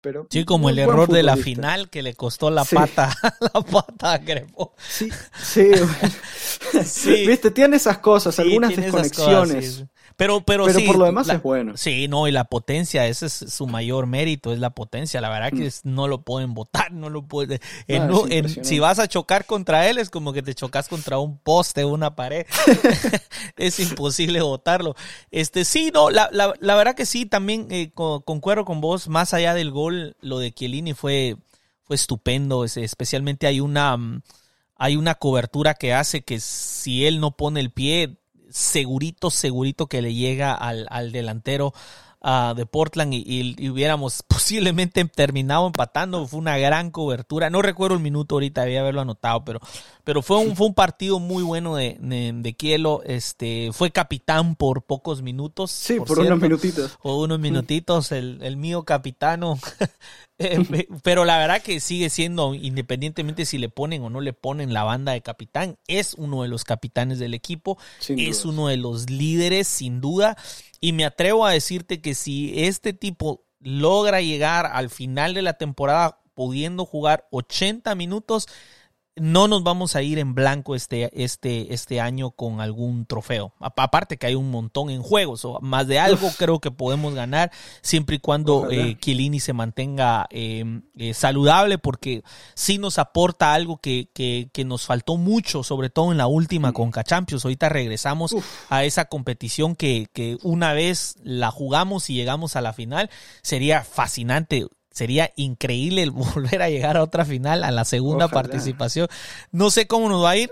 pero 0.00 0.26
sí, 0.30 0.46
como 0.46 0.70
el 0.70 0.78
error 0.78 1.10
de 1.10 1.22
la 1.22 1.36
final 1.36 1.90
que 1.90 2.02
le 2.02 2.14
costó 2.14 2.48
la 2.50 2.64
pata, 2.64 3.14
la 3.52 3.60
pata 3.60 4.14
a 4.14 4.24
Crepo. 4.24 4.72
Sí, 4.78 5.10
sí, 5.42 5.72
Viste, 7.26 7.50
tiene 7.50 7.76
esas 7.76 7.98
cosas, 7.98 8.38
algunas 8.38 8.74
desconexiones. 8.74 9.84
Pero, 10.18 10.40
pero, 10.40 10.64
pero 10.66 10.80
por 10.84 10.98
lo 10.98 11.04
demás 11.04 11.28
es 11.28 11.40
bueno. 11.40 11.76
Sí, 11.76 12.08
no, 12.08 12.26
y 12.26 12.32
la 12.32 12.42
potencia, 12.42 13.06
ese 13.06 13.26
es 13.26 13.32
su 13.32 13.68
mayor 13.68 14.08
mérito, 14.08 14.52
es 14.52 14.58
la 14.58 14.70
potencia. 14.70 15.20
La 15.20 15.28
verdad 15.28 15.56
que 15.56 15.68
mm. 15.68 15.94
no 15.94 16.08
lo 16.08 16.22
pueden 16.22 16.54
votar, 16.54 16.90
no 16.90 17.08
lo 17.08 17.22
pueden. 17.22 17.60
si 18.62 18.80
vas 18.80 18.98
a 18.98 19.06
chocar 19.06 19.46
contra 19.46 19.88
él, 19.88 19.96
es 19.98 20.10
como 20.10 20.32
que 20.32 20.42
te 20.42 20.56
chocas 20.56 20.88
contra 20.88 21.20
un 21.20 21.38
poste 21.38 21.84
o 21.84 21.90
una 21.90 22.16
pared. 22.16 22.46
es 23.56 23.78
imposible 23.78 24.42
votarlo. 24.42 24.96
Este, 25.30 25.64
sí, 25.64 25.92
no, 25.94 26.10
la, 26.10 26.28
la, 26.32 26.52
la 26.58 26.74
verdad 26.74 26.96
que 26.96 27.06
sí, 27.06 27.24
también 27.24 27.68
eh, 27.70 27.92
concuerdo 27.94 28.64
con 28.64 28.80
vos, 28.80 29.06
más 29.06 29.34
allá 29.34 29.54
del 29.54 29.70
gol, 29.70 30.16
lo 30.20 30.40
de 30.40 30.50
Chiellini 30.50 30.94
fue, 30.94 31.36
fue 31.84 31.94
estupendo. 31.94 32.64
especialmente 32.64 33.46
hay 33.46 33.60
una 33.60 33.96
mm, 33.96 34.22
hay 34.78 34.96
una 34.96 35.14
cobertura 35.14 35.74
que 35.74 35.94
hace 35.94 36.22
que 36.22 36.40
si 36.40 37.06
él 37.06 37.20
no 37.20 37.36
pone 37.36 37.60
el 37.60 37.70
pie, 37.70 38.16
segurito, 38.50 39.30
segurito 39.30 39.86
que 39.86 40.02
le 40.02 40.14
llega 40.14 40.54
al, 40.54 40.86
al 40.90 41.12
delantero 41.12 41.72
ah, 42.20 42.54
de 42.56 42.66
Portland 42.66 43.14
y, 43.14 43.18
y- 43.26 43.54
y 43.58 43.68
hubiéramos 43.70 44.22
posiblemente 44.28 45.04
terminado 45.04 45.66
empatando. 45.66 46.26
Fue 46.26 46.38
una 46.40 46.58
gran 46.58 46.90
cobertura. 46.90 47.50
No 47.50 47.62
recuerdo 47.62 47.96
el 47.96 48.02
minuto 48.02 48.36
ahorita, 48.36 48.62
debía 48.62 48.80
haberlo 48.80 49.00
anotado, 49.02 49.44
pero, 49.44 49.60
pero 50.04 50.22
fue, 50.22 50.38
un, 50.38 50.56
fue 50.56 50.66
un 50.66 50.74
partido 50.74 51.18
muy 51.20 51.42
bueno 51.42 51.76
de, 51.76 51.96
de, 52.00 52.32
de 52.34 52.52
Kielo. 52.54 53.02
Este, 53.04 53.70
fue 53.72 53.90
capitán 53.90 54.56
por 54.56 54.82
pocos 54.82 55.22
minutos. 55.22 55.70
Sí, 55.70 55.98
por, 56.00 56.18
unos 56.18 56.40
minutitos. 56.40 56.98
o 57.02 57.22
unos 57.22 57.38
minutitos, 57.40 58.12
el, 58.12 58.38
el 58.42 58.56
mío 58.56 58.84
capitano. 58.84 59.58
Eh, 60.40 60.86
Pero 61.02 61.24
la 61.24 61.36
verdad 61.36 61.62
que 61.62 61.80
sigue 61.80 62.10
siendo, 62.10 62.54
independientemente 62.54 63.44
si 63.44 63.58
le 63.58 63.68
ponen 63.68 64.04
o 64.04 64.08
no 64.08 64.20
le 64.20 64.32
ponen 64.32 64.72
la 64.72 64.84
banda 64.84 65.10
de 65.10 65.20
capitán, 65.20 65.78
es 65.88 66.14
uno 66.14 66.42
de 66.42 66.48
los 66.48 66.62
capitanes 66.62 67.18
del 67.18 67.34
equipo, 67.34 67.76
Sin 67.98 68.20
es 68.20 68.44
uno 68.44 68.68
de 68.68 68.76
los 68.76 69.10
líderes, 69.10 69.66
sin 69.66 70.00
duda. 70.00 70.36
Y 70.80 70.92
me 70.92 71.04
atrevo 71.04 71.44
a 71.44 71.52
decirte 71.52 72.00
que 72.00 72.14
si 72.14 72.64
este 72.64 72.92
tipo 72.92 73.44
logra 73.60 74.20
llegar 74.20 74.66
al 74.66 74.90
final 74.90 75.34
de 75.34 75.42
la 75.42 75.54
temporada 75.54 76.20
pudiendo 76.34 76.84
jugar 76.84 77.26
80 77.30 77.94
minutos, 77.96 78.46
no 79.20 79.48
nos 79.48 79.62
vamos 79.62 79.96
a 79.96 80.02
ir 80.02 80.18
en 80.18 80.34
blanco 80.34 80.74
este, 80.74 81.10
este, 81.22 81.72
este 81.72 82.00
año 82.00 82.30
con 82.30 82.60
algún 82.60 83.06
trofeo. 83.06 83.52
Aparte 83.60 84.16
que 84.16 84.26
hay 84.26 84.34
un 84.34 84.50
montón 84.50 84.90
en 84.90 85.02
juegos, 85.02 85.44
o 85.44 85.58
más 85.60 85.86
de 85.86 85.98
algo 85.98 86.30
creo 86.38 86.60
que 86.60 86.70
podemos 86.70 87.14
ganar 87.14 87.50
siempre 87.82 88.16
y 88.16 88.18
cuando 88.18 88.58
Ojalá. 88.58 88.74
eh, 88.74 89.40
se 89.40 89.52
mantenga 89.52 90.26
eh, 90.30 90.80
eh, 90.96 91.14
saludable 91.14 91.78
porque 91.78 92.22
sí 92.54 92.78
nos 92.78 92.98
aporta 92.98 93.54
algo 93.54 93.78
que, 93.78 94.08
que, 94.12 94.50
que 94.52 94.64
nos 94.64 94.86
faltó 94.86 95.16
mucho, 95.16 95.62
sobre 95.62 95.90
todo 95.90 96.12
en 96.12 96.18
la 96.18 96.26
última 96.26 96.72
Conca 96.72 97.04
Champions. 97.04 97.44
Ahorita 97.44 97.68
regresamos 97.68 98.34
a 98.68 98.84
esa 98.84 99.06
competición 99.06 99.76
que, 99.76 100.08
que 100.12 100.38
una 100.42 100.72
vez 100.72 101.16
la 101.22 101.50
jugamos 101.50 102.10
y 102.10 102.14
llegamos 102.14 102.56
a 102.56 102.60
la 102.60 102.72
final, 102.72 103.10
sería 103.42 103.82
fascinante. 103.82 104.66
Sería 104.98 105.32
increíble 105.36 106.02
el 106.02 106.10
volver 106.12 106.60
a 106.62 106.68
llegar 106.68 106.96
a 106.96 107.02
otra 107.02 107.24
final, 107.24 107.64
a 107.64 107.70
la 107.70 107.84
segunda 107.84 108.26
Ojalá. 108.26 108.42
participación. 108.42 109.08
No 109.52 109.70
sé 109.70 109.86
cómo 109.86 110.08
nos 110.08 110.24
va 110.24 110.30
a 110.30 110.36
ir. 110.36 110.50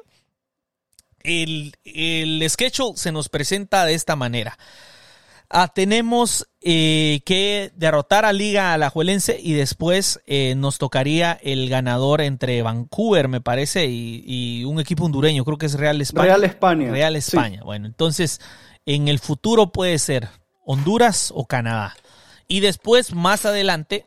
El, 1.23 1.75
el 1.85 2.45
schedule 2.49 2.97
se 2.97 3.11
nos 3.11 3.29
presenta 3.29 3.85
de 3.85 3.95
esta 3.95 4.15
manera. 4.15 4.57
Ah, 5.49 5.69
tenemos 5.73 6.49
eh, 6.61 7.21
que 7.25 7.71
derrotar 7.77 8.25
a 8.25 8.33
Liga 8.33 8.73
Alajuelense 8.73 9.39
y 9.41 9.53
después 9.55 10.21
eh, 10.27 10.55
nos 10.57 10.79
tocaría 10.79 11.39
el 11.43 11.69
ganador 11.69 12.21
entre 12.21 12.63
Vancouver, 12.63 13.29
me 13.29 13.41
parece, 13.41 13.87
y, 13.87 14.25
y 14.27 14.65
un 14.65 14.81
equipo 14.81 15.05
hondureño, 15.05 15.45
creo 15.45 15.57
que 15.59 15.67
es 15.67 15.75
Real 15.75 16.01
España. 16.01 16.27
Real 16.27 16.45
España. 16.45 16.91
Real 16.91 17.13
Sí. 17.15 17.19
España. 17.37 17.63
Bueno, 17.65 17.87
entonces 17.87 18.41
en 18.87 19.07
el 19.09 19.19
futuro 19.21 19.71
puede 19.73 19.99
ser 20.01 20.29
Honduras 20.65 21.33
o 21.35 21.47
Canadá. 21.47 21.97
Y 22.49 22.59
después, 22.61 23.15
más 23.15 23.47
adelante, 23.47 24.07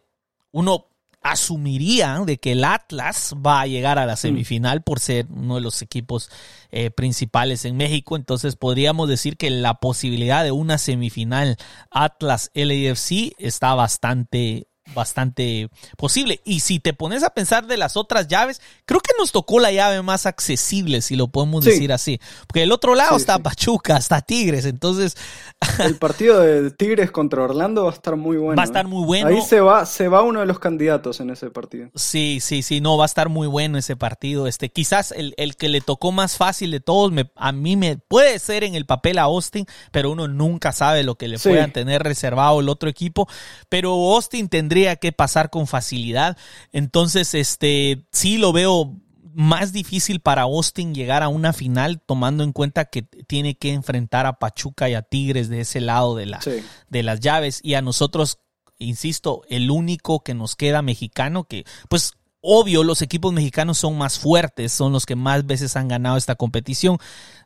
uno 0.51 0.85
asumiría 1.21 2.19
de 2.25 2.37
que 2.37 2.53
el 2.53 2.63
Atlas 2.63 3.35
va 3.45 3.61
a 3.61 3.67
llegar 3.67 3.99
a 3.99 4.05
la 4.05 4.15
semifinal 4.15 4.81
por 4.83 4.99
ser 4.99 5.27
uno 5.29 5.55
de 5.55 5.61
los 5.61 5.81
equipos 5.81 6.29
eh, 6.71 6.91
principales 6.91 7.65
en 7.65 7.75
México. 7.75 8.15
Entonces 8.15 8.55
podríamos 8.55 9.09
decir 9.09 9.35
que 9.35 9.49
la 9.49 9.75
posibilidad 9.75 10.43
de 10.43 10.51
una 10.51 10.77
semifinal 10.77 11.57
Atlas 11.91 12.51
LAFC 12.53 13.33
está 13.37 13.73
bastante 13.73 14.68
bastante 14.93 15.69
posible. 15.97 16.41
Y 16.45 16.59
si 16.61 16.79
te 16.79 16.93
pones 16.93 17.23
a 17.23 17.29
pensar 17.31 17.67
de 17.67 17.77
las 17.77 17.97
otras 17.97 18.27
llaves, 18.27 18.61
creo 18.85 18.99
que 18.99 19.11
nos 19.17 19.31
tocó 19.31 19.59
la 19.59 19.71
llave 19.71 20.01
más 20.01 20.25
accesible, 20.25 21.01
si 21.01 21.15
lo 21.15 21.27
podemos 21.27 21.63
Sí. 21.63 21.71
decir 21.71 21.91
así. 21.93 22.19
Porque 22.47 22.61
del 22.61 22.71
otro 22.71 22.95
lado 22.95 23.15
Sí, 23.15 23.21
está 23.21 23.35
sí. 23.37 23.41
Pachuca, 23.43 23.97
está 23.97 24.21
Tigres, 24.21 24.65
entonces 24.65 25.15
El 25.79 25.97
partido 25.97 26.39
de 26.39 26.71
Tigres 26.71 27.11
contra 27.11 27.43
Orlando 27.43 27.83
va 27.85 27.91
a 27.91 27.93
estar 27.93 28.15
muy 28.15 28.37
bueno. 28.37 28.55
va 28.57 28.63
a 28.63 28.65
estar 28.65 28.85
¿eh? 28.85 28.87
muy 28.87 29.05
bueno. 29.05 29.27
Ahí 29.27 29.41
se 29.41 29.59
va, 29.59 29.85
se 29.85 30.07
va 30.07 30.21
uno 30.23 30.39
de 30.39 30.45
los 30.45 30.59
candidatos 30.59 31.19
en 31.19 31.29
ese 31.29 31.49
partido. 31.49 31.89
Sí, 31.95 32.39
sí, 32.41 32.61
sí, 32.61 32.81
no, 32.81 32.97
va 32.97 33.05
a 33.05 33.07
estar 33.07 33.29
muy 33.29 33.47
bueno 33.47 33.77
ese 33.77 33.95
partido. 33.95 34.47
Este, 34.47 34.69
quizás 34.69 35.11
el, 35.11 35.33
el 35.37 35.55
que 35.55 35.69
le 35.69 35.81
tocó 35.81 36.11
más 36.11 36.37
fácil 36.37 36.71
de 36.71 36.79
todos, 36.79 37.11
me, 37.11 37.29
a 37.35 37.51
mí 37.51 37.75
me 37.75 37.97
puede 37.97 38.39
ser 38.39 38.63
en 38.63 38.75
el 38.75 38.85
papel 38.85 39.17
a 39.19 39.23
Austin, 39.23 39.65
pero 39.91 40.11
uno 40.11 40.27
nunca 40.27 40.71
sabe 40.71 41.03
lo 41.03 41.15
que 41.15 41.27
le 41.27 41.37
puedan 41.39 41.71
tener 41.73 42.03
reservado 42.03 42.59
el 42.59 42.69
otro 42.69 42.89
equipo. 42.89 43.27
Pero 43.69 43.91
Austin 43.93 44.49
tendría 44.49 44.78
que 44.95 45.11
pasar 45.11 45.49
con 45.49 45.67
facilidad. 45.67 46.37
Entonces, 46.71 47.33
este, 47.33 48.05
sí 48.11 48.37
lo 48.37 48.51
veo 48.53 48.95
más 49.33 49.71
difícil 49.71 50.19
para 50.19 50.41
Austin 50.43 50.93
llegar 50.93 51.23
a 51.23 51.27
una 51.29 51.53
final, 51.53 52.01
tomando 52.01 52.43
en 52.43 52.51
cuenta 52.51 52.85
que 52.85 53.03
tiene 53.03 53.55
que 53.55 53.73
enfrentar 53.73 54.25
a 54.25 54.33
Pachuca 54.39 54.89
y 54.89 54.95
a 54.95 55.01
Tigres 55.01 55.49
de 55.49 55.61
ese 55.61 55.79
lado 55.81 56.15
de 56.15 56.25
la, 56.25 56.41
Sí. 56.41 56.63
de 56.89 57.03
las 57.03 57.19
llaves 57.19 57.59
y 57.63 57.75
a 57.75 57.81
nosotros, 57.81 58.39
insisto, 58.79 59.43
el 59.49 59.71
único 59.71 60.21
que 60.23 60.33
nos 60.33 60.55
queda 60.55 60.81
mexicano 60.81 61.43
que, 61.45 61.63
pues, 61.89 62.13
obvio, 62.41 62.83
los 62.83 63.01
equipos 63.01 63.33
mexicanos 63.33 63.77
son 63.77 63.97
más 63.97 64.19
fuertes, 64.19 64.71
son 64.71 64.93
los 64.93 65.05
que 65.05 65.15
más 65.15 65.45
veces 65.45 65.75
han 65.75 65.87
ganado 65.87 66.17
esta 66.17 66.35
competición. 66.35 66.97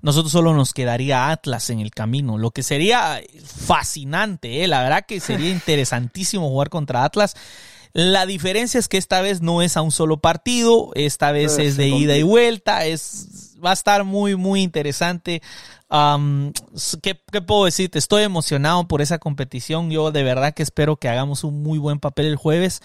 Nosotros 0.01 0.32
solo 0.32 0.53
nos 0.53 0.73
quedaría 0.73 1.29
Atlas 1.32 1.69
en 1.69 1.79
el 1.79 1.91
camino, 1.91 2.38
lo 2.38 2.51
que 2.51 2.63
sería 2.63 3.21
fascinante, 3.43 4.63
¿eh? 4.63 4.67
la 4.67 4.82
verdad 4.82 5.06
que 5.08 5.19
sería 5.19 5.49
interesantísimo 5.51 6.49
jugar 6.49 6.69
contra 6.69 7.03
Atlas. 7.03 7.36
La 7.93 8.25
diferencia 8.25 8.79
es 8.79 8.88
que 8.88 8.97
esta 8.97 9.21
vez 9.21 9.41
no 9.41 9.62
es 9.62 9.77
a 9.77 9.84
un 9.84 9.91
solo 9.91 10.17
partido, 10.17 10.91
esta 10.95 11.32
vez 11.32 11.60
Eh, 11.60 11.67
es 11.67 11.77
de 11.77 11.89
ida 11.89 12.17
y 12.17 12.23
vuelta, 12.23 12.86
es, 12.86 13.56
va 13.63 13.69
a 13.69 13.73
estar 13.73 14.03
muy, 14.03 14.36
muy 14.36 14.63
interesante. 14.63 15.43
¿qué, 17.03 17.21
¿Qué 17.32 17.41
puedo 17.41 17.65
decirte? 17.65 17.99
Estoy 17.99 18.23
emocionado 18.23 18.88
por 18.88 19.03
esa 19.03 19.19
competición. 19.19 19.91
Yo 19.91 20.12
de 20.12 20.23
verdad 20.23 20.56
que 20.56 20.63
espero 20.63 20.95
que 20.95 21.08
hagamos 21.08 21.43
un 21.43 21.62
muy 21.62 21.77
buen 21.77 21.99
papel 21.99 22.25
el 22.25 22.36
jueves. 22.36 22.82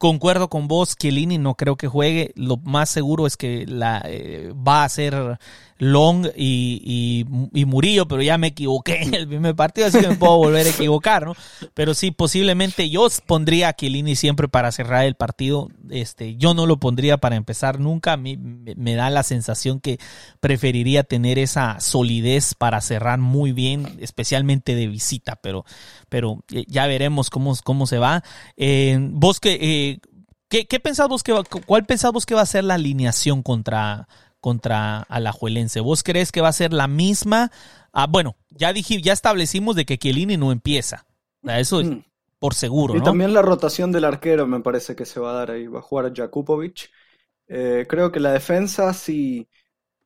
Concuerdo 0.00 0.48
con 0.48 0.66
vos, 0.66 0.96
Chiellini 0.96 1.36
no 1.36 1.56
creo 1.56 1.76
que 1.76 1.86
juegue. 1.86 2.32
Lo 2.34 2.56
más 2.56 2.88
seguro 2.88 3.26
es 3.26 3.36
que 3.36 3.66
la, 3.66 4.00
eh, 4.06 4.50
va 4.56 4.82
a 4.82 4.88
ser 4.88 5.38
Long 5.80 6.26
y, 6.36 7.24
y, 7.52 7.64
Murillo, 7.64 8.06
pero 8.06 8.20
ya 8.20 8.36
me 8.36 8.48
equivoqué 8.48 9.02
en 9.02 9.14
el 9.14 9.26
primer 9.26 9.56
partido, 9.56 9.86
así 9.86 9.98
que 9.98 10.08
me 10.08 10.16
puedo 10.16 10.36
volver 10.36 10.66
a 10.66 10.70
equivocar, 10.70 11.24
¿no? 11.24 11.34
Pero 11.72 11.94
sí, 11.94 12.10
posiblemente 12.10 12.90
yo 12.90 13.08
pondría 13.26 13.70
a 13.70 13.72
Chiellini 13.72 14.14
siempre 14.14 14.46
para 14.46 14.72
cerrar 14.72 15.06
el 15.06 15.14
partido. 15.14 15.68
Este, 15.88 16.36
yo 16.36 16.52
no 16.52 16.66
lo 16.66 16.76
pondría 16.76 17.16
para 17.16 17.36
empezar 17.36 17.80
nunca. 17.80 18.12
A 18.12 18.16
mí 18.18 18.36
me, 18.36 18.94
da 18.94 19.08
la 19.08 19.22
sensación 19.22 19.80
que 19.80 19.98
preferiría 20.40 21.02
tener 21.02 21.38
esa 21.38 21.80
solidez 21.80 22.54
para 22.54 22.82
cerrar 22.82 23.18
muy 23.18 23.52
bien, 23.52 23.96
especialmente 24.00 24.74
de 24.74 24.86
visita, 24.86 25.36
pero, 25.36 25.64
pero 26.10 26.44
eh, 26.52 26.64
ya 26.68 26.86
veremos 26.86 27.30
cómo, 27.30 27.56
cómo 27.64 27.86
se 27.86 27.96
va. 27.96 28.22
Eh, 28.58 28.98
vos 29.00 29.40
que, 29.40 29.52
eh, 29.54 30.00
¿qué, 30.50 30.66
qué 30.66 30.78
que 31.24 31.32
va, 31.32 31.42
cuál 31.44 31.86
pensás 31.86 32.12
vos 32.12 32.26
que 32.26 32.34
va 32.34 32.42
a 32.42 32.46
ser 32.46 32.64
la 32.64 32.74
alineación 32.74 33.42
contra, 33.42 34.08
contra 34.40 35.00
Alajuelense? 35.02 35.80
¿Vos 35.80 36.02
crees 36.02 36.32
que 36.32 36.40
va 36.40 36.48
a 36.48 36.52
ser 36.52 36.72
la 36.72 36.88
misma? 36.88 37.50
Ah, 37.92 38.06
bueno, 38.08 38.36
ya 38.50 38.72
dije, 38.72 39.00
ya 39.02 39.12
establecimos 39.12 39.76
de 39.76 39.84
que 39.86 39.98
Chiellini 39.98 40.36
no 40.36 40.52
empieza. 40.52 41.06
Eso 41.44 41.80
es 41.80 41.92
Mm. 41.92 42.00
por 42.38 42.54
seguro, 42.54 42.94
Y 42.94 43.00
¿no? 43.00 43.02
también 43.02 43.34
la 43.34 43.42
rotación 43.42 43.92
del 43.92 44.04
arquero 44.04 44.46
me 44.46 44.60
parece 44.60 44.96
que 44.96 45.06
se 45.06 45.20
va 45.20 45.30
a 45.32 45.34
dar 45.34 45.50
ahí. 45.52 45.66
Va 45.66 45.80
a 45.80 45.82
jugar 45.82 46.12
Jakupovic. 46.14 46.90
Eh, 47.48 47.86
creo 47.88 48.12
que 48.12 48.20
la 48.20 48.32
defensa 48.32 48.94
sí 48.94 49.48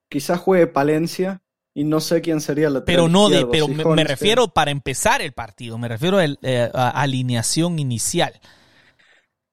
quizás 0.09 0.41
juegue 0.41 0.67
Palencia 0.69 1.43
y 1.75 1.85
no 1.85 2.01
sé 2.01 2.23
quién 2.23 2.41
sería 2.41 2.71
la 2.71 2.85
pero 2.85 3.09
no 3.09 3.31
de, 3.31 3.47
pero 3.47 3.69
me, 3.69 4.05
refiero 4.05 4.49
para 4.49 4.71
empezar 4.71 5.23
el 5.23 5.33
partido, 5.33 5.79
me 5.79 5.89
refiero 5.89 6.19
al, 6.19 6.39
eh, 6.43 6.71
a 6.73 6.91
alineación 6.91 7.79
inicial, 7.79 8.41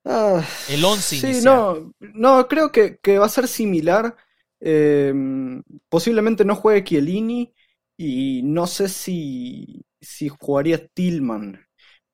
Ah, 0.06 0.44
el 0.66 0.84
11 0.86 1.16
sí, 1.16 1.18
inicial. 1.18 1.42
no, 1.42 1.94
no, 2.00 2.48
creo 2.48 2.72
que, 2.72 2.98
que 3.00 3.18
va 3.20 3.26
a 3.28 3.30
ser 3.30 3.48
similar. 3.48 4.16
Eh, 4.62 5.14
posiblemente 5.90 6.46
no 6.46 6.56
juegue 6.56 6.84
Chiellini 6.84 7.52
y 7.98 8.42
no 8.44 8.68
sé 8.68 8.88
si, 8.90 9.84
si 10.00 10.30
jugaría 10.30 10.86
Tillman, 10.88 11.60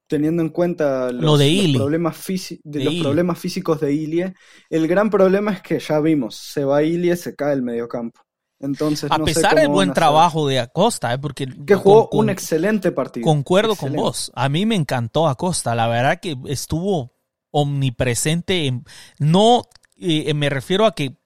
teniendo 0.07 0.41
en 0.41 0.49
cuenta 0.49 1.11
los, 1.11 1.23
Lo 1.23 1.37
de 1.37 1.45
los 1.53 1.63
Ili. 1.65 1.77
problemas, 1.77 2.25
de 2.27 2.59
De 2.63 2.83
los 2.85 2.95
problemas 2.95 3.39
físicos 3.39 3.79
de 3.81 3.93
Ilie. 3.93 4.33
El 4.69 4.87
gran 4.87 5.09
problema 5.09 5.51
es 5.51 5.61
que 5.61 5.79
ya 5.79 5.99
vimos, 5.99 6.35
se 6.35 6.63
va 6.63 6.83
Ilie, 6.83 7.15
se 7.17 7.35
cae 7.35 7.53
el 7.53 7.61
mediocampo. 7.61 8.21
Entonces, 8.59 9.11
a 9.11 9.17
no 9.19 9.25
pesar 9.25 9.53
del 9.55 9.67
buen 9.67 9.93
trabajo 9.93 10.47
de 10.47 10.59
Acosta, 10.59 11.13
eh, 11.13 11.19
porque 11.19 11.45
que 11.65 11.75
jugó 11.75 12.09
con- 12.09 12.19
un 12.21 12.25
con- 12.25 12.29
excelente 12.31 12.91
partido. 12.91 13.23
Concuerdo 13.25 13.73
Excelente. 13.73 13.97
con 13.97 14.05
vos. 14.05 14.31
A 14.33 14.49
mí 14.49 14.65
me 14.65 14.75
encantó 14.75 15.27
Acosta. 15.27 15.75
La 15.75 15.87
verdad 15.87 16.19
que 16.19 16.35
estuvo 16.47 17.13
omnipresente. 17.51 18.65
en- 18.65 18.83
no 19.19 19.63
eh, 19.99 20.33
me 20.33 20.49
refiero 20.49 20.85
a 20.85 20.93
que 20.95 21.17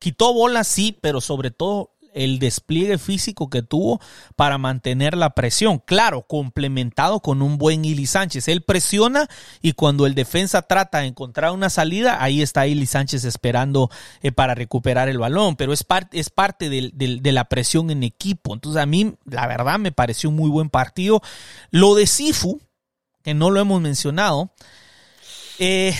quitó 0.00 0.34
bolas, 0.34 0.66
sí, 0.66 0.98
pero 1.00 1.20
sobre 1.20 1.52
todo 1.52 1.92
el 2.14 2.38
despliegue 2.38 2.98
físico 2.98 3.50
que 3.50 3.62
tuvo 3.62 4.00
para 4.36 4.58
mantener 4.58 5.16
la 5.16 5.30
presión. 5.30 5.78
Claro, 5.78 6.22
complementado 6.22 7.20
con 7.20 7.42
un 7.42 7.58
buen 7.58 7.84
Ili 7.84 8.06
Sánchez. 8.06 8.48
Él 8.48 8.62
presiona 8.62 9.28
y 9.62 9.72
cuando 9.72 10.06
el 10.06 10.14
defensa 10.14 10.62
trata 10.62 10.98
de 10.98 11.06
encontrar 11.06 11.52
una 11.52 11.70
salida, 11.70 12.22
ahí 12.22 12.42
está 12.42 12.66
Ili 12.66 12.86
Sánchez 12.86 13.24
esperando 13.24 13.90
eh, 14.22 14.32
para 14.32 14.54
recuperar 14.54 15.08
el 15.08 15.18
balón. 15.18 15.56
Pero 15.56 15.72
es, 15.72 15.84
parte 15.84 16.18
es 16.18 16.30
parte 16.30 16.68
de 16.68 17.32
la 17.32 17.44
presión 17.44 17.90
en 17.90 18.02
equipo. 18.02 18.54
Entonces 18.54 18.82
a 18.82 18.86
mí, 18.86 19.14
la 19.24 19.46
verdad, 19.46 19.78
me 19.78 19.92
pareció 19.92 20.30
un 20.30 20.36
muy 20.36 20.50
buen 20.50 20.70
partido. 20.70 21.22
Lo 21.70 21.94
de 21.94 22.06
Sifu, 22.06 22.60
que 23.22 23.34
no 23.34 23.50
lo 23.50 23.60
hemos 23.60 23.80
mencionado. 23.80 24.52
Eh, 25.58 25.94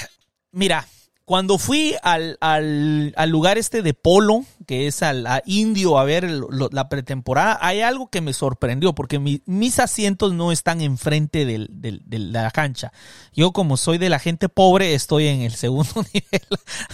mira, 0.52 0.86
cuando 1.30 1.58
fui 1.58 1.94
al, 2.02 2.38
al, 2.40 3.14
al, 3.16 3.30
lugar 3.30 3.56
este 3.56 3.82
de 3.82 3.94
Polo, 3.94 4.44
que 4.66 4.88
es 4.88 5.00
al 5.00 5.28
a 5.28 5.44
Indio, 5.46 5.96
a 5.96 6.02
ver 6.02 6.28
la 6.28 6.88
pretemporada, 6.88 7.56
hay 7.62 7.82
algo 7.82 8.08
que 8.08 8.20
me 8.20 8.32
sorprendió, 8.32 8.96
porque 8.96 9.20
mis 9.20 9.78
asientos 9.78 10.32
no 10.32 10.50
están 10.50 10.80
enfrente 10.80 11.44
del, 11.44 11.68
del, 11.70 12.02
de 12.04 12.18
la 12.18 12.50
cancha. 12.50 12.92
Yo, 13.32 13.52
como 13.52 13.76
soy 13.76 13.98
de 13.98 14.08
la 14.08 14.18
gente 14.18 14.48
pobre, 14.48 14.96
estoy 14.96 15.28
en 15.28 15.42
el 15.42 15.54
segundo 15.54 16.04
nivel 16.12 16.42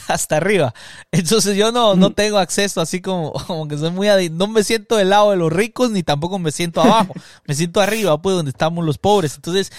hasta 0.06 0.36
arriba. 0.36 0.74
Entonces 1.12 1.56
yo 1.56 1.72
no, 1.72 1.94
no 1.96 2.10
mm. 2.10 2.12
tengo 2.12 2.36
acceso 2.36 2.82
así 2.82 3.00
como, 3.00 3.32
como 3.46 3.66
que 3.68 3.78
soy 3.78 3.90
muy... 3.90 4.28
No 4.28 4.48
me 4.48 4.64
siento 4.64 4.96
del 4.96 5.08
lado 5.08 5.30
de 5.30 5.38
los 5.38 5.50
ricos, 5.50 5.90
ni 5.92 6.02
tampoco 6.02 6.38
me 6.38 6.52
siento 6.52 6.82
abajo. 6.82 7.14
me 7.46 7.54
siento 7.54 7.80
arriba, 7.80 8.20
pues, 8.20 8.36
donde 8.36 8.50
estamos 8.50 8.84
los 8.84 8.98
pobres. 8.98 9.34
Entonces 9.36 9.72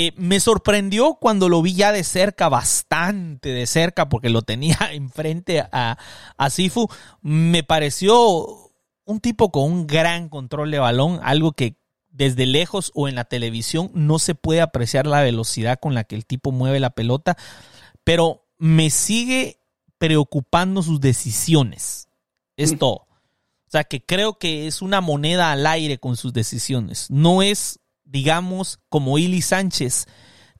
eh, 0.00 0.12
me 0.16 0.38
sorprendió 0.38 1.14
cuando 1.14 1.48
lo 1.48 1.60
vi 1.60 1.74
ya 1.74 1.90
de 1.90 2.04
cerca, 2.04 2.48
bastante 2.48 3.48
de 3.48 3.66
cerca, 3.66 4.08
porque 4.08 4.30
lo 4.30 4.42
tenía 4.42 4.78
enfrente 4.92 5.58
a, 5.58 5.98
a 6.36 6.50
Sifu. 6.50 6.86
Me 7.20 7.64
pareció 7.64 8.70
un 9.04 9.18
tipo 9.18 9.50
con 9.50 9.64
un 9.64 9.86
gran 9.88 10.28
control 10.28 10.70
de 10.70 10.78
balón, 10.78 11.18
algo 11.24 11.50
que 11.50 11.80
desde 12.10 12.46
lejos 12.46 12.92
o 12.94 13.08
en 13.08 13.16
la 13.16 13.24
televisión 13.24 13.90
no 13.92 14.20
se 14.20 14.36
puede 14.36 14.60
apreciar 14.60 15.08
la 15.08 15.20
velocidad 15.20 15.80
con 15.80 15.94
la 15.94 16.04
que 16.04 16.14
el 16.14 16.26
tipo 16.26 16.52
mueve 16.52 16.78
la 16.78 16.90
pelota, 16.90 17.36
pero 18.04 18.46
me 18.56 18.90
sigue 18.90 19.58
preocupando 19.98 20.84
sus 20.84 21.00
decisiones. 21.00 22.06
Es 22.56 22.74
mm. 22.74 22.78
todo. 22.78 22.94
O 22.94 23.70
sea, 23.70 23.82
que 23.82 24.00
creo 24.00 24.38
que 24.38 24.68
es 24.68 24.80
una 24.80 25.00
moneda 25.00 25.50
al 25.50 25.66
aire 25.66 25.98
con 25.98 26.16
sus 26.16 26.32
decisiones. 26.32 27.10
No 27.10 27.42
es 27.42 27.80
digamos, 28.08 28.80
como 28.88 29.18
Ili 29.18 29.42
Sánchez, 29.42 30.06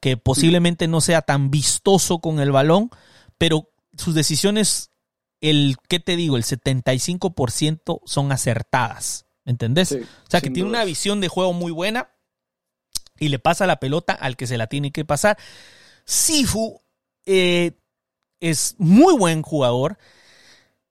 que 0.01 0.17
posiblemente 0.17 0.87
no 0.87 1.01
sea 1.01 1.23
tan 1.23 1.51
vistoso 1.51 2.21
con 2.21 2.41
el 2.41 2.53
balón, 2.53 2.91
pero 3.37 3.71
sus 3.97 4.15
decisiones, 4.15 4.93
el, 5.41 5.77
¿qué 5.89 5.99
te 5.99 6.17
digo? 6.17 6.37
El 6.37 6.45
75% 6.45 8.01
son 8.05 8.33
acertadas. 8.33 9.25
¿Entendés? 9.45 9.93
o 9.93 10.31
sea, 10.31 10.43
que 10.43 10.51
tiene 10.51 10.69
una 10.69 10.85
visión 10.85 11.23
de 11.23 11.29
juego 11.29 11.55
muy 11.55 11.73
buena 11.73 12.11
y 13.19 13.29
le 13.29 13.39
pasa 13.39 13.67
la 13.67 13.81
pelota 13.81 14.13
al 14.13 14.37
que 14.37 14.47
se 14.47 14.59
la 14.59 14.67
tiene 14.67 14.93
que 14.93 15.07
pasar. 15.07 15.39
Sifu 16.05 16.83
eh, 17.25 17.73
es 18.41 18.75
muy 18.77 19.17
buen 19.17 19.41
jugador, 19.41 19.97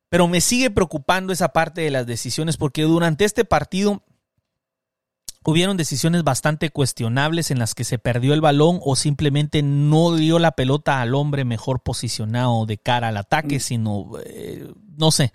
pero 0.09 0.27
me 0.27 0.41
sigue 0.41 0.71
preocupando 0.71 1.33
esa 1.33 1.49
parte 1.49 1.81
de 1.81 1.91
las 1.91 2.07
decisiones 2.07 2.57
porque 2.57 2.81
durante 2.81 3.25
este 3.25 3.45
partido 3.45 4.03
hubieron 5.49 5.77
decisiones 5.77 6.25
bastante 6.25 6.71
cuestionables 6.71 7.51
en 7.51 7.59
las 7.59 7.73
que 7.73 7.85
se 7.85 7.97
perdió 7.97 8.33
el 8.33 8.41
balón 8.41 8.81
o 8.83 8.97
simplemente 8.97 9.63
no 9.63 10.13
dio 10.13 10.39
la 10.39 10.51
pelota 10.51 11.01
al 11.01 11.15
hombre 11.15 11.45
mejor 11.45 11.79
posicionado 11.79 12.65
de 12.65 12.77
cara 12.77 13.07
al 13.07 13.15
ataque, 13.15 13.55
mm. 13.55 13.59
sino, 13.61 14.09
eh, 14.25 14.69
no 14.97 15.09
sé, 15.09 15.31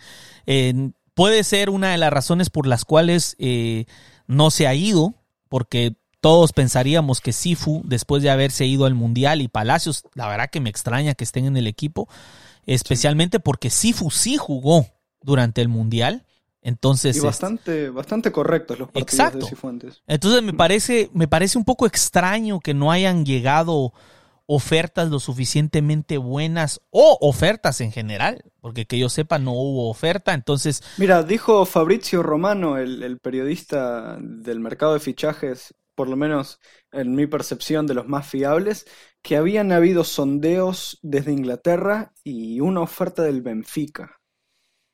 puede 1.15 1.43
ser 1.45 1.71
una 1.71 1.93
de 1.93 1.97
las 1.97 2.13
razones 2.13 2.51
por 2.51 2.67
las 2.67 2.85
cuales 2.85 3.37
eh, 3.39 3.87
no 4.27 4.51
se 4.51 4.67
ha 4.67 4.75
ido, 4.75 5.15
porque 5.49 5.97
todos 6.21 6.53
pensaríamos 6.53 7.23
que 7.23 7.33
Sifu, 7.33 7.81
después 7.87 8.23
de 8.23 8.29
haberse 8.29 8.67
ido 8.67 8.85
al 8.85 8.95
Mundial 8.95 9.41
y 9.41 9.49
Palacios, 9.49 10.05
la 10.13 10.29
verdad 10.29 10.51
que 10.51 10.61
me 10.61 10.69
extraña 10.69 11.15
que 11.15 11.25
estén 11.25 11.47
en 11.47 11.57
el 11.57 11.67
equipo, 11.67 12.07
especialmente 12.67 13.41
porque 13.41 13.71
Sifu 13.71 14.11
sí 14.11 14.37
jugó 14.37 14.89
durante 15.23 15.63
el 15.63 15.69
Mundial 15.69 16.27
entonces, 16.63 17.17
y 17.17 17.21
bastante, 17.21 17.91
bastante 17.91 18.31
correctos 18.31 18.79
los 18.79 18.89
partidos 18.89 19.13
exacto. 19.13 19.39
de 19.41 19.47
Cifuentes. 19.47 20.03
Entonces 20.07 20.43
me 20.43 20.53
parece, 20.53 21.11
me 21.13 21.27
parece 21.27 21.59
un 21.59 21.65
poco 21.65 21.87
extraño 21.87 22.61
que 22.61 22.73
no 22.73 22.93
hayan 22.93 23.27
llegado 23.27 23.93
ofertas 24.47 25.11
lo 25.11 25.19
suficientemente 25.19 26.19
buenas 26.19 26.81
o 26.91 27.19
ofertas 27.21 27.81
en 27.81 27.91
general, 27.91 28.45
porque 28.61 28.87
que 28.87 28.99
yo 28.99 29.09
sepa 29.09 29.39
no 29.39 29.53
hubo 29.53 29.91
oferta, 29.91 30.35
entonces... 30.35 30.83
Mira, 30.99 31.23
dijo 31.23 31.65
Fabrizio 31.65 32.23
Romano, 32.23 32.79
el, 32.79 33.03
el 33.03 33.19
periodista 33.19 34.19
del 34.21 34.61
mercado 34.61 34.95
de 34.95 35.01
fichajes, 35.01 35.75
por 35.95 36.09
lo 36.09 36.17
menos 36.17 36.61
en 36.93 37.15
mi 37.15 37.27
percepción 37.27 37.87
de 37.87 37.95
los 37.95 38.07
más 38.07 38.27
fiables, 38.27 38.87
que 39.23 39.37
habían 39.37 39.73
habido 39.73 40.05
sondeos 40.05 40.99
desde 41.03 41.33
Inglaterra 41.33 42.13
y 42.23 42.61
una 42.61 42.81
oferta 42.81 43.23
del 43.23 43.43
Benfica. 43.43 44.22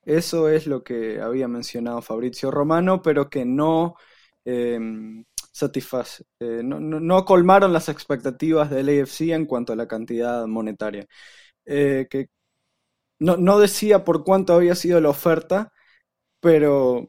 Eso 0.08 0.48
es 0.48 0.66
lo 0.66 0.82
que 0.82 1.20
había 1.20 1.48
mencionado 1.48 2.00
Fabrizio 2.00 2.50
Romano, 2.50 3.02
pero 3.02 3.28
que 3.28 3.44
no 3.44 3.96
em, 4.44 5.24
satisface, 5.52 6.24
eh, 6.40 6.62
no, 6.64 7.24
colmaron 7.26 7.74
las 7.74 7.90
expectativas 7.90 8.70
del 8.70 8.88
AFC 8.88 9.32
en 9.34 9.44
cuanto 9.46 9.74
a 9.74 9.76
la 9.76 9.86
cantidad 9.88 10.46
monetaria. 10.46 11.06
Eh, 11.66 12.06
que 12.10 12.28
no, 13.20 13.58
decía 13.60 14.04
por 14.04 14.24
cuánto 14.24 14.54
había 14.54 14.74
sido 14.74 15.00
la 15.00 15.10
oferta, 15.10 15.72
pero 16.40 17.08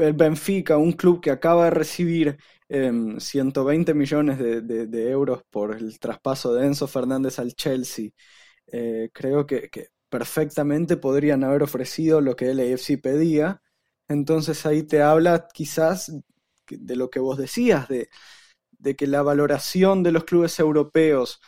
el 0.00 0.12
Benfica, 0.14 0.76
un 0.78 0.92
club 0.92 1.20
que 1.22 1.30
acaba 1.30 1.64
de 1.66 1.70
recibir 1.70 2.38
120 2.68 3.92
em, 3.92 3.98
millones 3.98 4.38
de, 4.38 5.10
euros 5.10 5.42
por 5.50 5.74
el 5.76 5.98
traspaso 6.00 6.54
de 6.54 6.66
Enzo 6.66 6.86
Fernández 6.88 7.38
al 7.38 7.54
Chelsea, 7.54 8.10
eh, 8.72 9.10
creo 9.12 9.46
que, 9.46 9.70
perfectamente 10.10 10.96
podrían 10.96 11.44
haber 11.44 11.62
ofrecido 11.62 12.20
lo 12.20 12.36
que 12.36 12.50
el 12.50 12.60
AFC 12.60 13.00
pedía. 13.00 13.62
Entonces 14.08 14.66
ahí 14.66 14.82
te 14.82 15.02
habla 15.02 15.48
quizás 15.52 16.12
de 16.68 16.96
lo 16.96 17.10
que 17.10 17.20
vos 17.20 17.38
decías, 17.38 17.88
de, 17.88 18.08
que 18.96 19.06
la 19.06 19.22
valoración 19.22 20.02
de 20.02 20.12
los 20.12 20.24
clubes 20.24 20.58
europeos 20.58 21.40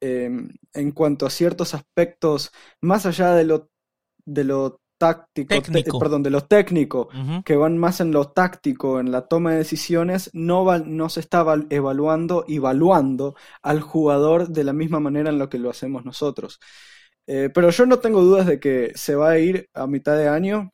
em, 0.00 0.50
en 0.72 0.92
cuanto 0.92 1.24
a 1.26 1.30
ciertos 1.30 1.74
aspectos, 1.74 2.50
más 2.80 3.06
allá 3.06 3.34
de 3.34 3.44
lo, 3.44 3.70
de 4.24 4.44
lo 4.44 4.80
táctico, 4.98 5.98
perdón, 5.98 6.22
de 6.22 6.30
lo 6.30 6.42
técnico, 6.42 7.08
que 7.44 7.56
van 7.56 7.78
más 7.78 8.00
en 8.00 8.12
lo 8.12 8.28
táctico, 8.28 9.00
en 9.00 9.10
la 9.10 9.26
toma 9.26 9.52
de 9.52 9.58
decisiones, 9.58 10.30
no, 10.32 10.78
no 10.78 11.08
se 11.08 11.20
está 11.20 11.44
evaluando, 11.70 12.44
evaluando 12.48 13.34
al 13.62 13.80
jugador 13.80 14.48
de 14.48 14.64
la 14.64 14.72
misma 14.72 15.00
manera 15.00 15.30
en 15.30 15.38
lo 15.38 15.48
que 15.48 15.58
lo 15.58 15.70
hacemos 15.70 16.04
nosotros. 16.04 16.60
Eh, 17.26 17.50
pero 17.54 17.70
yo 17.70 17.86
no 17.86 18.00
tengo 18.00 18.22
dudas 18.22 18.46
de 18.46 18.60
que 18.60 18.92
se 18.94 19.14
va 19.14 19.30
a 19.30 19.38
ir 19.38 19.68
a 19.74 19.86
mitad 19.86 20.16
de 20.18 20.28
año, 20.28 20.72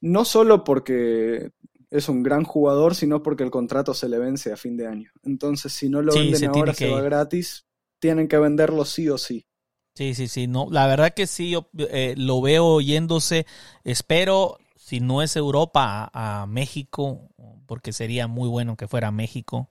no 0.00 0.24
solo 0.24 0.64
porque 0.64 1.50
es 1.90 2.08
un 2.08 2.22
gran 2.22 2.44
jugador, 2.44 2.94
sino 2.94 3.22
porque 3.22 3.44
el 3.44 3.50
contrato 3.50 3.94
se 3.94 4.08
le 4.08 4.18
vence 4.18 4.52
a 4.52 4.56
fin 4.56 4.76
de 4.76 4.86
año. 4.86 5.10
Entonces, 5.24 5.72
si 5.72 5.88
no 5.90 6.02
lo 6.02 6.16
venden 6.16 6.46
ahora, 6.46 6.74
se 6.74 6.88
va 6.88 7.02
gratis, 7.02 7.66
tienen 8.00 8.28
que 8.28 8.38
venderlo 8.38 8.84
sí 8.84 9.08
o 9.08 9.18
sí. 9.18 9.46
Sí, 9.94 10.14
sí, 10.14 10.26
sí. 10.28 10.46
No, 10.48 10.66
la 10.70 10.86
verdad 10.86 11.14
que 11.14 11.26
sí, 11.26 11.50
yo 11.50 11.68
eh, 11.78 12.14
lo 12.16 12.40
veo 12.40 12.80
yéndose. 12.80 13.46
Espero, 13.84 14.58
si 14.76 14.98
no 15.00 15.22
es 15.22 15.36
Europa, 15.36 16.10
a 16.12 16.46
México, 16.48 17.30
porque 17.66 17.92
sería 17.92 18.26
muy 18.26 18.48
bueno 18.48 18.76
que 18.76 18.88
fuera 18.88 19.12
México. 19.12 19.70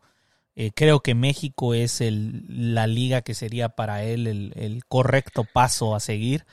Eh, 0.55 0.71
creo 0.75 0.99
que 0.99 1.15
México 1.15 1.73
es 1.73 1.99
el, 1.99 2.43
la 2.47 2.85
liga 2.85 3.21
que 3.21 3.33
sería 3.33 3.69
para 3.69 4.03
él 4.03 4.27
el, 4.27 4.83
correcto 4.87 5.45
paso 5.51 5.95
a 5.95 5.99
seguir. 5.99 6.45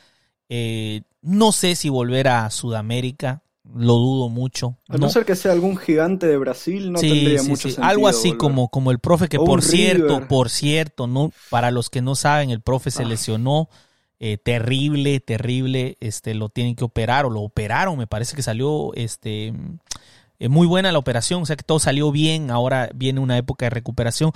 Eh, 0.49 1.03
no 1.21 1.53
sé 1.53 1.75
si 1.75 1.91
volver 1.91 2.29
a 2.29 2.49
Sudamérica, 2.51 3.43
lo 3.75 3.95
dudo 3.95 4.29
mucho. 4.31 4.79
A 4.89 4.97
no, 4.97 5.11
ser 5.11 5.27
que 5.27 5.37
sea 5.37 5.53
algún 5.53 5.77
gigante 5.77 6.27
de 6.27 6.39
Brasil, 6.39 6.93
no 6.93 7.01
tendría 7.01 7.43
mucho 7.43 7.69
sentido. 7.69 7.85
Algo 7.85 8.09
así 8.09 8.33
como, 8.33 8.69
como 8.69 8.91
el 8.91 8.99
profe, 8.99 9.29
que 9.29 9.39
por 9.39 9.63
cierto, 9.63 10.27
por 10.29 10.49
cierto, 10.49 11.07
no, 11.07 11.31
para 11.51 11.71
los 11.71 11.91
que 11.91 12.01
no 12.01 12.15
saben, 12.15 12.51
el 12.51 12.63
profe 12.63 12.91
se 12.91 13.03
ah. 13.03 13.07
lesionó. 13.07 13.69
Eh, 14.23 14.37
terrible, 14.37 15.19
terrible, 15.21 15.97
este, 16.01 16.35
lo 16.35 16.51
tienen 16.51 16.77
que 16.77 16.85
operar 16.85 17.25
o 17.25 17.31
lo 17.31 17.41
operaron, 17.41 17.97
me 17.97 18.07
parece 18.07 18.37
que 18.37 18.43
salió, 18.43 18.93
este, 18.93 19.55
eh, 20.41 20.49
muy 20.49 20.66
buena 20.66 20.91
la 20.91 20.99
operación, 20.99 21.43
o 21.43 21.47
sea 21.47 21.55
que 21.55 21.62
todo 21.62 21.78
salió 21.78 22.11
bien, 22.11 22.51
ahora 22.51 22.91
viene 22.95 23.20
una 23.20 23.36
época 23.36 23.66
de 23.66 23.70
recuperación. 23.70 24.32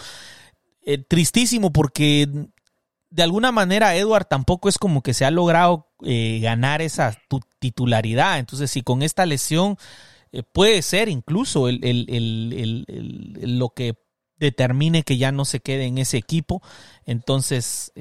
Eh, 0.82 0.98
tristísimo 0.98 1.72
porque 1.72 2.28
de 3.08 3.22
alguna 3.22 3.52
manera 3.52 3.96
Edward 3.96 4.26
tampoco 4.26 4.68
es 4.68 4.76
como 4.76 5.02
que 5.02 5.14
se 5.14 5.24
ha 5.24 5.30
logrado 5.30 5.88
eh, 6.04 6.40
ganar 6.42 6.82
esa 6.82 7.16
titularidad, 7.58 8.38
entonces 8.38 8.70
si 8.70 8.82
con 8.82 9.02
esta 9.02 9.24
lesión 9.24 9.78
puede 10.52 10.82
ser 10.82 11.08
incluso 11.08 11.68
el, 11.68 12.84
lo 13.40 13.70
que 13.70 13.94
determine 14.36 15.04
que 15.04 15.16
ya 15.16 15.32
no 15.32 15.44
se 15.44 15.60
quede 15.60 15.86
en 15.86 15.96
ese 15.96 16.18
equipo, 16.18 16.60
entonces 17.06 17.92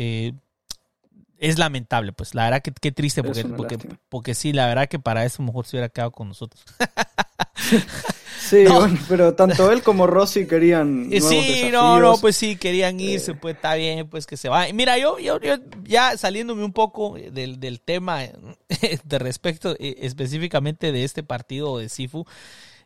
es 1.44 1.60
lamentable, 1.60 2.14
pues 2.14 2.36
la 2.36 2.46
verdad 2.46 2.62
que 2.62 2.72
qué 2.72 2.94
triste 2.94 3.22
porque, 3.22 3.44
porque, 3.44 3.78
porque, 4.08 4.34
sí, 4.34 4.54
la 4.54 4.66
verdad 4.66 4.88
que 4.88 4.98
para 4.98 5.26
eso 5.26 5.44
mejor 5.44 5.66
se 5.66 5.76
hubiera 5.76 5.90
quedado 5.90 6.12
con 6.12 6.30
nosotros. 6.30 6.64
sí, 8.40 8.64
bueno, 8.70 8.98
pero 9.10 9.36
tanto 9.36 9.70
él 9.70 9.84
como 9.84 10.08
Rossi 10.08 10.48
querían. 10.48 11.10
sí, 11.22 11.68
no, 11.70 12.00
no, 12.00 12.18
pues 12.18 12.38
sí, 12.38 12.56
querían 12.56 12.98
irse, 12.98 13.32
eh. 13.32 13.36
pues 13.36 13.56
está 13.56 13.76
bien, 13.76 14.08
pues 14.08 14.26
que 14.26 14.38
se 14.38 14.48
va. 14.48 14.68
Mira, 14.74 14.98
yo, 14.98 15.20
yo, 15.20 15.38
yo 15.42 15.56
ya 15.84 16.16
saliéndome 16.16 16.64
un 16.64 16.72
poco 16.72 17.18
del, 17.18 17.60
del 17.60 17.82
tema 17.82 18.22
de 18.22 19.20
respecto 19.20 19.76
eh, 19.80 19.98
específicamente 20.00 20.94
de 20.94 21.04
este 21.04 21.24
partido 21.24 21.78
de 21.78 21.90
Sifu, 21.90 22.26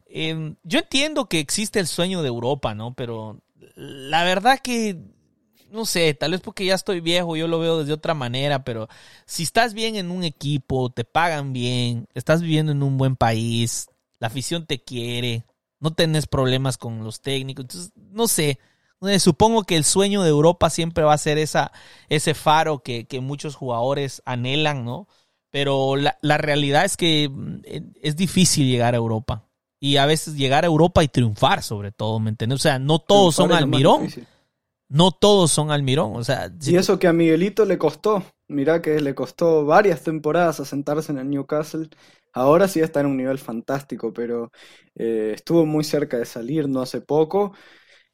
em, 0.07 0.55
yo 0.63 0.79
entiendo 0.79 1.29
que 1.29 1.39
existe 1.39 1.79
el 1.79 1.85
sueño 1.85 2.23
de 2.23 2.29
Europa, 2.29 2.73
¿no? 2.73 2.95
Pero 2.95 3.39
la 3.75 4.23
verdad 4.23 4.57
que, 4.63 4.97
no 5.71 5.85
sé, 5.85 6.13
tal 6.13 6.31
vez 6.31 6.41
porque 6.41 6.65
ya 6.65 6.75
estoy 6.75 7.01
viejo, 7.01 7.35
yo 7.35 7.47
lo 7.47 7.59
veo 7.59 7.79
desde 7.79 7.93
otra 7.93 8.13
manera, 8.13 8.63
pero 8.63 8.87
si 9.25 9.43
estás 9.43 9.73
bien 9.73 9.95
en 9.95 10.11
un 10.11 10.23
equipo, 10.23 10.89
te 10.89 11.03
pagan 11.03 11.53
bien, 11.53 12.07
estás 12.13 12.41
viviendo 12.41 12.71
en 12.71 12.83
un 12.83 12.97
buen 12.97 13.15
país, 13.15 13.89
la 14.19 14.27
afición 14.27 14.65
te 14.65 14.83
quiere, 14.83 15.45
no 15.79 15.91
tenés 15.91 16.27
problemas 16.27 16.77
con 16.77 17.03
los 17.03 17.21
técnicos, 17.21 17.63
entonces, 17.63 17.91
no 17.95 18.27
sé. 18.27 18.59
Eh, 19.01 19.19
supongo 19.19 19.63
que 19.63 19.75
el 19.75 19.83
sueño 19.83 20.23
de 20.23 20.29
Europa 20.29 20.71
siempre 20.71 21.03
va 21.03 21.13
a 21.13 21.19
ser 21.19 21.37
esa, 21.37 21.71
ese 22.09 22.33
faro 22.33 22.79
que, 22.79 23.05
que 23.05 23.21
muchos 23.21 23.55
jugadores 23.55 24.23
anhelan, 24.25 24.85
¿no? 24.85 25.07
Pero 25.51 25.95
la, 25.95 26.17
la 26.21 26.39
realidad 26.39 26.83
es 26.83 26.97
que 26.97 27.29
mm, 27.29 27.61
es 28.01 28.15
difícil 28.15 28.67
llegar 28.67 28.95
a 28.95 28.97
Europa 28.97 29.47
y 29.79 29.97
a 29.97 30.05
veces 30.05 30.35
llegar 30.35 30.63
a 30.63 30.67
Europa 30.67 31.03
y 31.03 31.07
triunfar 31.07 31.61
sobre 31.61 31.91
todo, 31.91 32.19
¿me 32.19 32.29
entiendes? 32.29 32.59
O 32.59 32.61
sea, 32.61 32.79
no 32.79 32.99
todos 32.99 33.35
son 33.35 33.51
Almirón. 33.51 34.09
No 34.89 35.11
todos 35.11 35.51
son 35.51 35.71
Almirón, 35.71 36.15
o 36.15 36.23
sea... 36.23 36.49
y 36.63 36.75
eso 36.75 36.99
que 36.99 37.07
a 37.07 37.13
Miguelito 37.13 37.65
le 37.65 37.77
costó, 37.77 38.23
mirá 38.47 38.81
que 38.81 38.99
le 39.01 39.15
costó 39.15 39.65
varias 39.65 40.03
temporadas 40.03 40.59
asentarse 40.59 41.11
en 41.11 41.19
el 41.19 41.29
Newcastle, 41.29 41.89
ahora 42.33 42.67
sí 42.67 42.79
está 42.81 42.99
en 43.01 43.07
un 43.07 43.17
nivel 43.17 43.37
fantástico, 43.39 44.11
pero 44.13 44.51
eh, 44.95 45.33
estuvo 45.35 45.65
muy 45.65 45.83
cerca 45.83 46.17
de 46.17 46.25
salir 46.25 46.67
no 46.67 46.81
hace 46.81 47.01
poco, 47.01 47.53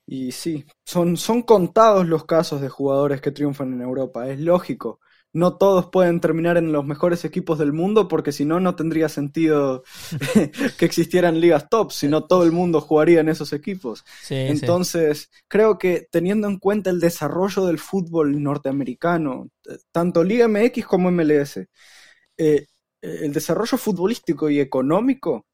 y 0.07 0.32
sí, 0.34 0.65
son, 0.86 1.17
son 1.17 1.43
contados 1.43 2.07
los 2.07 2.26
casos 2.26 2.61
de 2.61 2.69
jugadores 2.69 3.21
que 3.21 3.32
triunfan 3.32 3.74
en 3.74 3.82
Europa, 3.82 4.30
es 4.30 4.39
lógico, 4.39 4.99
no 5.34 5.57
todos 5.57 5.88
pueden 5.88 6.19
terminar 6.19 6.57
en 6.57 6.71
los 6.71 6.86
mejores 6.86 7.25
equipos 7.25 7.57
del 7.57 7.73
mundo 7.73 8.07
porque 8.07 8.31
si 8.31 8.45
no, 8.45 8.59
no 8.59 8.75
tendría 8.75 9.09
sentido 9.09 9.84
que 10.77 10.86
existieran 10.86 11.41
ligas 11.41 11.67
top, 11.69 11.91
si 11.91 12.07
no 12.07 12.25
todo 12.25 12.43
el 12.43 12.51
mundo 12.51 12.79
jugaría 12.79 13.21
en 13.21 13.29
esos 13.29 13.51
equipos. 13.51 14.05
Entonces, 14.29 15.31
creo 15.47 15.79
que 15.79 16.07
teniendo 16.11 16.47
en 16.47 16.59
cuenta 16.59 16.91
el 16.91 16.99
desarrollo 16.99 17.65
del 17.65 17.79
fútbol 17.79 18.41
norteamericano, 18.41 19.49
tanto 19.91 20.23
Liga 20.23 20.47
MX 20.47 20.86
como 20.86 21.09
MLS, 21.11 21.67
eh, 22.38 22.67
el 23.01 23.34
desarrollo 23.34 23.77
futbolístico 23.77 24.49
y 24.49 24.59
económico 24.59 25.47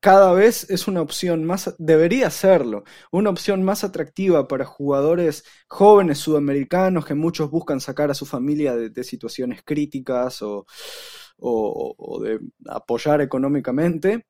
cada 0.00 0.32
vez 0.32 0.68
es 0.70 0.88
una 0.88 1.02
opción 1.02 1.44
más, 1.44 1.74
debería 1.78 2.30
serlo, 2.30 2.84
una 3.12 3.30
opción 3.30 3.62
más 3.62 3.84
atractiva 3.84 4.48
para 4.48 4.64
jugadores 4.64 5.44
jóvenes 5.68 6.18
sudamericanos 6.18 7.04
que 7.04 7.14
muchos 7.14 7.50
buscan 7.50 7.80
sacar 7.80 8.10
a 8.10 8.14
su 8.14 8.24
familia 8.26 8.74
de, 8.76 9.04
situaciones 9.04 9.62
críticas 9.62 10.40
o, 10.42 10.66
de 12.22 12.40
apoyar 12.66 13.20
económicamente. 13.20 14.26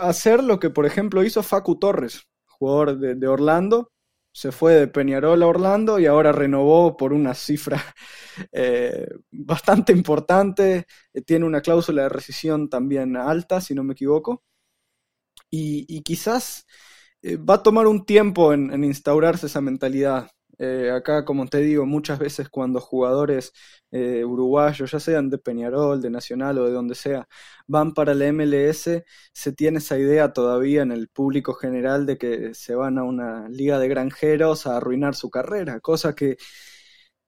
Hacer 0.00 0.42
lo 0.44 0.58
que, 0.60 0.70
por 0.70 0.86
ejemplo, 0.86 1.24
hizo 1.24 1.42
Facu 1.42 1.78
Torres, 1.78 2.22
jugador 2.46 2.98
de, 2.98 3.28
Orlando, 3.28 3.92
se 4.32 4.52
fue 4.52 4.74
de 4.74 4.88
Peñarol 4.88 5.42
a 5.42 5.46
Orlando 5.46 5.98
y 5.98 6.06
ahora 6.06 6.32
renovó 6.32 6.96
por 6.96 7.12
una 7.12 7.34
cifra 7.34 7.82
eh, 8.52 9.08
bastante 9.30 9.92
importante. 9.92 10.86
Tiene 11.26 11.46
una 11.46 11.60
cláusula 11.60 12.04
de 12.04 12.08
rescisión 12.08 12.68
también 12.68 13.16
alta, 13.16 13.60
si 13.60 13.74
no 13.74 13.84
me 13.84 13.92
equivoco 13.94 14.42
y, 15.50 16.02
quizás 16.02 16.66
eh, 17.22 17.36
va 17.36 17.54
a 17.54 17.62
tomar 17.62 17.86
un 17.86 18.04
tiempo 18.06 18.52
en, 18.52 18.84
instaurarse 18.84 19.46
esa 19.46 19.60
mentalidad. 19.60 20.30
Eh, 20.58 20.90
acá, 20.92 21.24
como 21.24 21.46
te 21.48 21.58
digo, 21.58 21.84
muchas 21.86 22.18
veces 22.18 22.48
cuando 22.48 22.80
jugadores 22.80 23.52
eh, 23.90 24.24
uruguayos, 24.24 24.90
ya 24.90 25.00
sean 25.00 25.30
de 25.30 25.38
Peñarol, 25.38 26.00
de 26.00 26.10
Nacional 26.10 26.58
o 26.58 26.64
de 26.66 26.72
donde 26.72 26.94
sea, 26.94 27.26
van 27.66 27.92
para 27.94 28.14
la 28.14 28.26
MLS, 28.32 29.04
se 29.32 29.52
tiene 29.52 29.78
esa 29.78 29.98
idea 29.98 30.32
todavía 30.32 30.82
en 30.82 30.92
el 30.92 31.08
público 31.08 31.54
general 31.54 32.06
de 32.06 32.18
que 32.18 32.54
se 32.54 32.74
van 32.74 32.98
a 32.98 33.04
una 33.04 33.48
liga 33.48 33.78
de 33.78 33.88
granjeros 33.88 34.66
a 34.66 34.76
arruinar 34.76 35.14
su 35.16 35.30
carrera, 35.30 35.80
cosa 35.80 36.14
que 36.14 36.36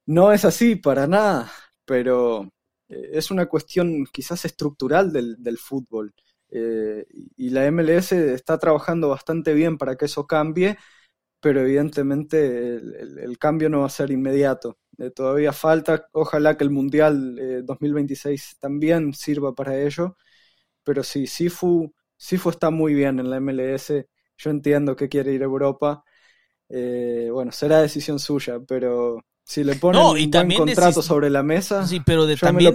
no 0.06 0.32
es 0.32 0.44
así 0.44 0.76
para 0.76 1.06
nada, 1.06 1.50
pero 1.84 2.48
es 2.88 3.30
una 3.30 3.46
cuestión 3.46 4.06
quizás 4.12 4.44
estructural 4.44 5.12
del 5.12 5.58
fútbol. 5.58 6.14
Eh, 6.50 7.06
y 7.36 7.50
la 7.50 7.66
MLS 7.66 8.12
está 8.34 8.58
trabajando 8.58 9.08
bastante 9.08 9.54
bien 9.54 9.78
para 9.78 9.96
que 9.96 10.06
eso 10.06 10.26
cambie, 10.26 10.78
pero 11.40 11.60
evidentemente 11.60 12.76
el, 12.76 13.38
cambio 13.38 13.68
no 13.70 13.80
va 13.80 13.86
a 13.86 13.90
ser 13.90 14.10
inmediato. 14.10 14.78
Eh, 14.98 15.10
todavía 15.10 15.52
falta, 15.52 16.08
ojalá 16.12 16.56
que 16.56 16.64
el 16.64 16.70
Mundial 16.70 17.64
2026 17.64 18.52
eh, 18.52 18.56
también 18.60 19.14
sirva 19.14 19.54
para 19.54 19.78
ello, 19.80 20.16
pero 20.84 21.02
sí, 21.04 21.26
Sifu, 21.26 21.94
Sifu 22.16 22.50
está 22.50 22.70
muy 22.70 22.94
bien 22.94 23.20
en 23.20 23.30
la 23.30 23.38
MLS, 23.38 24.08
yo 24.38 24.50
entiendo 24.50 24.96
que 24.96 25.08
quiere 25.08 25.32
ir 25.32 25.42
a 25.42 25.46
Europa, 25.46 26.04
bueno, 26.68 27.52
será 27.52 27.80
decisión 27.82 28.18
suya, 28.18 28.60
pero 28.66 29.24
si 29.46 29.62
le 29.62 29.76
ponen 29.76 30.02
un 30.02 30.30
buen 30.30 30.54
contrato 30.54 31.02
sobre 31.02 31.30
la 31.30 31.44
mesa, 31.44 31.86
sí, 31.86 32.00
pero 32.04 32.26
de, 32.26 32.36
también 32.36 32.74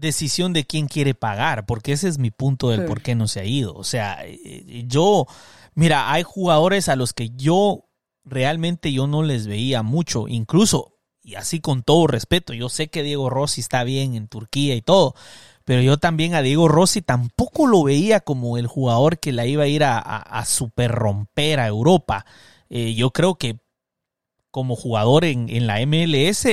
decisión 0.00 0.54
de 0.54 0.64
quién 0.64 0.88
quiere 0.88 1.12
pagar, 1.12 1.66
porque 1.66 1.92
ese 1.92 2.08
es 2.08 2.18
mi 2.18 2.30
punto 2.30 2.70
del 2.70 2.86
por 2.86 3.02
qué 3.02 3.14
no 3.14 3.28
se 3.28 3.40
ha 3.40 3.44
ido. 3.44 3.74
O 3.74 3.84
sea, 3.84 4.16
eh, 4.24 4.84
yo, 4.86 5.26
mira, 5.74 6.10
hay 6.10 6.22
jugadores 6.22 6.88
a 6.88 6.96
los 6.96 7.12
que 7.12 7.28
yo 7.36 7.90
realmente 8.24 8.90
yo 8.90 9.06
no 9.06 9.22
les 9.22 9.46
veía 9.46 9.82
mucho, 9.82 10.28
incluso, 10.28 10.94
y 11.22 11.34
así 11.34 11.60
con 11.60 11.82
todo 11.82 12.06
respeto, 12.06 12.54
yo 12.54 12.70
sé 12.70 12.88
que 12.88 13.02
Diego 13.02 13.28
Rossi 13.28 13.60
está 13.60 13.84
bien 13.84 14.14
en 14.14 14.28
Turquía 14.28 14.74
y 14.76 14.80
todo, 14.80 15.14
pero 15.66 15.82
yo 15.82 15.98
también 15.98 16.34
a 16.34 16.40
Diego 16.40 16.68
Rossi 16.68 17.02
tampoco 17.02 17.66
lo 17.66 17.82
veía 17.82 18.20
como 18.20 18.56
el 18.56 18.66
jugador 18.66 19.18
que 19.18 19.32
la 19.32 19.44
iba 19.44 19.64
a 19.64 19.68
ir 19.68 19.84
a, 19.84 19.98
a, 19.98 20.46
super 20.46 20.90
romper 20.90 21.60
a 21.60 21.66
Europa. 21.66 22.24
Eh, 22.70 22.94
yo 22.94 23.10
creo 23.10 23.34
que 23.34 23.60
como 24.58 24.74
jugador 24.74 25.24
en, 25.24 25.68
la 25.68 25.78
MLS 25.86 26.46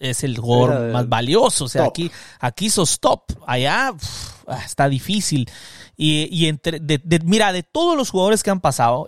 es 0.00 0.24
el 0.24 0.36
jugador 0.38 0.90
más 0.90 1.08
valioso. 1.08 1.66
O 1.66 1.68
sea, 1.68 1.84
aquí, 1.84 2.10
aquí 2.40 2.68
sos 2.68 2.98
top. 2.98 3.20
Allá 3.46 3.94
ah, 4.48 4.62
está 4.66 4.88
difícil. 4.88 5.48
Y, 5.96 6.46
entre, 6.46 6.80
mira, 7.24 7.52
de 7.52 7.62
todos 7.62 7.96
los 7.96 8.10
jugadores 8.10 8.42
que 8.42 8.50
han 8.50 8.60
pasado, 8.60 9.06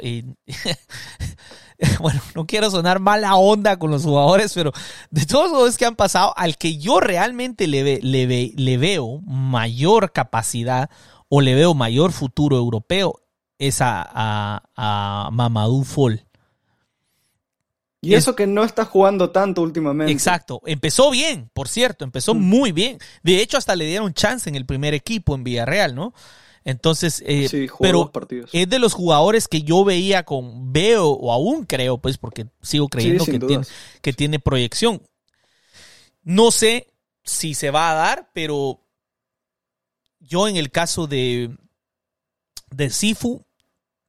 bueno, 1.99 2.21
no 2.37 2.47
quiero 2.47 2.71
sonar 2.71 3.01
mala 3.01 3.35
onda 3.35 3.77
con 3.81 3.91
los 3.91 4.05
jugadores, 4.05 4.53
pero 4.55 4.71
de 5.11 5.27
todos 5.27 5.47
los 5.47 5.51
jugadores 5.51 5.77
que 5.77 5.87
han 5.87 5.97
pasado, 5.97 6.35
al 6.37 6.57
que 6.57 6.79
yo 6.79 7.01
realmente 7.01 7.67
le, 7.67 7.99
le, 8.01 8.53
le 8.55 8.77
veo 8.79 9.23
mayor 9.23 10.13
capacidad 10.13 10.89
o 11.29 11.41
le 11.41 11.57
veo 11.57 11.75
mayor 11.75 12.13
futuro 12.13 12.57
europeo 12.57 13.25
es 13.59 13.81
a, 13.81 14.09
a, 14.09 14.63
a 14.77 15.31
Mamadou 15.33 15.83
Fall. 15.83 16.25
Y 18.05 18.15
eso 18.15 18.37
que 18.37 18.47
no 18.47 18.65
está 18.65 18.85
jugando 18.85 19.31
tanto 19.31 19.63
últimamente. 19.63 20.13
Exacto. 20.13 20.61
Empezó 20.67 21.11
bien, 21.11 21.51
por 21.53 21.69
cierto, 21.69 22.05
empezó 22.05 22.35
mm. 22.35 22.39
muy 22.41 22.73
bien. 22.73 22.99
De 23.23 23.41
hecho, 23.41 23.57
hasta 23.57 23.77
le 23.77 23.87
dieron 23.87 24.13
chance 24.15 24.49
en 24.49 24.57
el 24.57 24.67
primer 24.67 24.95
equipo 24.95 25.35
en 25.35 25.45
Villarreal, 25.45 25.95
¿no? 25.95 26.15
Entonces, 26.65 27.23
eh, 27.27 27.47
sí, 27.49 27.67
pero 27.79 28.11
es 28.53 28.69
de 28.69 28.79
los 28.79 28.95
jugadores 28.95 29.49
que 29.49 29.63
yo 29.63 29.85
veía 29.85 30.25
con, 30.25 30.73
veo 30.73 31.09
o 31.11 31.31
aún 31.31 31.67
creo, 31.67 31.99
pues, 31.99 32.17
porque 32.17 32.47
sigo 32.63 32.89
creyendo 32.89 33.27
que, 33.27 33.39
tiene, 33.39 33.67
que 34.01 34.13
tiene 34.15 34.39
proyección. 34.39 35.03
No 36.23 36.51
sé 36.51 36.89
si 37.23 37.53
se 37.53 37.71
va 37.71 37.91
a 37.91 37.95
dar, 37.95 38.31
pero 38.33 38.81
yo 40.21 40.49
en 40.49 40.57
el 40.57 40.71
caso 40.71 41.07
de, 41.07 41.55
de 42.71 42.89
Sifu, 42.89 43.44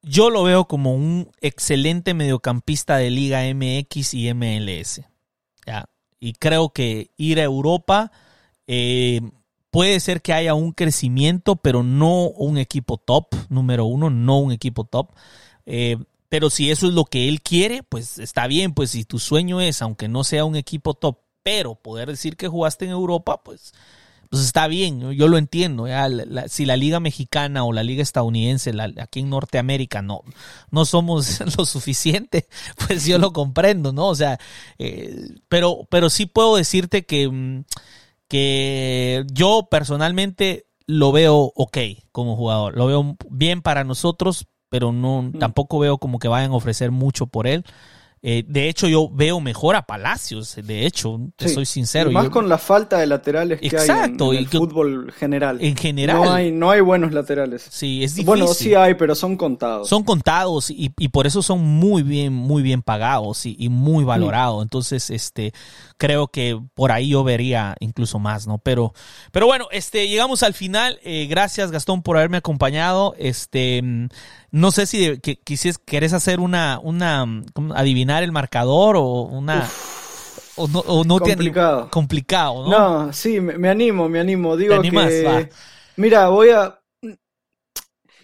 yo 0.06 0.30
lo 0.30 0.44
veo 0.44 0.66
como 0.66 0.94
un 0.94 1.32
excelente 1.42 2.14
mediocampista 2.14 2.98
de 2.98 3.10
Liga 3.10 3.42
MX 3.54 4.14
y 4.14 4.34
MLS. 4.34 5.02
¿ya? 5.66 5.86
Y 6.20 6.34
creo 6.34 6.70
que 6.70 7.12
ir 7.18 7.40
a 7.40 7.44
Europa 7.44 8.12
eh, 8.68 9.22
puede 9.72 10.00
ser 10.00 10.22
que 10.22 10.32
haya 10.32 10.54
un 10.54 10.74
crecimiento, 10.74 11.56
pero 11.56 11.82
no 11.82 12.28
un 12.28 12.60
equipo 12.60 12.98
top, 12.98 13.36
número 13.50 13.86
uno, 13.86 14.12
no 14.12 14.40
un 14.40 14.52
equipo 14.52 14.86
top. 14.86 15.12
Eh, 15.66 15.98
pero 16.30 16.52
si 16.52 16.70
eso 16.70 16.88
es 16.88 16.94
lo 16.94 17.06
que 17.06 17.28
él 17.28 17.42
quiere, 17.42 17.82
pues 17.82 18.20
está 18.20 18.46
bien, 18.46 18.74
pues 18.74 18.92
si 18.92 19.06
tu 19.06 19.18
sueño 19.18 19.60
es, 19.60 19.82
aunque 19.82 20.08
no 20.08 20.24
sea 20.24 20.46
un 20.46 20.56
equipo 20.56 20.94
top, 20.94 21.18
pero 21.42 21.76
poder 21.76 22.10
decir 22.10 22.38
que 22.38 22.48
jugaste 22.48 22.86
en 22.86 22.92
Europa, 22.92 23.42
pues 23.44 23.74
pues 24.30 24.44
está 24.44 24.68
bien, 24.68 25.12
yo 25.12 25.28
lo 25.28 25.38
entiendo. 25.38 25.86
si 26.48 26.66
la 26.66 26.78
liga 26.78 27.00
mexicana 27.00 27.64
o 27.64 27.74
la 27.74 27.84
liga 27.84 28.02
estadounidense, 28.02 28.72
aquí 29.00 29.22
en 29.22 29.30
Norteamérica, 29.30 30.02
no, 30.02 30.22
no 30.72 30.86
somos 30.86 31.40
lo 31.58 31.66
suficiente, 31.66 32.48
pues 32.88 33.06
yo 33.06 33.18
lo 33.18 33.34
comprendo, 33.34 33.94
¿no? 33.94 34.08
O 34.08 34.16
sea, 34.16 34.40
eh, 34.78 35.30
pero, 35.48 35.88
pero 35.90 36.10
sí 36.10 36.26
puedo 36.26 36.56
decirte 36.56 37.06
que, 37.06 37.30
mm, 37.30 37.64
que 38.28 39.26
yo 39.32 39.68
personalmente 39.70 40.68
lo 40.88 41.12
veo 41.12 41.52
ok 41.56 41.78
como 42.12 42.36
jugador. 42.36 42.76
Lo 42.76 42.88
veo 42.88 43.16
bien 43.30 43.62
para 43.62 43.84
nosotros, 43.84 44.48
pero 44.70 44.92
no, 44.92 45.24
mm. 45.24 45.40
tampoco 45.40 45.80
veo 45.80 45.98
como 45.98 46.20
que 46.20 46.28
vayan 46.28 46.52
a 46.52 46.56
ofrecer 46.56 46.92
mucho 46.92 47.28
por 47.28 47.48
él. 47.48 47.66
Eh, 48.22 48.44
de 48.48 48.70
hecho, 48.70 48.88
yo 48.88 49.08
veo 49.12 49.40
mejor 49.40 49.76
a 49.76 49.84
Palacios, 49.84 50.56
de 50.56 50.86
hecho, 50.88 51.20
te 51.36 51.48
Sí. 51.48 51.54
soy 51.54 51.66
sincero. 51.68 52.10
Y 52.10 52.14
más 52.14 52.24
yo- 52.26 52.32
con 52.32 52.50
la 52.50 52.58
falta 52.58 52.98
de 52.98 53.06
laterales 53.06 53.60
que 53.62 53.68
Exacto, 53.68 54.32
hay 54.32 54.38
en, 54.38 54.44
el 54.44 54.50
que- 54.50 54.58
fútbol 54.58 55.12
general. 55.12 55.60
en 55.62 55.76
general. 55.78 56.18
No 56.24 56.34
hay, 56.34 56.52
no 56.52 56.72
hay 56.72 56.82
buenos 56.82 57.14
laterales. 57.14 57.68
Sí, 57.70 58.04
es 58.04 58.12
difícil. 58.16 58.26
Bueno, 58.26 58.48
sí 58.48 58.74
hay, 58.74 58.96
pero 58.96 59.14
son 59.14 59.38
contados. 59.38 59.88
son 59.88 60.04
contados 60.04 60.72
y, 60.72 60.92
y 60.98 61.10
por 61.10 61.28
eso 61.28 61.44
son 61.44 61.62
muy 61.64 62.02
bien, 62.02 62.34
muy 62.34 62.64
bien 62.64 62.82
pagados 62.82 63.46
y, 63.46 63.56
y 63.60 63.70
muy 63.70 64.04
Mm. 64.04 64.08
valorados. 64.08 64.64
Entonces, 64.64 65.12
este, 65.12 65.54
creo 65.98 66.28
que 66.28 66.60
por 66.74 66.92
ahí 66.92 67.10
yo 67.10 67.24
vería 67.24 67.76
incluso 67.80 68.18
más, 68.18 68.48
¿no? 68.48 68.58
Pero, 68.58 68.94
pero 69.32 69.46
bueno, 69.46 69.68
este, 69.72 70.08
llegamos 70.08 70.42
al 70.42 70.56
final. 70.56 71.00
Eh, 71.04 71.28
gracias, 71.30 71.70
Gastón, 71.70 72.02
por 72.02 72.18
haberme 72.18 72.38
acompañado. 72.38 73.14
Este, 73.20 73.82
mm, 73.84 74.08
no 74.56 74.72
sé 74.72 74.86
si 74.86 75.20
que, 75.20 75.38
quisies, 75.38 75.78
querés 75.78 76.14
hacer 76.14 76.40
una, 76.40 76.80
una, 76.82 77.26
mm, 77.26 77.46
adivinar 77.76 78.24
el 78.24 78.32
marcador 78.32 78.96
o 78.98 79.04
una, 79.24 79.70
o 80.56 80.68
no, 80.68 80.80
o 80.80 81.04
no 81.04 81.22
te 81.22 81.38
Complicado. 81.38 81.90
complicado, 81.90 82.66
¿no? 82.66 82.72
No, 82.72 83.14
sí, 83.14 83.40
me, 83.42 83.58
me 83.58 83.70
animo, 83.70 84.10
me 84.10 84.20
animo. 84.20 84.58
Digo 84.58 84.74
animas? 84.76 85.24
que. 85.24 85.24
Va. 85.24 85.50
Mira, 85.98 86.30
voy 86.30 86.50
a. 86.50 86.80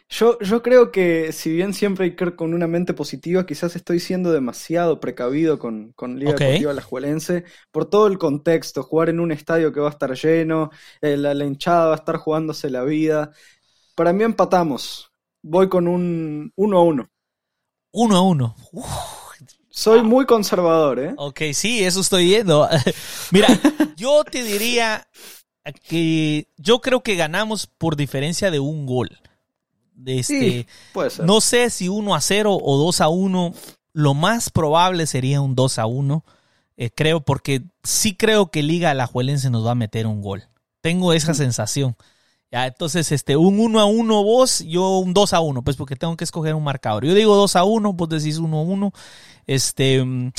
Yo, 0.10 0.38
yo 0.40 0.62
creo 0.62 0.92
que 0.92 1.32
si 1.32 1.52
bien 1.54 1.74
siempre 1.74 2.06
hay 2.06 2.16
que 2.16 2.26
ir 2.26 2.36
con 2.36 2.54
una 2.54 2.68
mente 2.68 2.94
positiva, 2.94 3.46
quizás 3.46 3.76
estoy 3.78 4.00
siendo 4.00 4.32
demasiado 4.34 5.00
precavido 5.00 5.58
con, 5.58 5.94
con 5.94 6.20
Liga 6.20 6.34
Ok. 6.34 6.42
Deportiva 6.42 6.72
Alajuelense 6.72 7.46
por 7.72 7.90
todo 7.90 8.08
el 8.08 8.18
contexto, 8.18 8.84
jugar 8.84 9.10
en 9.10 9.20
un 9.22 9.32
estadio 9.32 9.72
que 9.72 9.80
va 9.80 9.88
a 9.88 9.92
estar 9.92 10.14
lleno, 10.14 10.70
eh, 11.02 11.16
la, 11.18 11.34
la 11.34 11.46
hinchada 11.46 11.86
va 11.88 11.94
a 11.94 11.96
estar 11.98 12.18
jugándose 12.18 12.70
la 12.70 12.84
vida. 12.84 13.32
Para 13.96 14.14
mí 14.14 14.24
empatamos. 14.24 15.11
Voy 15.44 15.70
con 15.70 15.88
un 15.88 16.52
1 16.56 16.78
a 16.78 16.82
1. 16.84 17.10
Uno 17.94 18.16
a 18.16 18.22
uno. 18.22 18.56
Uf. 18.72 18.86
Soy 19.70 20.04
muy 20.04 20.26
conservador, 20.26 21.00
¿eh? 21.00 21.14
Ok, 21.18 21.42
sí, 21.54 21.84
eso 21.84 22.02
estoy 22.02 22.26
viendo. 22.26 22.68
Mira, 23.32 23.48
yo 23.96 24.24
te 24.24 24.44
diría 24.44 25.08
que 25.88 26.48
yo 26.58 26.82
creo 26.82 27.02
que 27.02 27.16
ganamos 27.16 27.68
por 27.68 27.96
diferencia 27.96 28.52
de 28.52 28.60
un 28.60 28.86
gol. 28.86 29.18
De 29.94 30.20
Este, 30.20 30.40
Sí, 30.40 30.68
puede 30.94 31.10
ser. 31.10 31.26
no 31.26 31.42
sé 31.42 31.70
si 31.70 31.88
1 31.90 32.16
a 32.16 32.22
0 32.22 32.58
o 32.62 32.78
2 32.78 33.02
a 33.02 33.08
1. 33.08 33.54
Lo 33.94 34.14
más 34.14 34.50
probable 34.50 35.06
sería 35.08 35.42
un 35.42 35.56
2 35.56 35.80
a 35.80 35.86
1. 35.86 36.24
eh, 36.78 36.90
creo, 36.90 37.22
porque 37.22 37.62
sí 37.84 38.16
creo 38.16 38.50
que 38.52 38.64
Liga 38.64 38.92
Alajuelense 38.92 39.50
nos 39.50 39.66
va 39.66 39.72
a 39.72 39.76
meter 39.76 40.06
un 40.08 40.22
gol. 40.22 40.44
Tengo 40.82 41.14
esa 41.14 41.34
sensación. 41.34 41.96
Ya, 42.52 42.68
entonces, 42.68 43.10
este, 43.14 43.38
un 43.38 43.60
1 43.62 43.80
a 43.80 43.86
1 43.86 44.24
vos, 44.24 44.60
yo 44.68 44.98
un 44.98 45.14
2 45.14 45.32
a 45.32 45.40
1, 45.40 45.62
pues 45.64 45.78
porque 45.78 45.96
tengo 45.96 46.18
que 46.18 46.26
escoger 46.26 46.54
un 46.54 46.66
marcador. 46.66 47.06
Yo 47.06 47.14
digo 47.14 47.34
2 47.38 47.56
a 47.56 47.64
1, 47.64 47.94
vos 47.94 48.10
decís 48.10 48.40
1 48.40 48.58
a 48.58 48.62
1. 48.62 48.92
Este, 49.48 50.04
mm, 50.04 50.32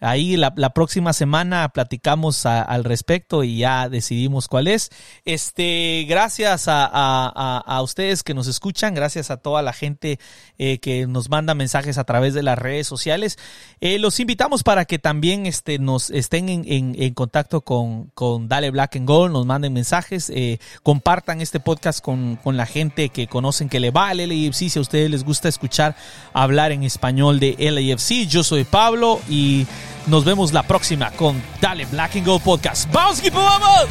ahí 0.00 0.36
la, 0.36 0.54
próxima 0.74 1.12
semana 1.12 1.68
platicamos 1.70 2.46
al 2.46 2.84
respecto 2.84 3.44
y 3.44 3.58
ya 3.58 3.88
decidimos 3.88 4.48
cuál 4.48 4.66
es. 4.68 4.90
Este, 5.24 6.04
gracias 6.08 6.68
a, 6.68 6.84
a- 6.86 7.62
a- 7.66 7.82
ustedes 7.82 8.22
que 8.22 8.34
nos 8.34 8.46
escuchan, 8.46 8.94
gracias 8.94 9.30
a 9.30 9.36
toda 9.36 9.62
la 9.62 9.72
gente 9.72 10.18
eh, 10.58 10.78
que 10.78 11.06
nos 11.06 11.28
manda 11.30 11.54
mensajes 11.54 11.98
a 11.98 12.04
través 12.04 12.34
de 12.34 12.42
las 12.42 12.58
redes 12.58 12.86
sociales. 12.86 13.38
Eh, 13.80 13.98
los 13.98 14.20
invitamos 14.20 14.62
para 14.62 14.84
que 14.84 14.98
también 14.98 15.46
este, 15.46 15.78
nos 15.78 16.10
estén 16.10 16.48
en, 16.48 16.64
en- 16.66 16.96
en 16.98 17.14
contacto 17.14 17.60
con, 17.62 18.06
con 18.14 18.48
Dale 18.48 18.70
Black 18.70 18.96
and 18.96 19.06
Gold, 19.06 19.32
nos 19.32 19.46
manden 19.46 19.72
mensajes, 19.72 20.30
eh, 20.30 20.58
compartan 20.82 21.40
este 21.40 21.60
podcast 21.60 22.00
con, 22.02 22.36
con 22.36 22.56
la 22.56 22.66
gente 22.66 23.08
que 23.10 23.26
conocen 23.26 23.68
que 23.68 23.80
le 23.80 23.90
va 23.90 24.08
al 24.08 24.18
LAFC, 24.18 24.68
si 24.68 24.78
a 24.78 24.82
ustedes 24.82 25.10
les 25.10 25.24
gusta 25.24 25.48
escuchar 25.48 25.96
hablar 26.32 26.72
en 26.72 26.82
español 26.84 27.40
de 27.40 27.56
LAFC. 27.58 28.26
Yo 28.28 28.42
soy 28.44 28.64
Pablo 28.64 29.20
y 29.28 29.66
nos 30.06 30.24
vemos 30.24 30.52
la 30.52 30.62
próxima 30.62 31.10
con 31.12 31.42
Dale 31.60 31.84
Black 31.86 32.16
and 32.16 32.26
Gold 32.26 32.42
Podcast. 32.42 32.92
¡Vamos, 32.92 33.18
equipo, 33.20 33.38
vamos! 33.38 33.88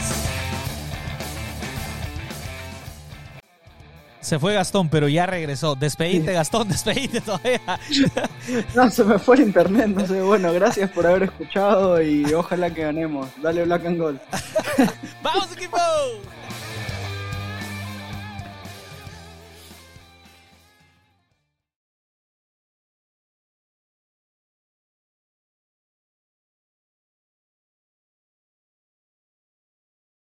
Se 4.21 4.37
fue 4.37 4.53
Gastón, 4.53 4.89
pero 4.89 5.07
ya 5.07 5.25
regresó. 5.25 5.75
Despedite, 5.75 6.33
Gastón, 6.33 6.67
despedite 6.69 7.21
todavía. 7.21 7.61
No, 8.75 8.89
se 8.89 9.03
me 9.03 9.17
fue 9.17 9.37
el 9.37 9.43
internet, 9.43 9.87
no 9.87 10.05
sé. 10.05 10.21
Bueno, 10.21 10.51
gracias 10.53 10.89
por 10.91 11.05
haber 11.07 11.23
escuchado 11.23 12.01
y 12.01 12.25
ojalá 12.33 12.71
que 12.73 12.81
ganemos. 12.81 13.27
Dale 13.41 13.63
Black 13.63 13.85
and 13.85 13.99
Gold. 13.99 14.19
¡Vamos, 15.23 15.51
equipo! 15.53 15.77